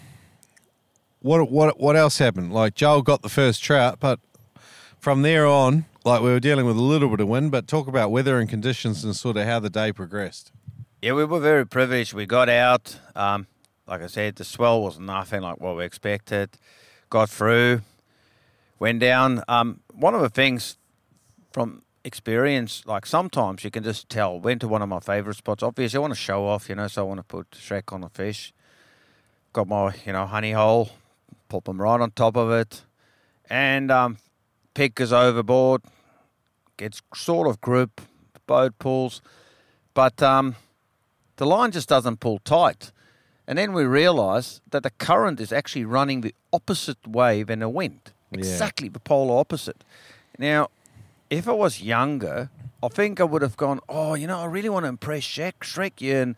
what 1.22 1.50
what 1.52 1.80
what 1.80 1.96
else 1.96 2.18
happened? 2.18 2.54
Like 2.54 2.76
Joel 2.76 3.02
got 3.02 3.22
the 3.22 3.30
first 3.30 3.64
trout, 3.64 3.98
but 4.00 4.20
from 5.00 5.22
there 5.22 5.46
on, 5.46 5.86
like 6.04 6.22
we 6.22 6.30
were 6.30 6.40
dealing 6.40 6.66
with 6.66 6.78
a 6.78 6.82
little 6.82 7.10
bit 7.10 7.20
of 7.20 7.28
wind. 7.28 7.52
But 7.52 7.68
talk 7.68 7.88
about 7.88 8.12
weather 8.12 8.40
and 8.40 8.50
conditions 8.50 9.04
and 9.04 9.16
sort 9.16 9.38
of 9.38 9.46
how 9.46 9.60
the 9.60 9.70
day 9.70 9.92
progressed. 9.92 10.52
Yeah, 11.02 11.14
we 11.14 11.26
were 11.26 11.40
very 11.40 11.66
privileged. 11.66 12.14
We 12.14 12.26
got 12.26 12.50
out. 12.50 13.00
Um, 13.16 13.48
like 13.88 14.02
I 14.02 14.08
said, 14.08 14.36
the 14.36 14.44
swell 14.44 14.82
was 14.82 15.00
nothing 15.00 15.42
like 15.42 15.60
what 15.60 15.76
we 15.76 15.84
expected. 15.84 16.52
Got 17.10 17.30
through, 17.30 17.82
went 18.80 19.00
down. 19.00 19.44
Um, 19.48 19.82
one 19.94 20.16
of 20.16 20.22
the 20.22 20.30
things 20.30 20.78
from 21.52 21.82
experience, 22.04 22.84
like 22.86 23.06
sometimes 23.06 23.64
you 23.64 23.72
can 23.72 23.84
just 23.84 24.10
tell. 24.10 24.40
Went 24.40 24.62
to 24.62 24.68
one 24.68 24.82
of 24.82 24.90
my 24.90 25.00
favourite 25.00 25.38
spots. 25.38 25.64
Obviously, 25.64 25.98
I 25.98 26.02
want 26.02 26.14
to 26.14 26.20
show 26.20 26.48
off, 26.48 26.70
you 26.70 26.76
know, 26.76 26.88
so 26.88 27.04
I 27.04 27.08
want 27.08 27.20
to 27.20 27.24
put 27.24 27.52
Shrek 27.52 27.92
on 27.92 28.02
the 28.02 28.10
fish. 28.10 28.54
Got 29.54 29.68
my, 29.68 29.94
you 30.06 30.14
know, 30.14 30.26
honey 30.26 30.54
hole, 30.54 30.92
pop 31.50 31.66
them 31.66 31.82
right 31.82 32.00
on 32.00 32.12
top 32.12 32.38
of 32.38 32.52
it, 32.52 32.84
and 33.50 33.92
um, 33.92 34.18
pig 34.74 34.96
goes 34.96 35.12
overboard, 35.14 35.82
gets 36.78 37.02
sort 37.14 37.48
of 37.48 37.62
grip, 37.62 38.02
boat 38.48 38.78
pulls, 38.80 39.22
but 39.94 40.22
um, 40.24 40.56
the 41.38 41.46
line 41.46 41.72
just 41.72 41.90
doesn't 41.90 42.20
pull 42.20 42.40
tight. 42.40 42.92
And 43.48 43.58
then 43.58 43.74
we 43.74 43.84
realise 43.84 44.62
that 44.70 44.84
the 44.84 44.92
current 44.92 45.40
is 45.40 45.52
actually 45.52 45.86
running 45.86 46.22
the 46.22 46.34
opposite 46.54 47.06
way 47.08 47.44
than 47.44 47.60
the 47.60 47.70
wind, 47.70 48.12
Yeah. 48.32 48.40
exactly 48.40 48.88
the 48.90 49.00
polar 49.00 49.40
opposite. 49.40 49.84
Now, 50.38 50.70
if 51.30 51.48
I 51.48 51.52
was 51.54 51.82
younger, 51.82 52.50
I 52.84 52.88
think 52.88 53.20
I 53.20 53.24
would 53.26 53.42
have 53.42 53.58
gone, 53.58 53.80
oh, 53.90 54.14
you 54.16 54.28
know, 54.28 54.40
I 54.40 54.46
really 54.46 54.70
want 54.70 54.86
to 54.86 54.90
impress 54.90 55.24
Shrek, 55.24 55.54
Shrek 55.62 56.02
you, 56.02 56.16
and 56.16 56.36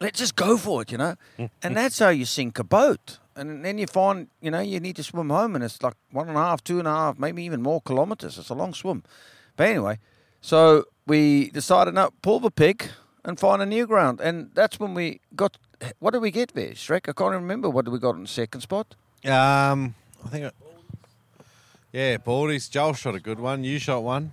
let's 0.00 0.18
just 0.18 0.36
go 0.36 0.56
for 0.56 0.82
it, 0.82 0.90
you 0.92 0.98
know? 0.98 1.16
and 1.62 1.76
that's 1.76 1.98
how 1.98 2.08
you 2.08 2.24
sink 2.24 2.58
a 2.58 2.64
boat. 2.64 3.18
And 3.34 3.64
then 3.64 3.78
you 3.78 3.86
find, 3.86 4.28
you 4.40 4.50
know, 4.50 4.60
you 4.60 4.78
need 4.78 4.96
to 4.96 5.02
swim 5.02 5.30
home, 5.30 5.54
and 5.54 5.64
it's 5.64 5.82
like 5.82 5.94
one 6.10 6.28
and 6.28 6.36
a 6.36 6.40
half, 6.40 6.62
two 6.62 6.78
and 6.78 6.86
a 6.86 6.90
half, 6.90 7.18
maybe 7.18 7.42
even 7.44 7.62
more 7.62 7.80
kilometres. 7.80 8.38
It's 8.38 8.50
a 8.50 8.54
long 8.54 8.74
swim. 8.74 9.02
But 9.56 9.68
anyway, 9.68 9.98
so 10.40 10.84
we 11.06 11.50
decided, 11.50 11.94
no, 11.94 12.10
pull 12.22 12.40
the 12.40 12.50
pig 12.50 12.90
and 13.24 13.40
find 13.40 13.62
a 13.62 13.66
new 13.66 13.86
ground. 13.86 14.20
And 14.20 14.50
that's 14.54 14.78
when 14.78 14.94
we 14.94 15.20
got, 15.34 15.56
what 15.98 16.12
did 16.12 16.22
we 16.22 16.30
get 16.30 16.52
there, 16.54 16.72
Shrek? 16.72 17.08
I 17.08 17.12
can't 17.12 17.32
remember 17.32 17.70
what 17.70 17.88
we 17.88 17.98
got 17.98 18.16
in 18.16 18.26
second 18.26 18.60
spot. 18.60 18.94
Um, 19.24 19.94
I 20.24 20.28
think. 20.28 20.44
It, 20.46 20.54
yeah, 21.92 22.16
Baldies. 22.16 22.70
Joel 22.70 22.94
shot 22.94 23.14
a 23.14 23.20
good 23.20 23.38
one. 23.38 23.64
You 23.64 23.78
shot 23.78 24.02
one. 24.02 24.32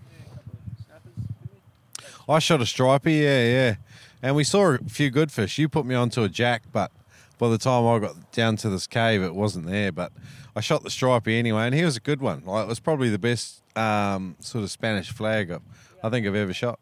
I 2.27 2.39
shot 2.39 2.61
a 2.61 2.65
striper. 2.65 3.09
Yeah, 3.09 3.43
yeah. 3.43 3.75
And 4.21 4.35
we 4.35 4.43
saw 4.43 4.73
a 4.73 4.77
few 4.77 5.09
good 5.09 5.31
fish. 5.31 5.57
You 5.57 5.67
put 5.67 5.85
me 5.85 5.95
onto 5.95 6.23
a 6.23 6.29
jack, 6.29 6.63
but 6.71 6.91
by 7.39 7.49
the 7.49 7.57
time 7.57 7.87
I 7.87 7.97
got 7.99 8.31
down 8.31 8.55
to 8.57 8.69
this 8.69 8.85
cave, 8.85 9.23
it 9.23 9.33
wasn't 9.33 9.65
there. 9.65 9.91
But 9.91 10.11
I 10.55 10.61
shot 10.61 10.83
the 10.83 10.89
striper 10.91 11.31
anyway, 11.31 11.63
and 11.65 11.73
he 11.73 11.83
was 11.83 11.97
a 11.97 11.99
good 12.01 12.21
one. 12.21 12.43
Like 12.45 12.65
it 12.65 12.67
was 12.69 12.79
probably 12.79 13.09
the 13.09 13.17
best 13.17 13.63
um, 13.75 14.35
sort 14.39 14.63
of 14.63 14.69
Spanish 14.69 15.09
flag 15.11 15.49
I- 15.51 15.59
I 16.03 16.09
think 16.09 16.27
I've 16.27 16.35
ever 16.35 16.53
shot. 16.53 16.79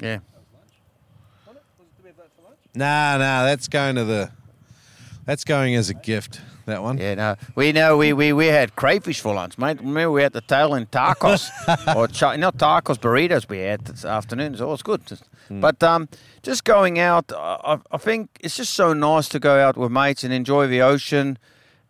Yeah. 0.00 0.18
Nah, 2.74 3.16
nah, 3.18 3.44
that's 3.44 3.68
going 3.68 3.94
to 3.96 4.04
the. 4.04 4.30
That's 5.24 5.44
going 5.44 5.74
as 5.74 5.88
a 5.90 5.94
gift. 5.94 6.40
That 6.66 6.82
one. 6.82 6.98
Yeah, 6.98 7.14
no, 7.14 7.36
we 7.54 7.72
know 7.72 7.96
we, 7.96 8.12
we, 8.12 8.32
we 8.32 8.46
had 8.46 8.74
crayfish 8.74 9.20
for 9.20 9.34
lunch, 9.34 9.58
mate. 9.58 9.78
Remember 9.78 10.10
we 10.10 10.22
had 10.22 10.32
the 10.32 10.40
tail 10.40 10.74
in 10.74 10.86
tacos 10.86 11.50
or 11.96 12.08
chi- 12.08 12.36
not 12.36 12.56
tacos 12.56 12.98
burritos 12.98 13.48
we 13.48 13.58
had 13.58 13.84
this 13.84 14.04
afternoon. 14.04 14.56
So 14.56 14.68
it 14.68 14.70
was 14.70 14.82
good. 14.82 15.02
But 15.50 15.82
um, 15.82 16.08
just 16.42 16.64
going 16.64 16.98
out, 16.98 17.30
I, 17.36 17.78
I 17.90 17.98
think 17.98 18.30
it's 18.40 18.56
just 18.56 18.72
so 18.72 18.94
nice 18.94 19.28
to 19.30 19.38
go 19.38 19.60
out 19.60 19.76
with 19.76 19.92
mates 19.92 20.24
and 20.24 20.32
enjoy 20.32 20.66
the 20.66 20.80
ocean. 20.80 21.38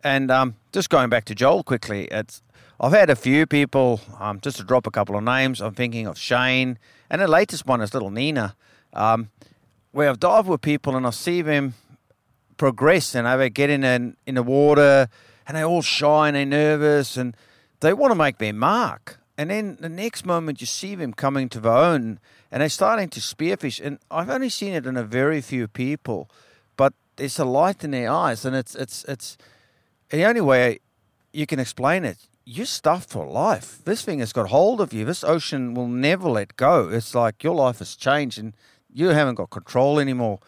And 0.03 0.29
um, 0.29 0.55
just 0.73 0.89
going 0.89 1.09
back 1.09 1.25
to 1.25 1.35
Joel 1.35 1.63
quickly, 1.63 2.05
it's 2.11 2.41
I've 2.79 2.91
had 2.91 3.09
a 3.09 3.15
few 3.15 3.45
people. 3.45 4.01
Um, 4.19 4.41
just 4.41 4.57
to 4.57 4.63
drop 4.63 4.85
a 4.87 4.91
couple 4.91 5.15
of 5.15 5.23
names, 5.23 5.61
I'm 5.61 5.73
thinking 5.73 6.05
of 6.05 6.17
Shane, 6.17 6.77
and 7.09 7.21
the 7.21 7.27
latest 7.27 7.65
one 7.65 7.79
is 7.81 7.93
little 7.93 8.11
Nina. 8.11 8.55
Um, 8.93 9.29
where 9.91 10.09
I've 10.09 10.19
dived 10.19 10.49
with 10.49 10.59
people 10.59 10.97
and 10.97 11.07
I 11.07 11.11
see 11.11 11.41
them 11.41 11.73
progress 12.57 13.15
and 13.15 13.27
they 13.39 13.49
get 13.49 13.69
in 13.69 13.83
in, 13.83 14.17
in 14.25 14.35
the 14.35 14.43
water 14.43 15.09
and 15.47 15.57
they're 15.57 15.65
all 15.65 15.81
shy 15.81 16.27
and 16.27 16.35
they're 16.35 16.45
nervous 16.45 17.17
and 17.17 17.35
they 17.79 17.93
want 17.93 18.11
to 18.11 18.15
make 18.15 18.37
their 18.37 18.53
mark. 18.53 19.19
And 19.37 19.49
then 19.49 19.77
the 19.79 19.89
next 19.89 20.25
moment 20.25 20.61
you 20.61 20.67
see 20.67 20.95
them 20.95 21.13
coming 21.13 21.49
to 21.49 21.59
their 21.59 21.73
own 21.73 22.19
and 22.51 22.61
they're 22.61 22.69
starting 22.69 23.09
to 23.09 23.19
spearfish. 23.19 23.85
And 23.85 23.99
I've 24.09 24.29
only 24.29 24.49
seen 24.49 24.73
it 24.73 24.85
in 24.85 24.95
a 24.95 25.03
very 25.03 25.41
few 25.41 25.67
people, 25.67 26.29
but 26.77 26.93
there's 27.17 27.39
a 27.39 27.45
light 27.45 27.83
in 27.83 27.91
their 27.91 28.09
eyes 28.09 28.45
and 28.45 28.55
it's 28.55 28.75
it's 28.75 29.03
it's 29.05 29.37
the 30.09 30.25
only 30.25 30.41
way 30.41 30.79
you 31.33 31.45
can 31.45 31.59
explain 31.59 32.05
it. 32.05 32.17
You're 32.45 32.65
stuffed 32.65 33.09
for 33.09 33.25
life. 33.25 33.83
This 33.83 34.03
thing 34.03 34.19
has 34.19 34.31
got 34.31 34.49
hold 34.49 34.79
of 34.79 34.93
you. 34.93 35.03
This 35.03 35.23
ocean 35.23 35.73
will 35.73 35.87
never 35.87 36.29
let 36.29 36.55
go. 36.55 36.89
It's 36.89 37.15
like 37.15 37.43
your 37.43 37.55
life 37.55 37.79
has 37.79 37.95
changed 37.95 38.37
and 38.37 38.53
you 38.93 39.09
haven't 39.09 39.35
got 39.35 39.49
control 39.49 39.99
anymore. 39.99 40.39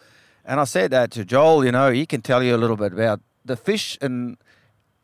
And 0.48 0.58
I 0.58 0.64
said 0.64 0.92
that 0.92 1.10
to 1.10 1.26
Joel, 1.26 1.62
you 1.62 1.70
know, 1.70 1.92
he 1.92 2.06
can 2.06 2.22
tell 2.22 2.42
you 2.42 2.56
a 2.56 2.56
little 2.56 2.78
bit 2.78 2.94
about 2.94 3.20
the 3.44 3.54
fish 3.54 3.98
and 4.00 4.38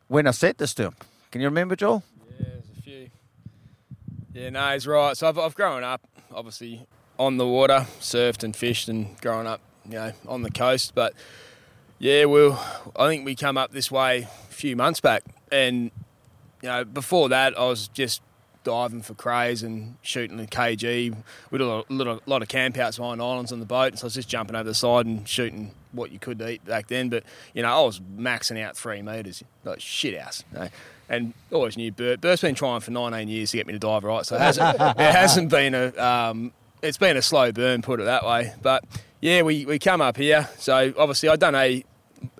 when 0.07 0.25
I 0.27 0.31
said 0.31 0.57
this 0.57 0.73
to 0.73 0.85
him. 0.85 0.95
Can 1.29 1.39
you 1.39 1.47
remember, 1.47 1.75
Joel? 1.75 2.03
Yeah, 2.31 2.47
there's 2.47 2.69
a 2.75 2.81
few. 2.81 3.09
Yeah, 4.33 4.49
no, 4.49 4.73
he's 4.73 4.87
right. 4.87 5.15
So 5.15 5.27
I've, 5.29 5.37
I've 5.37 5.53
grown 5.53 5.83
up, 5.83 6.01
obviously, 6.33 6.87
on 7.19 7.37
the 7.37 7.45
water, 7.45 7.85
surfed 7.99 8.43
and 8.43 8.55
fished, 8.55 8.89
and 8.89 9.21
growing 9.21 9.45
up, 9.45 9.61
you 9.85 9.93
know, 9.93 10.13
on 10.27 10.41
the 10.41 10.49
coast. 10.49 10.93
But 10.95 11.13
yeah, 11.99 12.25
well, 12.25 12.59
I 12.95 13.07
think 13.07 13.23
we 13.23 13.35
come 13.35 13.55
up 13.55 13.71
this 13.71 13.91
way 13.91 14.23
a 14.23 14.53
few 14.53 14.75
months 14.75 14.99
back, 14.99 15.23
and 15.51 15.91
you 16.63 16.69
know, 16.69 16.83
before 16.85 17.29
that, 17.29 17.55
I 17.55 17.65
was 17.65 17.87
just 17.89 18.23
diving 18.65 19.01
for 19.01 19.13
crays 19.13 19.63
and 19.63 19.95
shooting 20.01 20.35
the 20.35 20.45
KG. 20.45 21.15
We 21.51 21.57
did 21.57 21.65
a 21.65 21.83
little, 21.87 22.21
lot 22.25 22.41
of 22.41 22.49
campouts 22.49 22.97
behind 22.97 23.21
islands 23.21 23.53
on 23.53 23.61
the 23.61 23.65
boat, 23.65 23.97
so 23.97 24.03
I 24.03 24.07
was 24.07 24.15
just 24.15 24.27
jumping 24.27 24.57
over 24.57 24.65
the 24.65 24.75
side 24.75 25.05
and 25.05 25.25
shooting 25.25 25.71
what 25.93 26.11
you 26.11 26.19
could 26.19 26.41
eat 26.41 26.65
back 26.65 26.87
then. 26.87 27.07
But 27.07 27.23
you 27.53 27.61
know, 27.61 27.69
I 27.69 27.85
was 27.85 28.01
maxing 28.01 28.61
out 28.61 28.75
three 28.75 29.01
meters, 29.01 29.41
like 29.63 29.79
shit 29.79 30.19
house. 30.19 30.43
You 30.51 30.59
know? 30.59 30.69
And 31.07 31.33
always 31.51 31.77
knew 31.77 31.91
Bert. 31.91 32.19
Bert's 32.19 32.41
been 32.41 32.55
trying 32.55 32.81
for 32.81 32.91
19 32.91 33.27
years 33.27 33.51
to 33.51 33.57
get 33.57 33.67
me 33.67 33.73
to 33.73 33.79
dive 33.79 34.03
right, 34.03 34.25
so 34.25 34.35
it 34.35 34.41
hasn't, 34.41 34.75
it 34.81 34.97
hasn't 34.97 35.49
been 35.49 35.73
a 35.73 35.95
um, 35.97 36.51
it's 36.81 36.97
been 36.97 37.17
a 37.17 37.21
slow 37.21 37.51
burn, 37.51 37.81
put 37.81 37.99
it 37.99 38.03
that 38.03 38.25
way. 38.25 38.53
But 38.61 38.83
yeah, 39.21 39.41
we, 39.41 39.65
we 39.65 39.79
come 39.79 40.01
up 40.01 40.17
here. 40.17 40.49
So 40.59 40.93
obviously, 40.97 41.29
I 41.29 41.35
done 41.35 41.55
a. 41.55 41.83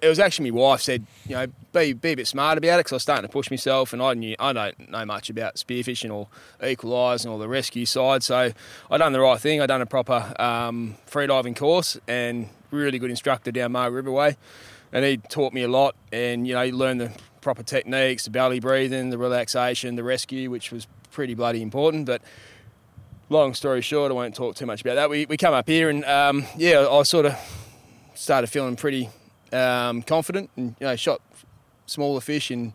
It 0.02 0.08
was 0.08 0.20
actually 0.20 0.52
my 0.52 0.58
wife 0.58 0.82
said, 0.82 1.06
you 1.28 1.36
know, 1.36 1.48
be 1.74 1.94
be 1.94 2.12
a 2.12 2.16
bit 2.16 2.28
smart 2.28 2.58
about 2.58 2.76
it 2.76 2.80
because 2.80 2.94
I 2.94 2.96
was 2.96 3.04
starting 3.04 3.24
to 3.24 3.32
push 3.32 3.50
myself, 3.50 3.94
and 3.94 4.02
I 4.02 4.14
knew 4.14 4.36
I 4.40 4.54
don't 4.54 4.90
know 4.90 5.06
much 5.06 5.30
about 5.30 5.56
spearfishing 5.56 6.14
or 6.14 6.28
equalising 6.66 7.32
or 7.32 7.40
the 7.40 7.48
rescue 7.48 7.86
side. 7.86 8.24
So 8.24 8.52
I 8.90 8.98
done 8.98 9.14
the 9.14 9.20
right 9.20 9.40
thing. 9.40 9.62
I 9.62 9.66
done 9.66 9.82
a 9.82 9.86
proper 9.86 10.34
um, 10.40 10.96
freediving 11.10 11.56
course 11.56 12.00
and 12.08 12.50
really 12.72 13.00
good 13.00 13.10
instructor 13.10 13.52
down 13.52 13.72
Mar 13.72 13.90
Riverway, 13.90 14.38
and 14.92 15.06
he 15.06 15.18
taught 15.18 15.54
me 15.54 15.64
a 15.64 15.68
lot. 15.68 15.96
And 16.12 16.48
you 16.48 16.54
know, 16.54 16.62
you 16.62 16.76
learn 16.76 16.98
the 16.98 17.12
proper 17.42 17.64
techniques, 17.64 18.26
the 18.26 18.32
belly 18.32 18.60
breathing, 18.60 19.12
the 19.12 19.18
relaxation, 19.18 19.96
the 19.96 20.04
rescue, 20.04 20.50
which 20.50 20.72
was 20.72 20.88
pretty 21.12 21.36
bloody 21.36 21.62
important. 21.62 22.06
But 22.06 22.22
long 23.30 23.54
story 23.54 23.82
short, 23.82 24.12
I 24.12 24.16
won't 24.16 24.36
talk 24.36 24.56
too 24.56 24.66
much 24.66 24.82
about 24.82 24.96
that. 24.96 25.10
We, 25.10 25.26
we 25.26 25.38
come 25.38 25.54
up 25.54 25.68
here 25.68 25.90
and 25.90 26.04
um, 26.06 26.46
yeah, 26.58 26.88
I 26.90 27.04
sort 27.04 27.26
of 27.26 27.38
started 28.14 28.48
feeling 28.48 28.76
pretty 28.76 29.10
um, 29.54 30.02
confident 30.02 30.50
and 30.56 30.76
you 30.80 30.88
know 30.88 30.96
shot 30.96 31.22
smaller 31.86 32.22
fish 32.22 32.52
in 32.52 32.74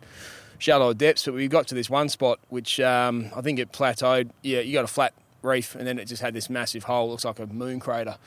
shallower 0.57 0.93
depths. 0.93 1.25
But 1.25 1.35
we 1.35 1.47
got 1.47 1.67
to 1.67 1.75
this 1.75 1.89
one 1.89 2.09
spot 2.09 2.39
which 2.49 2.79
um, 2.79 3.31
I 3.35 3.41
think 3.41 3.59
it 3.59 3.71
plateaued. 3.71 4.29
Yeah, 4.41 4.59
you 4.59 4.73
got 4.73 4.85
a 4.85 4.87
flat 4.87 5.13
reef 5.41 5.75
and 5.75 5.87
then 5.87 5.99
it 5.99 6.05
just 6.05 6.21
had 6.21 6.33
this 6.33 6.49
massive 6.49 6.85
hole. 6.85 7.09
Looks 7.09 7.25
like 7.25 7.39
a 7.39 7.47
moon 7.47 7.79
crater. 7.79 8.17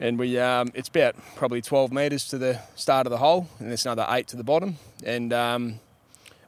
And 0.00 0.18
we, 0.18 0.36
um, 0.36 0.72
it's 0.74 0.88
about 0.88 1.14
probably 1.36 1.62
12 1.62 1.92
metres 1.92 2.26
to 2.28 2.38
the 2.38 2.60
start 2.74 3.06
of 3.06 3.12
the 3.12 3.18
hole, 3.18 3.46
and 3.60 3.68
there's 3.68 3.86
another 3.86 4.04
eight 4.08 4.26
to 4.28 4.36
the 4.36 4.42
bottom. 4.42 4.78
And 5.04 5.32
um, 5.32 5.78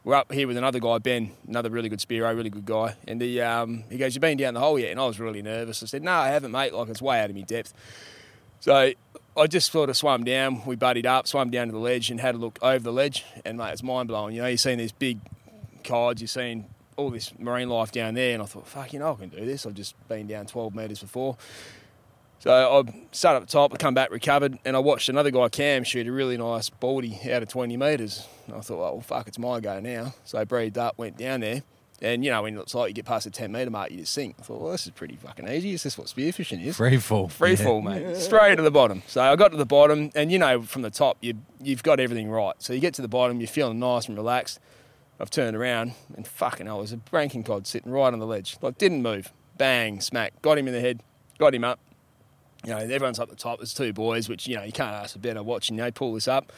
we're 0.03 0.17
up 0.17 0.33
here 0.33 0.49
with 0.49 0.57
another 0.57 0.81
guy, 0.81 0.99
Ben, 0.99 1.31
another 1.47 1.71
really 1.71 1.89
good 1.89 2.01
spearo, 2.01 2.35
really 2.35 2.51
good 2.51 2.67
guy. 2.67 2.97
And 3.07 3.23
he, 3.23 3.41
um, 3.41 3.85
he 3.91 3.97
goes, 3.97 4.17
"You've 4.17 4.23
been 4.23 4.39
down 4.39 4.55
the 4.55 4.61
hole 4.61 4.77
yet?" 4.77 4.91
And 4.91 4.99
I 4.99 5.07
was 5.07 5.21
really 5.21 5.41
nervous. 5.41 5.85
I 5.85 5.87
said, 5.87 6.03
"No, 6.03 6.11
I 6.11 6.31
haven't, 6.31 6.51
mate. 6.51 6.75
Like 6.75 6.89
it's 6.89 7.01
way 7.01 7.21
out 7.21 7.31
of 7.31 7.37
my 7.37 7.43
depth." 7.43 7.73
So 8.59 8.93
I 9.37 9.47
just 9.47 9.73
sort 9.73 9.91
of 9.91 9.97
swam 9.97 10.25
down. 10.25 10.65
We 10.65 10.77
buddied 10.77 11.07
up, 11.07 11.27
swam 11.27 11.51
down 11.51 11.67
to 11.67 11.73
the 11.73 11.79
ledge, 11.79 12.11
and 12.11 12.21
had 12.21 12.37
a 12.37 12.39
look 12.39 12.59
over 12.63 12.83
the 12.83 12.93
ledge. 12.93 13.25
And 13.45 13.59
mate, 13.59 13.73
it's 13.73 13.83
mind 13.83 14.09
blowing. 14.09 14.35
You 14.35 14.43
know, 14.43 14.49
you're 14.49 14.57
seeing 14.57 14.79
these 14.79 14.93
big 14.93 15.19
cods, 15.83 16.21
you're 16.21 16.29
seeing 16.29 16.67
all 16.97 17.11
this 17.11 17.37
marine 17.39 17.69
life 17.69 17.91
down 17.91 18.15
there, 18.15 18.35
and 18.35 18.43
I 18.43 18.47
thought, 18.47 18.69
"Fuck, 18.69 18.93
you 18.93 19.01
know, 19.01 19.13
I 19.13 19.15
can 19.17 19.29
do 19.31 19.45
this." 19.45 19.67
I've 19.67 19.75
just 19.75 19.97
been 20.09 20.29
down 20.29 20.47
12 20.47 20.75
metres 20.75 21.01
before. 21.01 21.37
So 22.39 22.53
I 22.53 23.07
sat 23.11 23.37
up 23.37 23.47
top, 23.47 23.73
I 23.73 23.79
come 23.79 23.95
back 23.95 24.11
recovered, 24.11 24.59
and 24.65 24.77
I 24.77 24.79
watched 24.79 25.09
another 25.09 25.31
guy, 25.31 25.49
Cam, 25.49 25.83
shoot 25.83 26.07
a 26.07 26.13
really 26.13 26.37
nice 26.37 26.69
baldy 26.69 27.19
out 27.33 27.43
of 27.43 27.49
20 27.49 27.77
metres. 27.79 28.29
And 28.47 28.57
I 28.57 28.61
thought, 28.61 28.87
oh, 28.87 28.93
well, 28.93 29.01
fuck, 29.01 29.27
it's 29.29 29.39
my 29.39 29.61
go 29.61 29.81
now. 29.81 30.13
So 30.25 30.39
I 30.39 30.45
breathed 30.45 30.77
up, 30.77 30.99
went 30.99 31.17
down 31.17 31.41
there. 31.41 31.63
And, 32.03 32.25
you 32.25 32.31
know, 32.31 32.43
when 32.43 32.59
it's 32.59 32.75
like 32.75 32.89
you 32.89 32.95
get 32.95 33.05
past 33.07 33.25
the 33.25 33.31
10 33.31 33.53
metre 33.53 33.71
mark, 33.71 33.91
you 33.91 33.99
just 33.99 34.13
sink. 34.13 34.35
I 34.39 34.43
thought, 34.43 34.61
well, 34.61 34.73
this 34.73 34.85
is 34.85 34.91
pretty 34.91 35.17
fucking 35.17 35.49
easy. 35.49 35.73
Is 35.75 35.85
this 35.85 35.97
what 35.97 36.09
spearfishing 36.09 36.63
is? 36.65 36.77
Free 36.77 36.97
fall. 36.99 37.29
Free 37.29 37.51
Yeah. 37.53 37.57
fall, 37.65 37.81
mate. 37.83 38.17
Straight 38.17 38.57
to 38.57 38.63
the 38.63 38.71
bottom. 38.71 39.03
So 39.07 39.23
I 39.23 39.37
got 39.37 39.53
to 39.53 39.57
the 39.57 39.65
bottom, 39.65 40.11
and 40.15 40.31
you 40.31 40.39
know, 40.39 40.63
from 40.63 40.83
the 40.83 40.91
top, 40.91 41.17
you, 41.21 41.35
you've 41.63 41.83
got 41.85 42.01
everything 42.01 42.29
right. 42.29 42.55
So 42.59 42.73
you 42.73 42.81
get 42.81 42.95
to 42.95 43.03
the 43.03 43.09
bottom, 43.09 43.41
you're 43.41 43.47
feeling 43.47 43.79
nice 43.79 44.07
and 44.09 44.17
relaxed. 44.17 44.59
I've 45.21 45.31
turned 45.31 45.57
around, 45.57 45.93
and 46.17 46.27
fucking 46.27 46.69
I 46.69 46.75
was 46.75 46.93
a 46.93 47.01
Rankin 47.13 47.45
cod 47.45 47.67
sitting 47.69 47.93
right 47.93 48.13
on 48.13 48.19
the 48.19 48.27
ledge. 48.27 48.57
Like, 48.61 48.77
didn't 48.77 49.01
move. 49.03 49.33
Bang, 49.57 50.01
smack. 50.01 50.43
Got 50.43 50.59
him 50.59 50.67
in 50.67 50.75
the 50.75 50.81
head, 50.81 51.01
got 51.39 51.55
him 51.55 51.63
up. 51.63 51.79
you 52.65 52.71
know, 52.71 52.79
everyone's 52.79 53.21
up 53.21 53.31
the 53.31 53.37
top. 53.37 53.61
There's 53.61 53.73
two 53.73 53.93
boys, 53.93 54.29
which 54.29 54.49
you 54.49 54.57
know 54.57 54.65
you 54.65 54.73
can't 54.73 54.93
ask 54.93 55.13
for 55.13 55.21
better. 55.21 55.43
Watching, 55.45 55.77
They 55.77 55.93
pull 55.93 56.13
this 56.15 56.27
up. 56.27 56.53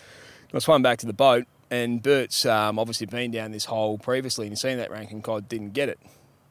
I 0.54 0.58
swam 0.60 0.80
back 0.80 0.98
to 1.00 1.06
the 1.06 1.12
boat, 1.12 1.44
and 1.70 2.02
Bert's 2.02 2.46
um, 2.46 2.78
obviously 2.78 3.06
been 3.06 3.30
down 3.30 3.52
this 3.52 3.66
hole 3.66 3.98
previously 3.98 4.46
and 4.46 4.58
seen 4.58 4.78
that 4.78 4.90
Rankin 4.90 5.22
cod, 5.22 5.48
didn't 5.48 5.72
get 5.72 5.88
it. 5.88 5.98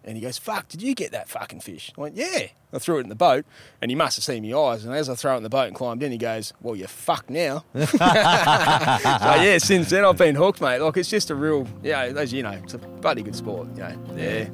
And 0.03 0.15
he 0.15 0.21
goes, 0.21 0.37
"Fuck! 0.37 0.67
Did 0.67 0.83
you 0.83 0.93
get 0.93 1.11
that 1.13 1.27
fucking 1.27 1.61
fish?" 1.61 1.91
I 1.97 2.01
went, 2.01 2.15
"Yeah." 2.15 2.47
I 2.71 2.77
threw 2.77 2.97
it 2.97 3.01
in 3.01 3.09
the 3.09 3.15
boat, 3.15 3.45
and 3.81 3.89
he 3.89 3.95
must 3.95 4.17
have 4.17 4.23
seen 4.23 4.47
my 4.47 4.55
eyes. 4.55 4.83
And 4.83 4.93
as 4.93 5.09
I 5.09 5.15
throw 5.15 5.33
it 5.33 5.37
in 5.37 5.43
the 5.43 5.49
boat 5.49 5.67
and 5.67 5.75
climbed 5.75 6.03
in, 6.03 6.11
he 6.11 6.17
goes, 6.17 6.53
"Well, 6.61 6.75
you're 6.75 6.87
fucked 6.87 7.29
now." 7.29 7.63
so 7.75 7.97
yeah, 8.01 9.57
since 9.57 9.89
then 9.89 10.05
I've 10.05 10.17
been 10.17 10.35
hooked, 10.35 10.61
mate. 10.61 10.79
Like 10.79 10.97
it's 10.97 11.09
just 11.09 11.31
a 11.31 11.35
real, 11.35 11.67
yeah, 11.81 12.01
as 12.03 12.31
you 12.33 12.43
know, 12.43 12.51
it's 12.51 12.73
a 12.73 12.77
bloody 12.77 13.23
good 13.23 13.35
sport. 13.35 13.69
You 13.75 13.83
know, 13.83 14.15
yeah. 14.15 14.49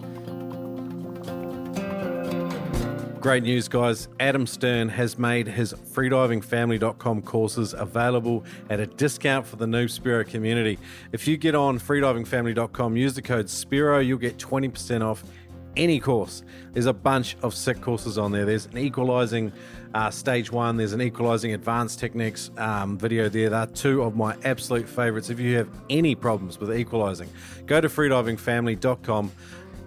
Great 3.22 3.44
news, 3.44 3.68
guys. 3.68 4.08
Adam 4.20 4.48
Stern 4.48 4.90
has 4.90 5.20
made 5.20 5.48
his 5.48 5.74
freedivingfamily.com 5.74 7.22
courses 7.22 7.76
available 7.78 8.44
at 8.72 8.80
a 8.80 8.88
discount 8.88 9.46
for 9.46 9.58
the 9.58 9.68
Noob 9.68 9.92
Spiro 9.92 10.24
community. 10.24 10.80
If 11.12 11.28
you 11.28 11.38
get 11.38 11.54
on 11.54 11.78
freedivingfamily.com, 11.78 12.98
use 12.98 13.14
the 13.14 13.22
code 13.22 13.46
SPIRO, 13.46 14.04
you'll 14.04 14.18
get 14.18 14.40
20% 14.40 15.04
off 15.06 15.24
any 15.78 16.00
course. 16.00 16.42
There's 16.74 16.88
a 16.88 16.94
bunch 16.94 17.38
of 17.44 17.54
sick 17.54 17.80
courses 17.80 18.18
on 18.18 18.32
there. 18.32 18.44
There's 18.44 18.66
an 18.66 18.80
equalizing 18.80 19.52
uh, 19.94 20.10
stage 20.10 20.52
one, 20.52 20.78
there's 20.78 20.94
an 20.94 21.02
equalizing 21.02 21.54
advanced 21.54 22.00
techniques 22.00 22.50
um, 22.58 22.98
video 22.98 23.30
there. 23.30 23.52
They're 23.52 23.68
two 23.68 24.02
of 24.02 24.16
my 24.16 24.36
absolute 24.46 24.90
favorites. 24.90 25.30
If 25.30 25.40
you 25.40 25.58
have 25.58 25.70
any 25.92 26.16
problems 26.16 26.60
with 26.60 26.76
equalizing, 26.76 27.30
go 27.68 27.80
to 27.80 27.88
freedivingfamily.com. 27.88 29.32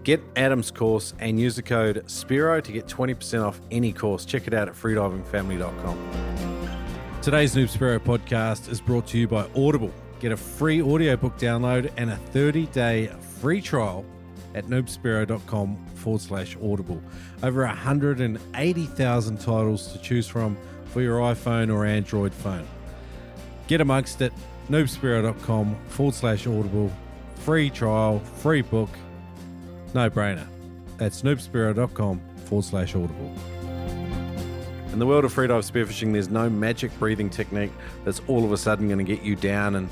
Get 0.04 0.22
Adam's 0.36 0.70
course 0.70 1.14
and 1.18 1.40
use 1.40 1.56
the 1.56 1.62
code 1.62 2.04
SPIRO 2.06 2.62
to 2.62 2.72
get 2.72 2.86
20% 2.86 3.42
off 3.42 3.58
any 3.70 3.90
course. 3.90 4.26
Check 4.26 4.46
it 4.46 4.52
out 4.52 4.68
at 4.68 4.74
freedivingfamily.com. 4.74 5.98
Today's 7.22 7.54
Noob 7.54 7.70
Spiro 7.70 7.98
podcast 7.98 8.68
is 8.68 8.82
brought 8.82 9.06
to 9.08 9.18
you 9.18 9.26
by 9.26 9.48
Audible. 9.56 9.90
Get 10.20 10.30
a 10.30 10.36
free 10.36 10.82
audiobook 10.82 11.38
download 11.38 11.90
and 11.96 12.10
a 12.10 12.16
30 12.16 12.66
day 12.66 13.10
free 13.40 13.62
trial 13.62 14.04
at 14.54 14.66
noobspiro.com 14.66 15.86
forward 15.94 16.20
slash 16.20 16.54
audible. 16.56 17.02
Over 17.42 17.64
180,000 17.64 19.40
titles 19.40 19.90
to 19.92 19.98
choose 19.98 20.28
from 20.28 20.58
for 20.84 21.00
your 21.00 21.18
iPhone 21.20 21.74
or 21.74 21.86
Android 21.86 22.34
phone. 22.34 22.68
Get 23.68 23.80
amongst 23.80 24.20
it, 24.20 24.34
noobspiro.com 24.68 25.76
forward 25.88 26.14
slash 26.14 26.46
audible. 26.46 26.92
Free 27.36 27.70
trial, 27.70 28.20
free 28.20 28.62
book 28.62 28.90
no 29.94 30.10
brainer. 30.10 30.46
That's 30.96 31.22
snoopspiro.com 31.22 32.20
forward 32.46 32.64
slash 32.64 32.94
audible. 32.94 33.34
In 34.92 35.00
the 35.00 35.06
world 35.06 35.24
of 35.24 35.34
freedive 35.34 35.68
spearfishing, 35.68 36.12
there's 36.12 36.28
no 36.28 36.48
magic 36.48 36.96
breathing 36.98 37.28
technique 37.28 37.72
that's 38.04 38.20
all 38.28 38.44
of 38.44 38.52
a 38.52 38.56
sudden 38.56 38.86
going 38.86 39.04
to 39.04 39.04
get 39.04 39.24
you 39.24 39.34
down 39.34 39.74
and 39.74 39.88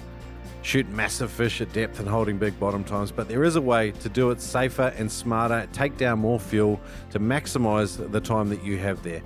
shoot 0.62 0.88
massive 0.90 1.30
fish 1.30 1.61
at 1.61 1.72
depth 1.72 1.98
and 1.98 2.09
holding 2.09 2.38
big 2.38 2.59
bottom 2.61 2.84
times, 2.84 3.11
but 3.11 3.28
there 3.28 3.42
is 3.42 3.57
a 3.57 3.61
way 3.61 3.90
to 3.90 4.09
do 4.09 4.30
it 4.30 4.40
safer 4.40 4.94
and 4.96 5.11
smarter, 5.11 5.68
take 5.72 5.96
down 5.96 6.20
more 6.20 6.38
fuel 6.38 6.80
to 7.11 7.18
maximize 7.18 8.11
the 8.12 8.20
time 8.20 8.48
that 8.48 8.62
you 8.64 8.78
have 8.78 9.03
there. 9.03 9.22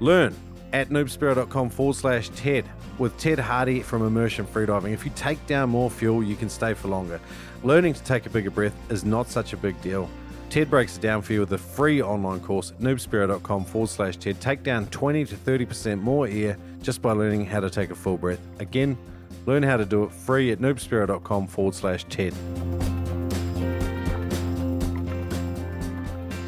Learn 0.00 0.34
at 0.72 0.88
noobspiro.com 0.88 1.70
forward 1.70 1.96
slash 1.96 2.30
TED 2.30 2.64
with 2.98 3.16
Ted 3.18 3.38
Harty 3.38 3.82
from 3.82 4.02
Immersion 4.02 4.46
Freediving. 4.46 4.92
If 4.92 5.04
you 5.04 5.12
take 5.14 5.44
down 5.46 5.70
more 5.70 5.90
fuel, 5.90 6.22
you 6.22 6.34
can 6.34 6.48
stay 6.48 6.74
for 6.74 6.88
longer. 6.88 7.20
Learning 7.64 7.92
to 7.92 8.02
take 8.04 8.26
a 8.26 8.30
bigger 8.30 8.50
breath 8.50 8.74
is 8.90 9.04
not 9.04 9.28
such 9.28 9.52
a 9.52 9.56
big 9.56 9.80
deal. 9.82 10.08
Ted 10.48 10.70
breaks 10.70 10.96
it 10.96 11.00
down 11.02 11.20
for 11.22 11.32
you 11.34 11.40
with 11.40 11.52
a 11.52 11.58
free 11.58 12.00
online 12.00 12.40
course 12.40 12.70
at 12.70 12.78
noobspiro.com 12.78 13.64
forward 13.64 13.90
slash 13.90 14.16
TED. 14.16 14.40
Take 14.40 14.62
down 14.62 14.86
20 14.86 15.26
to 15.26 15.34
30% 15.34 16.00
more 16.00 16.26
air 16.26 16.56
just 16.82 17.02
by 17.02 17.12
learning 17.12 17.44
how 17.44 17.60
to 17.60 17.68
take 17.68 17.90
a 17.90 17.94
full 17.94 18.16
breath. 18.16 18.40
Again, 18.58 18.96
learn 19.44 19.62
how 19.62 19.76
to 19.76 19.84
do 19.84 20.04
it 20.04 20.12
free 20.12 20.50
at 20.50 20.58
noobspiro.com 20.58 21.48
forward 21.48 21.74
slash 21.74 22.04
TED. 22.04 22.32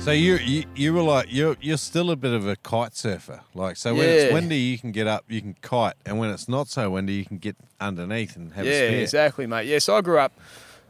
So 0.01 0.13
you, 0.13 0.37
you 0.37 0.65
you 0.75 0.95
were 0.95 1.03
like 1.03 1.27
you're 1.29 1.59
you're 1.61 1.77
still 1.77 2.11
a 2.11 2.17
bit 2.17 2.33
of 2.33 2.49
a 2.49 2.57
kite 2.57 2.97
surfer. 2.97 3.43
Like 3.55 3.77
so 3.77 3.95
when 3.95 4.05
Yeah. 4.09 4.15
it's 4.15 4.33
windy 4.33 4.57
you 4.57 4.79
can 4.79 4.93
get 4.93 5.07
up, 5.07 5.25
you 5.29 5.43
can 5.43 5.55
kite, 5.61 5.93
and 6.07 6.19
when 6.19 6.31
it's 6.31 6.49
not 6.49 6.69
so 6.69 6.89
windy 6.91 7.13
you 7.13 7.27
can 7.27 7.37
get 7.37 7.55
underneath 7.83 8.35
and 8.35 8.55
have 8.55 8.65
yeah, 8.65 8.73
a 8.73 8.89
spear. 8.89 9.01
exactly, 9.03 9.47
mate. 9.47 9.67
Yeah, 9.67 9.79
so 9.79 9.95
I 9.97 10.01
grew 10.01 10.19
up. 10.19 10.33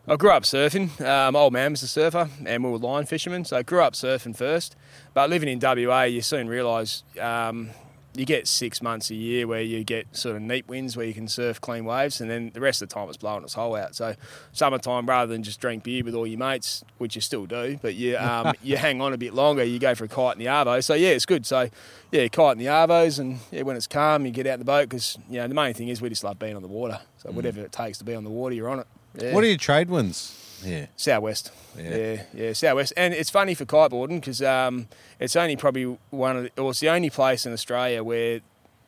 I 0.09 0.17
grew 0.17 0.31
up 0.31 0.45
surfing. 0.45 1.01
Um, 1.01 1.37
old 1.37 1.53
man 1.53 1.73
was 1.73 1.83
a 1.83 1.89
surfer, 1.89 2.29
and 2.47 2.65
we 2.65 2.71
were 2.71 2.79
line 2.79 3.07
fishermen. 3.07 3.45
So 3.45 3.59
I 3.59 3.63
grew 3.63 3.83
up 3.83 3.93
surfing 3.93 4.35
first. 4.35 4.75
But 5.13 5.29
living 5.29 5.49
in 5.49 5.61
WA, 5.61 6.03
you 6.03 6.23
soon 6.23 6.49
realise 6.49 7.05
um, 7.21 7.71
you 8.15 8.25
get 8.25 8.49
six 8.49 8.81
months 8.81 9.11
a 9.11 9.15
year 9.15 9.47
where 9.47 9.61
you 9.61 9.85
get 9.85 10.17
sort 10.17 10.37
of 10.37 10.43
neat 10.43 10.67
winds 10.67 10.97
where 10.97 11.07
you 11.07 11.13
can 11.13 11.29
surf 11.29 11.61
clean 11.61 11.85
waves, 11.85 12.21
and 12.21 12.31
then 12.31 12.51
the 12.55 12.61
rest 12.61 12.81
of 12.81 12.89
the 12.89 12.95
time 12.95 13.09
it's 13.09 13.19
blowing 13.19 13.45
its 13.45 13.53
hole 13.53 13.77
out. 13.77 13.95
So 13.95 14.15
summertime, 14.53 15.07
rather 15.07 15.31
than 15.31 15.43
just 15.43 15.61
drink 15.61 15.85
beer 15.85 16.03
with 16.03 16.15
all 16.15 16.27
your 16.27 16.39
mates, 16.39 16.83
which 16.97 17.15
you 17.15 17.21
still 17.21 17.45
do, 17.45 17.79
but 17.83 17.95
you 17.95 18.17
um, 18.17 18.55
you 18.63 18.79
hang 18.79 19.03
on 19.03 19.13
a 19.13 19.19
bit 19.19 19.35
longer. 19.35 19.63
You 19.63 19.79
go 19.79 19.95
for 19.95 20.05
a 20.05 20.09
kite 20.09 20.37
in 20.37 20.39
the 20.39 20.47
arvo. 20.47 20.83
So 20.83 20.95
yeah, 20.95 21.11
it's 21.11 21.27
good. 21.27 21.45
So 21.45 21.69
yeah, 22.11 22.27
kite 22.29 22.53
in 22.53 22.59
the 22.59 22.67
arvos, 22.67 23.21
and 23.21 23.39
yeah, 23.51 23.63
when 23.63 23.77
it's 23.77 23.87
calm, 23.87 24.25
you 24.25 24.33
get 24.33 24.47
out 24.47 24.59
the 24.61 24.65
boat 24.65 24.89
because 24.89 25.19
you 25.29 25.37
know 25.37 25.47
the 25.47 25.55
main 25.55 25.75
thing 25.75 25.89
is 25.89 26.01
we 26.01 26.09
just 26.09 26.25
love 26.25 26.39
being 26.39 26.57
on 26.57 26.63
the 26.63 26.69
water. 26.69 26.99
So 27.19 27.31
whatever 27.33 27.61
it 27.61 27.71
takes 27.71 27.99
to 27.99 28.05
be 28.05 28.15
on 28.15 28.25
the 28.25 28.31
water, 28.31 28.55
you're 28.55 28.71
on 28.71 28.81
it. 28.81 28.87
Yeah. 29.15 29.35
What 29.35 29.45
are 29.45 29.49
your 29.49 29.57
trade 29.57 29.89
winds? 29.91 30.37
Yeah. 30.65 30.87
Southwest. 30.97 31.53
Yeah. 31.79 31.97
Yeah. 31.97 32.23
yeah, 32.35 32.53
southwest. 32.53 32.93
And 32.97 33.15
it's 33.15 33.31
funny 33.31 33.55
for 33.55 33.65
kiteboarding 33.65 34.21
because 34.21 34.43
um, 34.43 34.89
it's 35.19 35.37
only 35.37 35.57
probably 35.57 35.97
one 36.11 36.37
of 36.37 36.43
the, 36.55 36.61
or 36.63 36.71
it's 36.71 36.81
the 36.81 36.91
only 36.91 37.11
place 37.11 37.47
in 37.47 37.53
Australia 37.53 38.03
where 38.05 38.41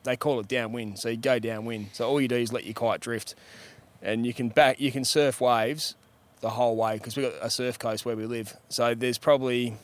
they 0.04 0.16
call 0.16 0.40
it 0.40 0.48
downwind. 0.48 0.98
So 0.98 1.08
you 1.08 1.16
go 1.16 1.38
downwind. 1.38 1.88
So 1.92 2.08
all 2.08 2.20
you 2.20 2.28
do 2.28 2.36
is 2.36 2.52
let 2.52 2.64
your 2.64 2.74
kite 2.74 3.00
drift, 3.00 3.34
and 4.02 4.26
you 4.26 4.34
can 4.34 4.48
back 4.48 4.80
you 4.80 4.92
can 4.92 5.04
surf 5.04 5.40
waves 5.40 5.94
the 6.40 6.50
whole 6.50 6.76
way 6.76 6.94
because 6.98 7.16
we've 7.16 7.30
got 7.30 7.38
a 7.40 7.48
surf 7.50 7.78
coast 7.78 8.04
where 8.04 8.16
we 8.16 8.26
live. 8.26 8.56
So 8.68 8.94
there's 8.94 9.16
probably 9.18 9.76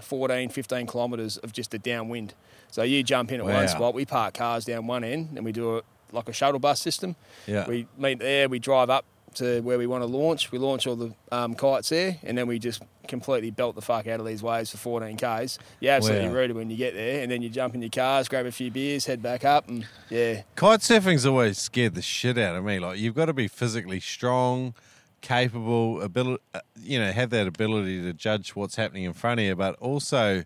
14, 0.00 0.48
15 0.48 0.86
kilometres 0.86 1.36
of 1.38 1.52
just 1.52 1.74
a 1.74 1.78
downwind. 1.78 2.34
So 2.70 2.82
you 2.82 3.02
jump 3.02 3.32
in 3.32 3.40
at 3.40 3.46
Wow. 3.46 3.54
one 3.56 3.68
spot, 3.68 3.94
we 3.94 4.04
park 4.04 4.34
cars 4.34 4.64
down 4.64 4.86
one 4.86 5.02
end, 5.04 5.30
and 5.36 5.44
we 5.44 5.50
do 5.52 5.78
it 5.78 5.84
like 6.12 6.28
a 6.28 6.32
shuttle 6.32 6.60
bus 6.60 6.80
system. 6.80 7.16
Yeah. 7.46 7.66
We 7.66 7.86
meet 7.98 8.20
there, 8.20 8.48
we 8.48 8.58
drive 8.60 8.90
up 8.90 9.04
to 9.34 9.60
where 9.60 9.78
we 9.78 9.86
want 9.86 10.02
to 10.02 10.06
launch. 10.06 10.50
We 10.52 10.58
launch 10.58 10.86
all 10.86 10.96
the 10.96 11.14
um, 11.30 11.54
kites 11.54 11.88
there, 11.90 12.16
and 12.22 12.36
then 12.36 12.46
we 12.46 12.58
just 12.58 12.82
completely 13.08 13.50
belt 13.50 13.74
the 13.74 13.82
fuck 13.82 14.06
out 14.06 14.20
of 14.20 14.26
these 14.26 14.42
waves 14.42 14.70
for 14.70 14.76
14 14.76 15.16
k's. 15.16 15.58
You're 15.80 15.92
absolutely 15.94 16.28
Wow. 16.28 16.34
rooted 16.34 16.56
when 16.56 16.70
you 16.70 16.76
get 16.76 16.94
there, 16.94 17.22
and 17.22 17.30
then 17.30 17.42
you 17.42 17.48
jump 17.48 17.74
in 17.74 17.82
your 17.82 17.90
cars, 17.90 18.28
grab 18.28 18.46
a 18.46 18.52
few 18.52 18.70
beers, 18.70 19.06
head 19.06 19.22
back 19.22 19.44
up, 19.44 19.68
and 19.68 19.86
yeah, 20.08 20.42
Kite 20.56 20.80
surfing's 20.82 21.26
always 21.26 21.58
scared 21.58 21.94
the 21.94 22.02
shit 22.02 22.38
out 22.38 22.56
of 22.56 22.64
me. 22.64 22.78
Like 22.78 22.98
you've 22.98 23.14
got 23.14 23.26
to 23.26 23.32
be 23.32 23.48
physically 23.48 24.00
strong, 24.00 24.74
capable, 25.20 26.00
ability, 26.02 26.42
you 26.80 26.98
know, 26.98 27.12
have 27.12 27.30
that 27.30 27.46
ability 27.46 28.02
to 28.02 28.12
judge 28.12 28.50
what's 28.56 28.76
happening 28.76 29.04
in 29.04 29.12
front 29.12 29.40
of 29.40 29.46
you, 29.46 29.54
but 29.56 29.74
also 29.76 30.44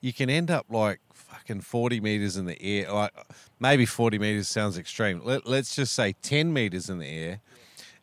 you 0.00 0.12
can 0.12 0.30
end 0.30 0.50
up 0.50 0.66
like 0.68 1.00
fucking 1.12 1.60
40 1.60 2.00
meters 2.00 2.36
in 2.36 2.44
the 2.46 2.60
air. 2.62 2.92
Like 2.92 3.12
maybe 3.58 3.86
40 3.86 4.18
meters 4.18 4.48
sounds 4.48 4.78
extreme. 4.78 5.20
Let, 5.24 5.46
let's 5.46 5.74
just 5.74 5.92
say 5.94 6.14
10 6.22 6.52
meters 6.52 6.88
in 6.90 6.98
the 6.98 7.06
air 7.06 7.40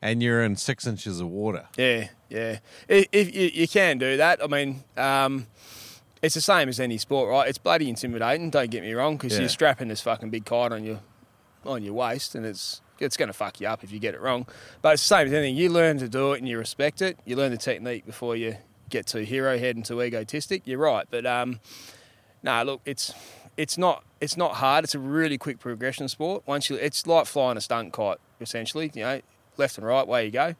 and 0.04 0.22
you're 0.22 0.43
in 0.43 0.56
6 0.56 0.86
inches 0.86 1.20
of 1.20 1.30
water. 1.30 1.68
Yeah, 1.78 2.10
yeah. 2.30 2.60
If, 2.88 3.08
if 3.12 3.36
you, 3.36 3.49
you 3.54 3.68
can 3.68 3.97
do 3.97 4.18
that, 4.18 4.43
I 4.43 4.47
mean, 4.47 4.84
um, 4.97 5.47
it's 6.22 6.36
the 6.36 6.41
same 6.41 6.68
as 6.70 6.80
any 6.80 6.97
sport, 6.97 7.30
right? 7.30 7.47
It's 7.47 7.58
bloody 7.58 7.89
intimidating. 7.89 8.49
Don't 8.49 8.70
get 8.70 8.84
me 8.84 8.93
wrong, 8.93 9.16
because 9.18 9.34
Yeah. 9.34 9.39
you're 9.39 9.49
strapping 9.49 9.88
this 9.88 10.01
fucking 10.01 10.30
big 10.30 10.45
kite 10.45 10.72
on 10.72 10.84
your 10.84 10.99
on 11.66 11.82
your 11.82 11.93
waist, 11.93 12.36
and 12.36 12.45
it's 12.45 12.82
it's 12.99 13.16
going 13.18 13.28
to 13.28 13.34
fuck 13.34 13.60
you 13.62 13.68
up 13.68 13.84
if 13.84 13.91
you 13.91 13.99
get 13.99 14.14
it 14.14 14.22
wrong. 14.22 14.45
But 14.82 14.93
it's 14.93 15.04
the 15.04 15.08
same 15.16 15.28
as 15.28 15.34
anything. 15.34 15.56
You 15.56 15.70
learn 15.70 15.97
to 15.99 16.08
do 16.10 16.34
it 16.34 16.39
and 16.39 16.47
you 16.47 16.58
respect 16.58 17.01
it. 17.01 17.18
You 17.26 17.36
learn 17.38 17.51
the 17.51 17.58
technique 17.58 18.06
before 18.06 18.36
you 18.36 18.58
get 18.89 19.08
too 19.08 19.20
hero 19.22 19.58
head 19.58 19.76
and 19.78 19.84
too 19.86 20.01
egotistic. 20.01 20.64
You're 20.66 20.80
right, 20.80 21.08
but 21.10 21.26
um, 21.26 21.60
no, 22.43 22.62
look, 22.64 22.82
it's 22.86 23.14
it's 23.58 23.78
not 23.78 24.04
it's 24.20 24.36
not 24.38 24.56
hard. 24.56 24.84
It's 24.84 24.95
a 24.95 24.99
really 24.99 25.38
quick 25.38 25.60
progression 25.60 26.08
sport. 26.10 26.43
Once 26.45 26.70
you, 26.70 26.76
it's 26.76 27.08
like 27.08 27.26
flying 27.26 27.58
a 27.58 27.62
stunt 27.62 27.93
kite 27.93 28.18
essentially. 28.41 28.91
You 28.93 29.04
know, 29.04 29.22
left 29.58 29.78
and 29.78 29.86
right, 29.88 30.08
way 30.08 30.26
you 30.26 30.32
go. 30.32 30.56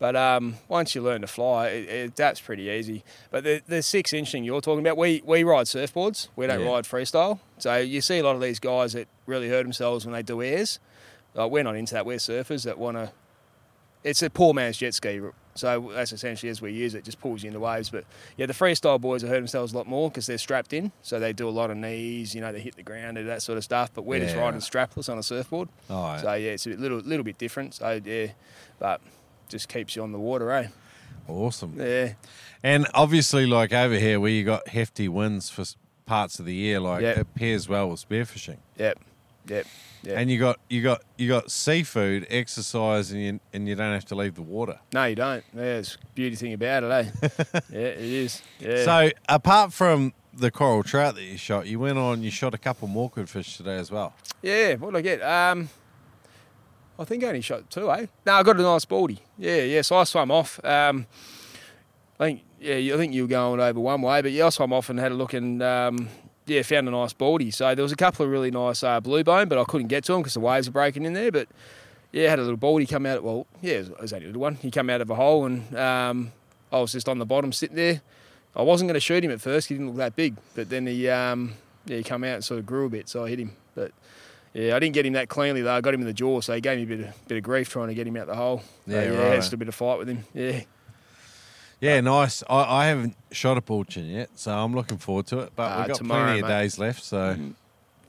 But 0.00 0.14
um, 0.14 0.54
once 0.68 0.94
you 0.94 1.02
learn 1.02 1.22
to 1.22 1.26
fly, 1.26 1.68
it, 1.68 1.88
it 1.88 2.08
adapts 2.10 2.40
pretty 2.40 2.64
easy. 2.64 3.02
But 3.32 3.42
the, 3.42 3.62
the 3.66 3.82
six 3.82 4.12
inch 4.12 4.30
thing 4.30 4.44
you're 4.44 4.60
talking 4.60 4.78
about, 4.80 4.96
we, 4.96 5.22
we 5.24 5.42
ride 5.42 5.66
surfboards. 5.66 6.28
We 6.36 6.46
don't 6.46 6.60
Yeah. 6.60 6.70
ride 6.70 6.84
freestyle. 6.84 7.40
So 7.58 7.74
you 7.76 8.00
see 8.00 8.18
a 8.18 8.22
lot 8.22 8.36
of 8.36 8.40
these 8.40 8.60
guys 8.60 8.92
that 8.92 9.08
really 9.26 9.48
hurt 9.48 9.64
themselves 9.64 10.06
when 10.06 10.12
they 10.12 10.22
do 10.22 10.40
airs. 10.40 10.78
Like 11.34 11.50
we're 11.50 11.64
not 11.64 11.74
into 11.74 11.94
that. 11.94 12.06
We're 12.06 12.18
surfers 12.18 12.64
that 12.64 12.78
want 12.78 12.96
to. 12.96 13.10
It's 14.04 14.22
a 14.22 14.30
poor 14.30 14.54
man's 14.54 14.76
jet 14.78 14.94
ski. 14.94 15.20
So 15.58 15.90
that's 15.94 16.12
essentially 16.12 16.50
as 16.50 16.62
we 16.62 16.72
use 16.72 16.94
it, 16.94 17.04
just 17.04 17.20
pulls 17.20 17.42
you 17.42 17.48
into 17.48 17.60
waves. 17.60 17.90
But 17.90 18.04
yeah, 18.36 18.46
the 18.46 18.52
freestyle 18.52 19.00
boys 19.00 19.22
have 19.22 19.30
hurt 19.30 19.36
themselves 19.38 19.72
a 19.72 19.76
lot 19.76 19.86
more 19.86 20.08
because 20.10 20.26
they're 20.26 20.38
strapped 20.38 20.72
in. 20.72 20.92
So 21.02 21.18
they 21.18 21.32
do 21.32 21.48
a 21.48 21.50
lot 21.50 21.70
of 21.70 21.76
knees, 21.76 22.34
you 22.34 22.40
know, 22.40 22.52
they 22.52 22.60
hit 22.60 22.76
the 22.76 22.82
ground, 22.82 23.16
do 23.16 23.24
that 23.24 23.42
sort 23.42 23.58
of 23.58 23.64
stuff. 23.64 23.90
But 23.92 24.02
we're 24.02 24.20
just 24.20 24.36
riding 24.36 24.60
strapless 24.60 25.10
on 25.10 25.18
a 25.18 25.22
surfboard. 25.22 25.68
Oh, 25.90 26.16
So 26.18 26.32
yeah, 26.34 26.52
it's 26.52 26.66
a 26.66 26.70
little 26.70 26.98
little 26.98 27.24
bit 27.24 27.38
different. 27.38 27.74
So 27.74 28.00
yeah, 28.04 28.28
but 28.78 29.00
just 29.48 29.68
keeps 29.68 29.96
you 29.96 30.02
on 30.02 30.12
the 30.12 30.18
water, 30.18 30.50
eh? 30.52 30.68
awesome. 31.26 31.74
Yeah, 31.78 32.14
And 32.62 32.86
obviously, 32.94 33.46
like 33.46 33.72
over 33.72 33.94
here, 33.96 34.18
where 34.20 34.30
you 34.30 34.44
got 34.44 34.68
hefty 34.68 35.08
winds 35.08 35.50
for 35.50 35.64
parts 36.06 36.38
of 36.38 36.46
the 36.46 36.54
year. 36.54 36.80
Like 36.80 37.02
Yep. 37.02 37.18
it 37.18 37.34
pairs 37.34 37.68
well 37.68 37.90
with 37.90 38.06
spearfishing. 38.08 38.56
Yep, 38.78 38.98
yep, 39.48 39.66
yep. 40.02 40.16
And 40.16 40.30
you 40.30 40.38
got 40.38 40.58
you 40.68 40.82
got 40.82 41.02
you 41.16 41.28
got 41.28 41.50
seafood, 41.50 42.26
exercise, 42.30 43.10
and 43.10 43.20
you 43.20 43.40
and 43.52 43.68
you 43.68 43.74
don't 43.74 43.92
have 43.92 44.04
to 44.06 44.14
leave 44.14 44.34
the 44.34 44.42
water. 44.42 44.78
no, 44.92 45.04
you 45.04 45.16
don't. 45.16 45.44
Yeah, 45.54 45.62
it's 45.62 45.96
beauty 46.14 46.36
thing 46.36 46.52
about 46.52 46.84
it, 46.84 46.90
eh? 46.90 47.28
yeah, 47.70 47.78
it 47.78 47.98
is. 48.00 48.42
Yeah. 48.60 48.84
So 48.84 49.10
apart 49.28 49.72
from 49.72 50.12
the 50.32 50.50
coral 50.50 50.82
trout 50.82 51.16
that 51.16 51.24
you 51.24 51.36
shot, 51.36 51.66
you 51.66 51.80
went 51.80 51.98
on. 51.98 52.22
You 52.22 52.30
shot 52.30 52.54
a 52.54 52.58
couple 52.58 52.88
more 52.88 53.10
good 53.10 53.28
fish 53.28 53.56
today 53.56 53.76
as 53.76 53.90
well. 53.90 54.14
Yeah, 54.42 54.74
what 54.74 54.92
did 54.92 54.98
I 54.98 55.02
get? 55.02 55.22
Um, 55.22 55.68
I 56.98 57.04
think 57.04 57.22
I 57.22 57.28
only 57.28 57.40
shot 57.40 57.70
two, 57.70 57.90
eh? 57.90 58.06
No, 58.26 58.34
I 58.34 58.42
got 58.42 58.56
a 58.58 58.62
nice 58.62 58.84
baldy. 58.84 59.20
Yeah, 59.36 59.62
yeah. 59.62 59.82
So 59.82 59.96
I 59.96 60.04
swam 60.04 60.30
off. 60.30 60.62
Um, 60.64 61.06
I 62.18 62.24
think, 62.24 62.42
yeah, 62.60 62.94
I 62.94 62.96
think 62.96 63.14
you 63.14 63.22
were 63.22 63.28
going 63.28 63.60
over 63.60 63.78
one 63.78 64.02
way, 64.02 64.20
but 64.20 64.32
yeah, 64.32 64.46
I 64.46 64.48
swam 64.48 64.72
off 64.72 64.90
and 64.90 64.98
had 64.98 65.12
a 65.12 65.14
look 65.14 65.32
and 65.32 65.62
um, 65.62 66.08
yeah, 66.48 66.62
found 66.62 66.88
a 66.88 66.90
nice 66.90 67.12
baldy. 67.12 67.50
So 67.50 67.74
there 67.74 67.82
was 67.82 67.92
a 67.92 67.96
couple 67.96 68.24
of 68.24 68.32
really 68.32 68.50
nice 68.50 68.82
uh, 68.82 69.00
blue 69.00 69.22
bone, 69.24 69.48
but 69.48 69.58
I 69.58 69.64
couldn't 69.64 69.88
get 69.88 70.04
to 70.04 70.12
them 70.12 70.22
because 70.22 70.34
the 70.34 70.40
waves 70.40 70.68
were 70.68 70.72
breaking 70.72 71.04
in 71.04 71.12
there. 71.12 71.30
But 71.30 71.48
yeah, 72.12 72.28
had 72.30 72.38
a 72.38 72.42
little 72.42 72.56
baldy 72.56 72.86
come 72.86 73.06
out. 73.06 73.22
Well, 73.22 73.46
yeah, 73.62 73.74
it 73.74 73.78
was, 73.80 73.88
it 73.90 74.00
was 74.00 74.12
only 74.12 74.24
a 74.26 74.28
little 74.28 74.42
one. 74.42 74.54
He 74.56 74.70
came 74.70 74.88
out 74.90 75.00
of 75.00 75.10
a 75.10 75.14
hole 75.14 75.44
and 75.46 75.76
um, 75.76 76.32
I 76.72 76.80
was 76.80 76.92
just 76.92 77.08
on 77.08 77.18
the 77.18 77.26
bottom 77.26 77.52
sitting 77.52 77.76
there. 77.76 78.00
I 78.56 78.62
wasn't 78.62 78.88
going 78.88 78.94
to 78.94 79.00
shoot 79.00 79.22
him 79.22 79.30
at 79.30 79.40
first. 79.40 79.68
He 79.68 79.74
didn't 79.74 79.88
look 79.88 79.96
that 79.98 80.16
big, 80.16 80.34
but 80.54 80.68
then 80.70 80.86
he 80.86 81.08
um, 81.08 81.52
yeah 81.86 81.98
he 81.98 82.02
come 82.02 82.24
out 82.24 82.34
and 82.36 82.44
sort 82.44 82.58
of 82.60 82.66
grew 82.66 82.86
a 82.86 82.88
bit, 82.90 83.08
so 83.08 83.24
I 83.24 83.28
hit 83.28 83.38
him. 83.38 83.52
But 83.74 83.92
yeah, 84.54 84.74
I 84.74 84.78
didn't 84.78 84.94
get 84.94 85.06
him 85.06 85.12
that 85.12 85.28
cleanly 85.28 85.60
though. 85.62 85.74
I 85.74 85.80
got 85.80 85.94
him 85.94 86.00
in 86.00 86.06
the 86.06 86.12
jaw, 86.14 86.40
so 86.40 86.54
he 86.54 86.60
gave 86.60 86.78
me 86.78 86.82
a 86.94 86.96
bit 86.96 87.06
of 87.08 87.28
bit 87.28 87.36
of 87.38 87.44
grief 87.44 87.68
trying 87.68 87.88
to 87.88 87.94
get 87.94 88.06
him 88.06 88.16
out 88.16 88.26
the 88.26 88.34
hole. 88.34 88.62
So, 88.88 88.94
Yeah, 88.94 89.02
yeah, 89.12 89.28
right. 89.28 89.36
just 89.36 89.52
a 89.52 89.56
bit 89.56 89.68
of 89.68 89.74
fight 89.74 89.98
with 89.98 90.08
him. 90.08 90.24
Yeah, 90.34 90.62
Yeah, 91.80 92.00
nice. 92.00 92.42
I, 92.50 92.82
I 92.82 92.86
haven't 92.86 93.16
shot 93.30 93.56
a 93.56 93.60
porchin 93.60 94.10
yet, 94.12 94.30
so 94.34 94.50
I'm 94.52 94.74
looking 94.74 94.98
forward 94.98 95.26
to 95.28 95.40
it. 95.40 95.52
But 95.54 95.62
Uh, 95.72 95.78
we've 95.78 95.88
got 95.88 95.96
tomorrow, 95.96 96.24
plenty 96.24 96.40
of 96.40 96.46
mate. 96.48 96.54
days 96.54 96.78
left, 96.78 97.02
so 97.04 97.36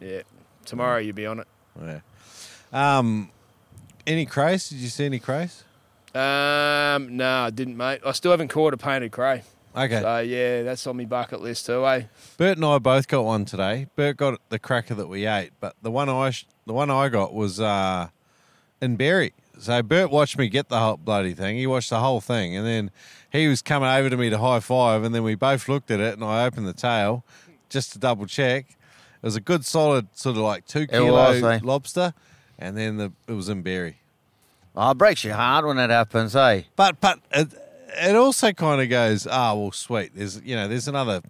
yeah. 0.01 0.21
Tomorrow 0.65 0.97
you'll 0.97 1.15
be 1.15 1.25
on 1.25 1.39
it. 1.39 1.47
yeah. 1.81 1.99
Um, 2.71 3.29
any 4.07 4.25
crays? 4.25 4.69
Did 4.69 4.79
you 4.79 4.87
see 4.89 5.05
any 5.05 5.19
crays? 5.19 5.63
Um, 6.15 7.15
no, 7.17 7.43
I 7.45 7.49
didn't, 7.51 7.77
mate. 7.77 8.01
I 8.05 8.11
still 8.13 8.31
haven't 8.31 8.47
caught 8.47 8.73
a 8.73 8.77
painted 8.77 9.11
cray. 9.11 9.43
Okay. 9.75 10.01
So 10.01 10.17
yeah, 10.19 10.63
that's 10.63 10.85
on 10.87 10.97
my 10.97 11.05
bucket 11.05 11.41
list 11.41 11.67
too, 11.67 11.85
eh? 11.85 12.03
Bert 12.37 12.57
and 12.57 12.65
I 12.65 12.79
both 12.79 13.07
got 13.07 13.23
one 13.23 13.45
today. 13.45 13.85
Bert 13.95 14.17
got 14.17 14.39
the 14.49 14.57
cracker 14.57 14.95
that 14.95 15.07
we 15.07 15.27
ate, 15.27 15.51
but 15.59 15.75
the 15.83 15.91
one 15.91 16.09
I 16.09 16.31
sh- 16.31 16.47
the 16.65 16.73
one 16.73 16.89
I 16.89 17.07
got 17.09 17.33
was 17.35 17.59
uh, 17.59 18.09
in 18.81 18.95
Berry. 18.95 19.33
So 19.59 19.83
Bert 19.83 20.09
watched 20.09 20.37
me 20.37 20.47
get 20.47 20.69
the 20.69 20.79
whole 20.79 20.97
bloody 20.97 21.33
thing. 21.33 21.57
He 21.57 21.67
watched 21.67 21.89
the 21.89 21.99
whole 21.99 22.21
thing, 22.21 22.55
and 22.55 22.65
then 22.65 22.91
he 23.31 23.47
was 23.47 23.61
coming 23.61 23.89
over 23.89 24.09
to 24.09 24.17
me 24.17 24.29
to 24.29 24.37
high 24.37 24.59
five, 24.61 25.03
and 25.03 25.13
then 25.13 25.23
we 25.23 25.35
both 25.35 25.67
looked 25.67 25.91
at 25.91 25.99
it, 25.99 26.13
and 26.13 26.23
I 26.23 26.45
opened 26.45 26.67
the 26.67 26.73
tail 26.73 27.23
just 27.67 27.91
to 27.93 27.99
double 27.99 28.25
check. 28.25 28.69
It 28.69 29.25
was 29.25 29.35
a 29.35 29.41
good 29.41 29.65
solid 29.65 30.07
sort 30.17 30.37
of 30.37 30.43
like 30.43 30.65
two 30.65 30.87
kilo 30.87 31.11
was, 31.11 31.43
eh? 31.43 31.59
lobster, 31.61 32.13
and 32.57 32.77
then 32.77 32.97
the 32.97 33.11
it 33.27 33.33
was 33.33 33.49
in 33.49 33.61
Berry. 33.61 33.97
Oh, 34.75 34.91
it 34.91 34.97
breaks 34.97 35.23
your 35.25 35.35
heart 35.35 35.65
when 35.65 35.75
that 35.75 35.89
happens, 35.89 36.35
eh? 36.35 36.63
But 36.77 37.01
but 37.01 37.19
it, 37.31 37.49
it 37.97 38.15
also 38.15 38.53
kind 38.53 38.81
of 38.81 38.89
goes, 38.89 39.27
ah, 39.27 39.53
well, 39.55 39.71
sweet. 39.71 40.11
There's 40.15 40.41
you 40.41 40.55
know 40.55 40.69
there's 40.69 40.87
another 40.87 41.21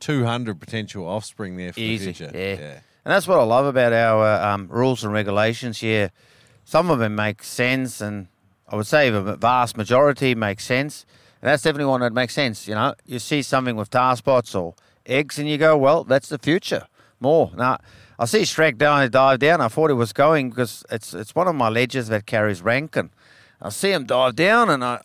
two 0.00 0.24
hundred 0.24 0.58
potential 0.58 1.06
offspring 1.06 1.58
there 1.58 1.72
for 1.74 1.80
Easy, 1.80 2.06
the 2.06 2.14
future. 2.14 2.32
yeah. 2.34 2.80
And 3.04 3.12
that's 3.12 3.28
what 3.28 3.38
I 3.38 3.42
love 3.42 3.66
about 3.66 3.92
our 3.92 4.24
uh, 4.24 4.54
um, 4.54 4.68
rules 4.68 5.04
and 5.04 5.12
regulations 5.12 5.80
here. 5.80 6.10
Some 6.64 6.90
of 6.90 6.98
them 6.98 7.14
make 7.14 7.42
sense, 7.42 8.00
and 8.00 8.28
I 8.68 8.76
would 8.76 8.86
say 8.86 9.10
the 9.10 9.36
vast 9.36 9.76
majority 9.76 10.34
make 10.34 10.60
sense. 10.60 11.04
And 11.42 11.50
that's 11.50 11.62
definitely 11.62 11.90
one 11.90 12.00
that 12.00 12.12
makes 12.12 12.34
sense. 12.34 12.66
You 12.66 12.74
know, 12.74 12.94
you 13.04 13.18
see 13.18 13.42
something 13.42 13.76
with 13.76 13.90
tar 13.90 14.16
spots 14.16 14.54
or 14.54 14.74
eggs, 15.04 15.38
and 15.38 15.48
you 15.48 15.58
go, 15.58 15.76
well, 15.76 16.04
that's 16.04 16.28
the 16.28 16.38
future. 16.38 16.86
More. 17.20 17.52
Now, 17.54 17.78
I 18.18 18.24
see 18.26 18.42
Shrek 18.42 18.78
down, 18.78 19.08
dive 19.10 19.38
down. 19.38 19.60
I 19.60 19.68
thought 19.68 19.90
it 19.90 19.94
was 19.94 20.12
going 20.12 20.50
because 20.50 20.84
it's 20.90 21.14
it's 21.14 21.34
one 21.34 21.48
of 21.48 21.54
my 21.54 21.68
ledges 21.68 22.08
that 22.08 22.26
carries 22.26 22.62
Rankin. 22.62 23.10
I 23.60 23.70
see 23.70 23.92
him 23.92 24.04
dive 24.04 24.36
down, 24.36 24.70
and 24.70 24.84
I. 24.84 25.00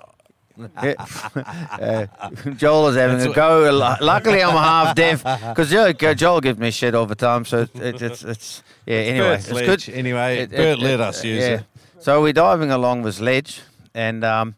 uh, 0.77 2.07
Joel 2.55 2.87
is 2.89 2.95
having 2.95 3.29
a 3.29 3.33
go. 3.33 3.97
Luckily, 4.01 4.43
I'm 4.43 4.51
half 4.55 4.95
deaf 4.95 5.23
because 5.23 5.69
Joel, 5.69 5.93
Joel 5.93 6.41
gives 6.41 6.59
me 6.59 6.71
shit 6.71 6.95
all 6.95 7.05
the 7.05 7.15
time. 7.15 7.45
So 7.45 7.67
it, 7.73 8.01
it's 8.01 8.23
it's 8.23 8.63
yeah. 8.85 8.95
Anyway, 8.97 9.35
it's 9.35 9.51
ledge. 9.51 9.85
good. 9.85 9.95
Anyway, 9.95 10.39
It- 10.39 10.51
Bert 10.51 10.79
it- 10.79 10.81
let 10.81 10.93
it- 10.95 11.01
us 11.01 11.23
use 11.23 11.41
yeah. 11.41 11.47
it. 11.59 11.63
So 11.99 12.21
we're 12.21 12.33
diving 12.33 12.71
along 12.71 13.03
this 13.03 13.19
ledge, 13.19 13.61
and 13.93 14.23
um, 14.23 14.55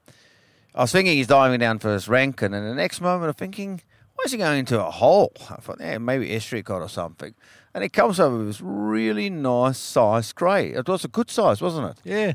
I 0.76 0.82
was 0.82 0.92
thinking 0.92 1.18
he's 1.18 1.28
diving 1.28 1.60
down 1.60 1.80
for 1.80 1.92
his 1.94 2.08
Rankin, 2.08 2.54
and 2.54 2.64
in 2.64 2.70
the 2.70 2.76
next 2.82 3.02
moment 3.02 3.30
I'm 3.30 3.34
thinking, 3.34 3.82
why 4.16 4.24
is 4.26 4.32
he 4.32 4.38
going 4.38 4.60
into 4.60 4.80
a 4.80 4.92
hole? 4.92 5.34
I 5.50 5.56
thought, 5.56 5.78
yeah, 5.80 5.98
maybe 5.98 6.32
estuary 6.36 6.62
cod 6.64 6.82
or 6.84 6.90
something. 6.90 7.34
And 7.74 7.84
he 7.84 7.90
comes 7.90 8.20
over 8.20 8.38
with 8.38 8.48
this 8.48 8.62
really 8.62 9.30
nice 9.30 9.78
size 9.80 10.34
grey. 10.34 10.72
It 10.74 10.88
was 10.88 11.04
a 11.04 11.08
good 11.08 11.32
size, 11.32 11.62
wasn't 11.62 11.90
it? 11.92 11.98
Yeah. 12.04 12.34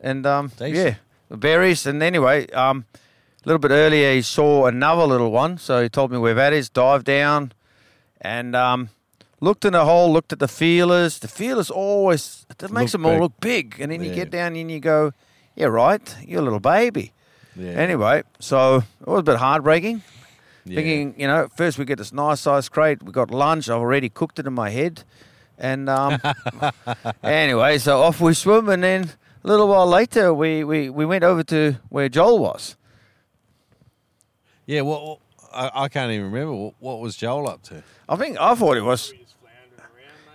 And 0.00 0.26
um, 0.26 0.48
Decent. 0.48 0.74
yeah, 0.74 0.94
berries. 1.36 1.86
And 1.86 2.02
anyway, 2.02 2.46
um, 2.48 2.84
a 2.94 3.48
little 3.48 3.58
bit 3.58 3.70
earlier, 3.70 4.14
he 4.14 4.22
saw 4.22 4.66
another 4.66 5.04
little 5.04 5.30
one. 5.30 5.58
So 5.58 5.82
he 5.82 5.88
told 5.88 6.12
me 6.12 6.18
where 6.18 6.34
that 6.34 6.52
is, 6.52 6.68
dived 6.68 7.06
down, 7.06 7.52
and 8.20 8.54
um, 8.54 8.88
looked 9.40 9.64
in 9.64 9.72
the 9.72 9.84
hole, 9.84 10.12
looked 10.12 10.32
at 10.32 10.38
the 10.38 10.48
feelers. 10.48 11.18
The 11.18 11.28
feelers 11.28 11.70
always, 11.70 12.46
it 12.50 12.70
makes 12.70 12.92
Look 12.94 13.02
them 13.02 13.06
all 13.06 13.12
big. 13.12 13.20
look 13.20 13.40
big. 13.40 13.76
And 13.80 13.92
then 13.92 14.02
you 14.02 14.14
get 14.14 14.30
down 14.30 14.56
and 14.56 14.70
you 14.70 14.80
go, 14.80 15.12
yeah, 15.56 15.66
right, 15.66 16.16
you're 16.26 16.40
a 16.40 16.44
little 16.44 16.60
baby. 16.60 17.12
Yeah. 17.56 17.72
Anyway, 17.72 18.22
so 18.38 18.76
it 19.00 19.06
was 19.06 19.20
a 19.20 19.24
bit 19.24 19.36
heartbreaking. 19.36 20.02
Yeah. 20.64 20.76
Thinking, 20.76 21.20
you 21.20 21.26
know, 21.26 21.48
first 21.56 21.76
we 21.76 21.84
get 21.84 21.98
this 21.98 22.12
nice 22.12 22.40
sized 22.40 22.70
crate. 22.70 23.02
We 23.02 23.10
got 23.12 23.30
lunch. 23.30 23.68
I've 23.68 23.78
already 23.78 24.08
cooked 24.08 24.38
it 24.38 24.46
in 24.46 24.52
my 24.54 24.70
head. 24.70 25.02
And 25.58 25.88
um, 25.90 26.18
anyway, 27.22 27.78
so 27.78 28.00
off 28.02 28.20
we 28.20 28.32
swim. 28.34 28.68
And 28.68 28.82
then 28.82 29.10
a 29.44 29.48
little 29.48 29.68
while 29.68 29.86
later, 29.86 30.32
we, 30.32 30.64
we, 30.64 30.88
we 30.88 31.04
went 31.04 31.24
over 31.24 31.42
to 31.44 31.76
where 31.88 32.08
Joel 32.08 32.38
was. 32.38 32.76
Yeah, 34.66 34.82
well, 34.82 35.20
I, 35.52 35.70
I 35.74 35.88
can't 35.88 36.12
even 36.12 36.30
remember. 36.30 36.52
What, 36.54 36.74
what 36.78 37.00
was 37.00 37.16
Joel 37.16 37.48
up 37.48 37.62
to? 37.64 37.82
I 38.08 38.16
think 38.16 38.38
I 38.38 38.54
thought 38.54 38.76
it 38.76 38.84
was. 38.84 39.12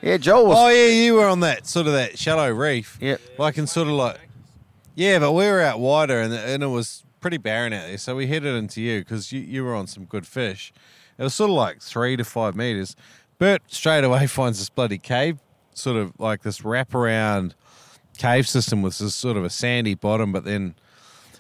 Yeah, 0.01 0.17
Joel 0.17 0.47
was. 0.47 0.57
Oh, 0.57 0.69
yeah, 0.69 0.87
you 0.87 1.15
were 1.15 1.27
on 1.27 1.39
that 1.39 1.65
sort 1.65 1.87
of 1.87 1.93
that 1.93 2.19
shallow 2.19 2.51
reef. 2.51 2.97
Yep. 3.01 3.21
Like, 3.37 3.57
and 3.57 3.67
sort 3.67 3.87
of 3.87 3.93
like, 3.93 4.19
yeah, 4.95 5.19
but 5.19 5.31
we 5.31 5.45
were 5.45 5.61
out 5.61 5.79
wider 5.79 6.19
and, 6.19 6.33
and 6.33 6.61
it 6.61 6.67
was 6.67 7.03
pretty 7.19 7.37
barren 7.37 7.73
out 7.73 7.87
there. 7.87 7.97
So 7.97 8.15
we 8.15 8.27
headed 8.27 8.55
into 8.55 8.81
you 8.81 8.99
because 8.99 9.31
you, 9.31 9.39
you 9.41 9.63
were 9.63 9.73
on 9.73 9.87
some 9.87 10.05
good 10.05 10.27
fish. 10.27 10.71
It 11.17 11.23
was 11.23 11.33
sort 11.33 11.49
of 11.49 11.55
like 11.55 11.81
three 11.81 12.15
to 12.15 12.23
five 12.23 12.55
meters. 12.55 12.95
Bert 13.39 13.61
straight 13.67 14.03
away 14.03 14.27
finds 14.27 14.59
this 14.59 14.69
bloody 14.69 14.97
cave, 14.97 15.39
sort 15.73 15.97
of 15.97 16.13
like 16.19 16.43
this 16.43 16.59
wraparound 16.59 17.53
cave 18.17 18.47
system 18.47 18.81
with 18.81 18.97
this 18.97 19.15
sort 19.15 19.37
of 19.37 19.45
a 19.45 19.49
sandy 19.49 19.93
bottom, 19.93 20.31
but 20.31 20.43
then, 20.43 20.75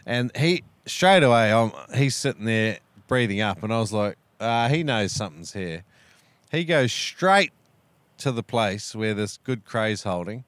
and 0.05 0.31
he 0.37 0.63
straight 0.85 1.23
away, 1.23 1.71
he's 1.95 2.15
sitting 2.15 2.45
there 2.45 2.79
breathing 3.07 3.41
up, 3.41 3.63
and 3.63 3.73
I 3.73 3.79
was 3.79 3.93
like, 3.93 4.17
uh, 4.39 4.69
he 4.69 4.83
knows 4.83 5.11
something's 5.11 5.53
here. 5.53 5.83
He 6.51 6.63
goes 6.63 6.91
straight 6.93 7.51
to 8.19 8.31
the 8.31 8.43
place 8.43 8.95
where 8.95 9.13
this 9.13 9.37
good 9.43 9.65
cray's 9.65 10.03
holding. 10.03 10.43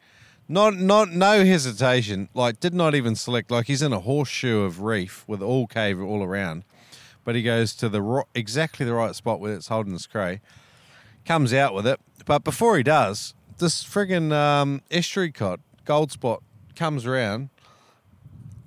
Not, 0.48 0.76
not, 0.76 1.12
no 1.12 1.46
hesitation. 1.46 2.30
Like, 2.34 2.60
did 2.60 2.74
not 2.74 2.96
even 2.96 3.16
select. 3.16 3.52
Like, 3.52 3.68
he's 3.68 3.82
in 3.82 3.94
a 3.94 4.00
horseshoe 4.00 4.62
of 4.62 4.82
reef 4.82 5.24
with 5.28 5.42
all 5.42 5.68
cave 5.68 6.02
all 6.02 6.24
around, 6.24 6.64
but 7.24 7.36
he 7.36 7.44
goes 7.44 7.76
to 7.76 7.90
the 7.90 8.02
ro- 8.02 8.28
exactly 8.34 8.86
the 8.86 8.94
right 8.94 9.16
spot 9.16 9.40
where 9.40 9.54
it's 9.54 9.68
holding 9.68 9.94
this 9.94 10.08
cray. 10.08 10.42
Comes 11.26 11.54
out 11.54 11.76
with 11.76 11.86
it, 11.86 12.00
but 12.26 12.44
before 12.44 12.78
he 12.78 12.84
does, 12.84 13.36
this 13.60 13.84
friggin' 13.84 14.32
um, 14.32 14.82
estuary 14.90 15.32
cod, 15.32 15.60
gold 15.90 16.12
spot, 16.12 16.44
comes 16.76 17.04
around 17.04 17.50